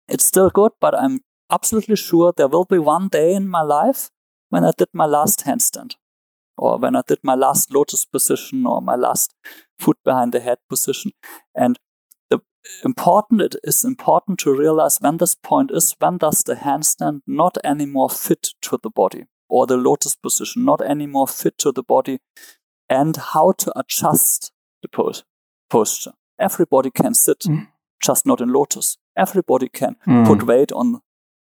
it's 0.08 0.24
still 0.24 0.50
good. 0.50 0.72
But 0.80 0.94
I'm 0.94 1.20
absolutely 1.50 1.96
sure 1.96 2.32
there 2.32 2.48
will 2.48 2.64
be 2.64 2.78
one 2.78 3.08
day 3.08 3.34
in 3.34 3.48
my 3.48 3.62
life 3.62 4.10
when 4.50 4.64
I 4.64 4.72
did 4.76 4.88
my 4.92 5.06
last 5.06 5.44
handstand 5.44 5.96
or 6.56 6.78
when 6.78 6.96
I 6.96 7.02
did 7.06 7.18
my 7.22 7.34
last 7.34 7.72
lotus 7.72 8.04
position 8.04 8.66
or 8.66 8.80
my 8.80 8.94
last 8.94 9.34
foot 9.78 9.98
behind 10.04 10.32
the 10.32 10.40
head 10.40 10.58
position. 10.68 11.12
And 11.54 11.78
the 12.30 12.40
important 12.84 13.40
it 13.42 13.56
is 13.64 13.84
important 13.84 14.38
to 14.40 14.56
realize 14.56 14.98
when 15.00 15.18
this 15.18 15.34
point 15.34 15.70
is 15.72 15.94
when 15.98 16.18
does 16.18 16.42
the 16.44 16.54
handstand 16.54 17.20
not 17.26 17.58
anymore 17.64 18.10
fit 18.10 18.50
to 18.62 18.78
the 18.82 18.90
body 18.90 19.24
or 19.54 19.68
the 19.68 19.76
lotus 19.76 20.16
position 20.16 20.64
not 20.64 20.80
anymore 20.80 21.28
fit 21.28 21.56
to 21.58 21.70
the 21.70 21.82
body 21.82 22.18
and 22.90 23.16
how 23.16 23.52
to 23.52 23.72
adjust 23.78 24.50
the 24.82 24.88
pose, 24.88 25.22
posture. 25.70 26.10
Everybody 26.40 26.90
can 26.90 27.14
sit, 27.14 27.40
mm. 27.46 27.68
just 28.02 28.26
not 28.26 28.40
in 28.40 28.52
lotus. 28.52 28.98
Everybody 29.16 29.68
can 29.68 29.94
mm. 30.08 30.26
put 30.26 30.42
weight 30.42 30.72
on 30.72 31.02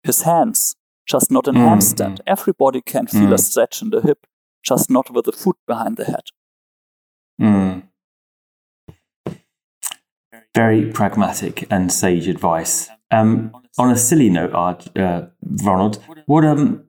his 0.04 0.22
hands, 0.22 0.76
just 1.08 1.32
not 1.32 1.48
in 1.48 1.56
mm. 1.56 1.68
handstand. 1.68 2.20
Everybody 2.28 2.82
can 2.82 3.08
feel 3.08 3.34
a 3.34 3.38
mm. 3.38 3.40
stretch 3.40 3.82
in 3.82 3.90
the 3.90 4.02
hip, 4.02 4.28
just 4.64 4.92
not 4.92 5.10
with 5.10 5.26
the 5.26 5.32
foot 5.32 5.58
behind 5.66 5.98
the 5.98 6.06
head. 6.06 6.26
Mm. 7.42 7.84
Very 10.54 10.92
pragmatic 10.92 11.66
and 11.72 11.92
sage 11.92 12.28
advice. 12.28 12.90
Um, 13.10 13.56
on 13.80 13.90
a 13.90 13.98
silly 13.98 14.30
note, 14.30 14.54
uh, 14.96 15.28
Ronald, 15.64 16.00
what 16.28 16.46
um, 16.46 16.87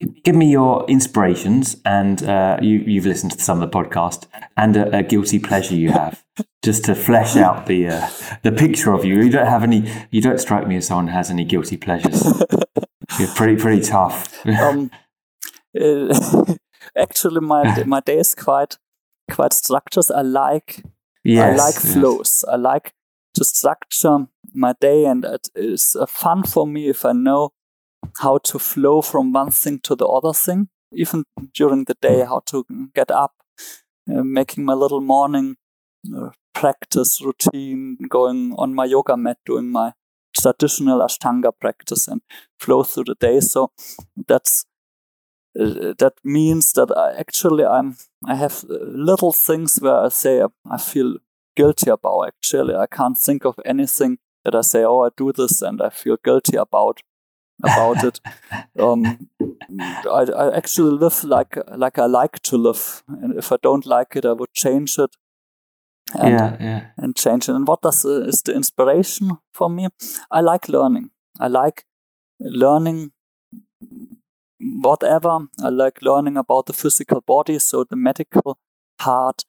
give 0.00 0.34
me 0.34 0.50
your 0.50 0.84
inspirations, 0.88 1.76
and 1.84 2.22
uh, 2.22 2.58
you, 2.60 2.96
have 2.96 3.06
listened 3.06 3.32
to 3.32 3.40
some 3.40 3.62
of 3.62 3.70
the 3.70 3.78
podcast, 3.78 4.26
and 4.56 4.76
a, 4.76 4.98
a, 4.98 5.02
guilty 5.02 5.38
pleasure 5.38 5.74
you 5.74 5.90
have, 5.90 6.24
just 6.62 6.84
to 6.84 6.94
flesh 6.94 7.36
out 7.36 7.66
the 7.66 7.88
uh, 7.88 8.08
the 8.42 8.52
picture 8.52 8.92
of 8.92 9.04
you. 9.04 9.16
You 9.20 9.30
don't 9.30 9.46
have 9.46 9.62
any. 9.62 9.90
You 10.10 10.20
don't 10.20 10.38
strike 10.38 10.66
me 10.66 10.76
as 10.76 10.86
someone 10.86 11.08
who 11.08 11.14
has 11.14 11.30
any 11.30 11.44
guilty 11.44 11.76
pleasures. 11.76 12.42
You're 13.18 13.28
pretty 13.34 13.56
pretty 13.56 13.82
tough. 13.82 14.46
um, 14.46 14.90
uh, 15.78 16.54
actually 16.96 17.40
my 17.40 17.84
my 17.84 18.00
day 18.00 18.18
is 18.18 18.34
quite 18.34 18.78
quite 19.30 19.52
structured. 19.52 20.10
I 20.14 20.22
like 20.22 20.82
yes, 21.24 21.58
I 21.58 21.64
like 21.64 21.74
yes. 21.74 21.94
flows. 21.94 22.44
I 22.48 22.56
like 22.56 22.92
to 23.34 23.44
structure 23.44 24.26
my 24.52 24.74
day, 24.78 25.06
and 25.06 25.24
it 25.24 25.48
is 25.54 25.96
uh, 25.98 26.06
fun 26.06 26.42
for 26.42 26.66
me 26.66 26.88
if 26.88 27.04
I 27.04 27.12
know 27.12 27.52
how 28.20 28.38
to 28.38 28.58
flow 28.58 29.02
from 29.02 29.32
one 29.32 29.50
thing 29.50 29.80
to 29.80 29.94
the 29.94 30.06
other 30.06 30.32
thing, 30.32 30.68
even 30.92 31.24
during 31.54 31.84
the 31.84 31.96
day, 32.00 32.24
how 32.24 32.40
to 32.46 32.64
get 32.94 33.10
up, 33.10 33.34
uh, 34.10 34.22
making 34.22 34.64
my 34.64 34.74
little 34.74 35.00
morning 35.00 35.56
uh, 36.16 36.30
practice 36.54 37.20
routine, 37.22 37.98
going 38.08 38.54
on 38.58 38.74
my 38.74 38.84
yoga 38.84 39.16
mat, 39.16 39.38
doing 39.44 39.70
my 39.70 39.92
traditional 40.38 41.00
Ashtanga 41.00 41.52
practice, 41.60 42.08
and 42.08 42.22
flow 42.58 42.82
through 42.82 43.04
the 43.04 43.16
day. 43.16 43.40
So 43.40 43.72
that's 44.28 44.64
uh, 45.58 45.94
that 45.98 46.14
means 46.24 46.72
that 46.72 46.90
I 46.96 47.18
actually 47.18 47.64
I'm 47.64 47.96
I 48.24 48.34
have 48.34 48.64
uh, 48.68 48.76
little 48.84 49.32
things 49.32 49.78
where 49.80 50.04
I 50.04 50.08
say 50.08 50.42
I 50.70 50.78
feel 50.78 51.16
guilty 51.56 51.90
about. 51.90 52.28
Actually, 52.28 52.74
I 52.74 52.86
can't 52.86 53.18
think 53.18 53.44
of 53.44 53.58
anything 53.64 54.18
that 54.44 54.54
I 54.54 54.60
say, 54.60 54.84
oh, 54.84 55.00
I 55.00 55.08
do 55.16 55.32
this 55.32 55.62
and 55.62 55.82
I 55.82 55.90
feel 55.90 56.16
guilty 56.22 56.56
about 56.56 57.00
about 57.62 58.04
it. 58.04 58.20
Um, 58.78 59.28
I, 59.80 60.26
I 60.36 60.56
actually 60.56 60.90
live 60.90 61.24
like 61.24 61.56
like 61.74 61.98
I 61.98 62.04
like 62.04 62.40
to 62.42 62.58
live, 62.58 63.02
and 63.08 63.38
if 63.38 63.50
I 63.50 63.56
don't 63.62 63.86
like 63.86 64.14
it, 64.14 64.26
I 64.26 64.32
would 64.32 64.52
change 64.52 64.98
it. 64.98 65.16
And, 66.14 66.38
yeah, 66.38 66.56
yeah. 66.60 66.86
and 66.98 67.16
change 67.16 67.48
it. 67.48 67.54
And 67.54 67.66
what 67.66 67.80
does 67.80 68.04
uh, 68.04 68.28
is 68.28 68.42
the 68.42 68.54
inspiration 68.54 69.38
for 69.54 69.70
me? 69.70 69.88
I 70.30 70.40
like 70.40 70.68
learning. 70.68 71.10
I 71.40 71.48
like 71.48 71.84
learning 72.38 73.12
whatever. 74.60 75.38
I 75.64 75.68
like 75.68 76.02
learning 76.02 76.36
about 76.36 76.66
the 76.66 76.72
physical 76.72 77.22
body, 77.22 77.58
so 77.58 77.84
the 77.84 77.96
medical 77.96 78.58
part. 78.98 79.44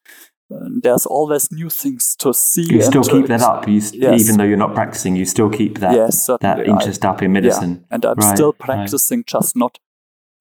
Uh, 0.50 0.70
there's 0.82 1.06
always 1.06 1.52
new 1.52 1.70
things 1.70 2.16
to 2.16 2.34
see. 2.34 2.64
You 2.64 2.82
still 2.82 3.04
keep 3.04 3.28
that 3.28 3.42
up, 3.42 3.68
you, 3.68 3.82
yes. 3.94 4.22
even 4.22 4.38
though 4.38 4.46
you're 4.46 4.58
not 4.58 4.74
practicing. 4.74 5.16
You 5.16 5.26
still 5.26 5.50
keep 5.50 5.80
that 5.80 5.94
yes, 5.94 6.30
that 6.40 6.66
interest 6.66 7.04
I, 7.04 7.10
up 7.10 7.22
in 7.22 7.34
medicine. 7.34 7.72
Yeah. 7.72 7.96
And 7.96 8.06
I'm 8.06 8.16
right, 8.16 8.36
still 8.36 8.54
practicing, 8.54 9.20
right. 9.20 9.28
just 9.28 9.58
not 9.58 9.80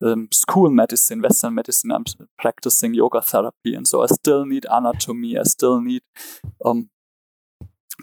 um, 0.03 0.29
school 0.33 0.71
medicine, 0.71 1.23
Western 1.23 1.55
medicine. 1.55 1.91
I'm 1.91 2.05
practicing 2.39 2.95
yoga 2.95 3.21
therapy, 3.21 3.75
and 3.75 3.87
so 3.87 4.03
I 4.03 4.07
still 4.07 4.45
need 4.45 4.65
anatomy. 4.71 5.39
I 5.39 5.43
still 5.43 5.81
need 5.81 6.03
um, 6.65 6.91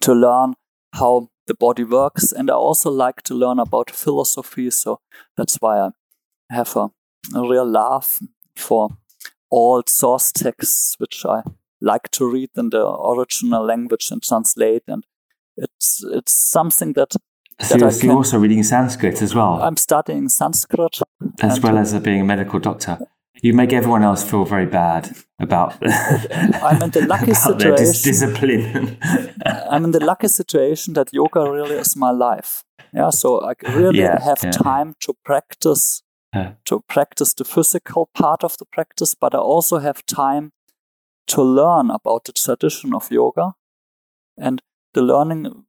to 0.01 0.13
learn 0.13 0.55
how 0.95 1.29
the 1.47 1.53
body 1.53 1.83
works, 1.85 2.31
and 2.31 2.49
I 2.49 2.53
also 2.53 2.89
like 2.89 3.21
to 3.23 3.33
learn 3.33 3.59
about 3.59 3.91
philosophy. 3.91 4.69
So 4.71 4.99
that's 5.37 5.57
why 5.57 5.79
I 5.79 5.89
have 6.49 6.75
a, 6.75 6.89
a 7.33 7.47
real 7.47 7.65
love 7.65 8.19
for 8.57 8.89
old 9.51 9.87
source 9.87 10.31
texts, 10.31 10.95
which 10.97 11.25
I 11.25 11.43
like 11.83 12.09
to 12.11 12.25
read 12.25 12.49
in 12.55 12.69
the 12.69 12.87
original 12.87 13.65
language 13.65 14.09
and 14.11 14.23
translate. 14.23 14.83
And 14.87 15.03
it's 15.57 16.03
it's 16.03 16.33
something 16.33 16.93
that. 16.93 17.15
So 17.61 17.77
that 17.77 18.03
you're, 18.03 18.15
also 18.15 18.39
reading 18.39 18.63
Sanskrit 18.63 19.21
as 19.21 19.35
well. 19.35 19.61
I'm 19.61 19.77
studying 19.77 20.27
Sanskrit 20.27 20.99
as 21.41 21.59
well 21.59 21.77
uh, 21.77 21.81
as 21.81 21.93
being 21.99 22.21
a 22.21 22.23
medical 22.23 22.59
doctor. 22.59 22.97
You 23.43 23.53
make 23.53 23.73
everyone 23.73 24.03
else 24.03 24.23
feel 24.23 24.45
very 24.45 24.65
bad 24.65 25.15
about. 25.39 25.75
I'm 26.63 26.81
in 26.81 26.91
the 26.91 27.05
lucky 27.07 27.33
situation. 27.33 27.75
Dis- 27.75 28.01
discipline. 28.01 28.97
I'm 29.69 29.83
in 29.83 29.91
the 29.91 30.03
lucky 30.03 30.29
situation 30.29 30.93
that 30.93 31.13
yoga 31.13 31.51
really 31.51 31.75
is 31.75 31.95
my 31.95 32.09
life. 32.11 32.63
Yeah, 32.93 33.11
so 33.11 33.41
I 33.41 33.53
really 33.69 33.99
yeah, 33.99 34.23
have 34.23 34.39
yeah. 34.43 34.51
time 34.51 34.95
to 35.01 35.13
practice 35.25 36.03
Yeah. 36.33 36.53
to 36.65 36.79
practice 36.87 37.33
the 37.35 37.45
physical 37.45 38.09
part 38.13 38.43
of 38.43 38.57
the 38.57 38.65
practice, 38.65 39.15
but 39.15 39.33
I 39.35 39.37
also 39.37 39.77
have 39.77 40.03
time 40.05 40.51
to 41.27 41.41
learn 41.41 41.89
about 41.91 42.25
the 42.25 42.31
tradition 42.33 42.93
of 42.93 43.11
yoga. 43.11 43.53
And 44.37 44.61
the 44.93 45.01
learning 45.01 45.65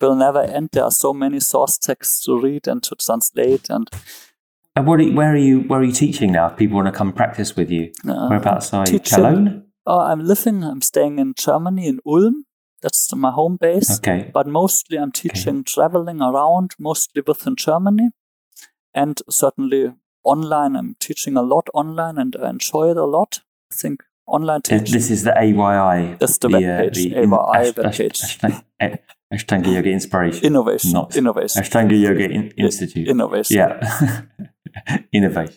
will 0.00 0.14
never 0.14 0.42
end. 0.42 0.70
There 0.72 0.84
are 0.84 0.90
so 0.90 1.12
many 1.12 1.40
source 1.40 1.78
texts 1.78 2.24
to 2.24 2.40
read 2.40 2.68
and 2.68 2.82
to 2.84 2.94
translate. 2.94 3.70
And 3.70 3.88
And 4.76 4.86
what 4.86 5.00
are 5.00 5.02
you, 5.02 5.14
where 5.14 5.32
are 5.32 5.36
you? 5.36 5.60
Where 5.60 5.80
are 5.80 5.84
you 5.84 5.92
teaching 5.92 6.32
now? 6.32 6.46
If 6.48 6.56
people 6.56 6.76
want 6.76 6.86
to 6.86 6.92
come 6.92 7.12
practice 7.12 7.56
with 7.56 7.70
you, 7.70 7.92
uh, 8.08 8.28
whereabouts 8.28 8.72
are 8.72 8.84
you? 8.88 9.00
Cologne. 9.00 9.64
uh, 9.86 9.98
I'm 9.98 10.24
living, 10.24 10.64
I'm 10.64 10.80
staying 10.80 11.18
in 11.18 11.34
Germany, 11.36 11.86
in 11.86 12.00
Ulm. 12.06 12.44
That's 12.80 13.14
my 13.14 13.30
home 13.30 13.58
base. 13.60 13.98
Okay. 13.98 14.30
But 14.32 14.46
mostly 14.46 14.98
I'm 14.98 15.12
teaching 15.12 15.62
traveling 15.64 16.20
around, 16.20 16.74
mostly 16.78 17.22
within 17.26 17.54
Germany. 17.56 18.10
And 18.94 19.20
certainly 19.30 19.92
online, 20.24 20.74
I'm 20.76 20.96
teaching 20.98 21.36
a 21.36 21.42
lot 21.42 21.68
online 21.74 22.18
and 22.18 22.34
I 22.42 22.50
enjoy 22.50 22.90
it 22.90 22.96
a 22.96 23.04
lot. 23.04 23.40
I 23.70 23.74
think 23.74 24.02
online 24.26 24.62
teaching. 24.62 24.92
This 24.92 25.10
is 25.10 25.24
the 25.24 25.32
AYI. 25.32 26.18
That's 26.18 26.38
the 26.38 26.48
uh, 26.48 26.50
webpage, 26.50 26.94
the 26.94 27.14
AYI 27.14 27.54
Ash- 27.54 27.72
webpage. 27.72 28.44
Ash- 28.80 28.98
Ashtanga- 29.32 29.66
eh, 29.68 29.70
Yoga 29.74 29.90
Inspiration. 29.90 30.44
Innovation. 30.44 30.92
Not 30.92 31.16
Innovation. 31.16 31.62
Ashtanga 31.62 32.00
Yoga 32.00 32.30
In- 32.30 32.50
Institute. 32.56 33.08
Innovation. 33.08 33.56
Yeah. 33.56 34.22
Innovation. 35.12 35.56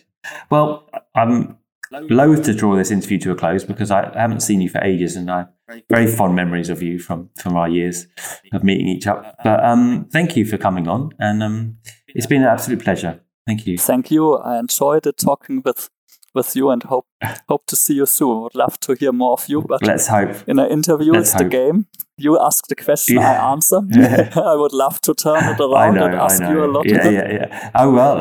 Well, 0.50 0.88
I'm 1.14 1.58
loath 1.92 2.44
to 2.44 2.54
draw 2.54 2.76
this 2.76 2.90
interview 2.90 3.18
to 3.20 3.30
a 3.30 3.34
close 3.34 3.64
because 3.64 3.90
I 3.90 4.10
haven't 4.18 4.40
seen 4.40 4.60
you 4.60 4.68
for 4.68 4.82
ages 4.82 5.14
and 5.16 5.30
I 5.30 5.38
have 5.68 5.82
very 5.88 6.06
fond 6.06 6.34
memories 6.34 6.68
of 6.68 6.82
you 6.82 6.98
from, 6.98 7.30
from 7.36 7.56
our 7.56 7.68
years 7.68 8.06
of 8.52 8.64
meeting 8.64 8.88
each 8.88 9.06
other. 9.06 9.32
But 9.44 9.64
um, 9.64 10.08
thank 10.10 10.36
you 10.36 10.44
for 10.44 10.58
coming 10.58 10.88
on 10.88 11.10
and 11.18 11.42
um, 11.42 11.76
it's 12.08 12.26
been 12.26 12.42
an 12.42 12.48
absolute 12.48 12.82
pleasure. 12.82 13.20
Thank 13.46 13.66
you. 13.66 13.78
Thank 13.78 14.10
you. 14.10 14.34
I 14.34 14.58
enjoyed 14.58 15.06
it 15.06 15.18
talking 15.18 15.62
with 15.64 15.88
with 16.36 16.54
you 16.54 16.70
and 16.70 16.82
hope 16.84 17.06
hope 17.48 17.64
to 17.66 17.76
see 17.76 17.94
you 17.94 18.06
soon. 18.06 18.42
Would 18.42 18.54
love 18.54 18.78
to 18.80 18.94
hear 18.94 19.12
more 19.12 19.32
of 19.32 19.48
you, 19.48 19.62
but 19.62 19.82
Let's 19.82 20.06
hope. 20.06 20.36
in 20.46 20.58
an 20.58 20.70
interview, 20.70 21.12
Let's 21.12 21.32
it's 21.32 21.42
the 21.42 21.48
game. 21.48 21.86
You 22.18 22.38
ask 22.40 22.66
the 22.68 22.76
question, 22.76 23.16
Yeah. 23.16 23.32
I 23.32 23.52
answer. 23.52 23.80
I 24.52 24.54
would 24.54 24.72
love 24.72 25.00
to 25.02 25.14
turn 25.14 25.42
it 25.52 25.60
around 25.60 25.94
know, 25.96 26.06
and 26.06 26.14
ask 26.14 26.40
you 26.40 26.64
a 26.64 26.70
lot. 26.70 26.86
Yeah, 26.86 27.08
yeah, 27.10 27.32
yeah. 27.32 27.70
Oh 27.74 27.90
well. 27.92 28.16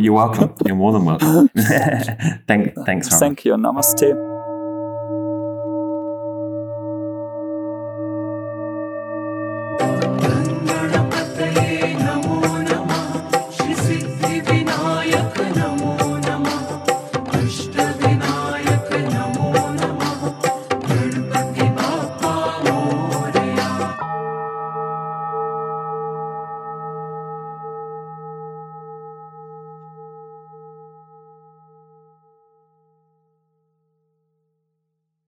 You're 0.00 0.12
welcome. 0.12 0.54
You're 0.66 0.76
more 0.76 0.92
than 0.92 1.04
welcome. 1.04 1.48
Thank, 2.46 2.74
thanks, 2.86 3.10
Ron. 3.10 3.20
Thank 3.20 3.44
you. 3.44 3.54
Namaste. 3.54 4.37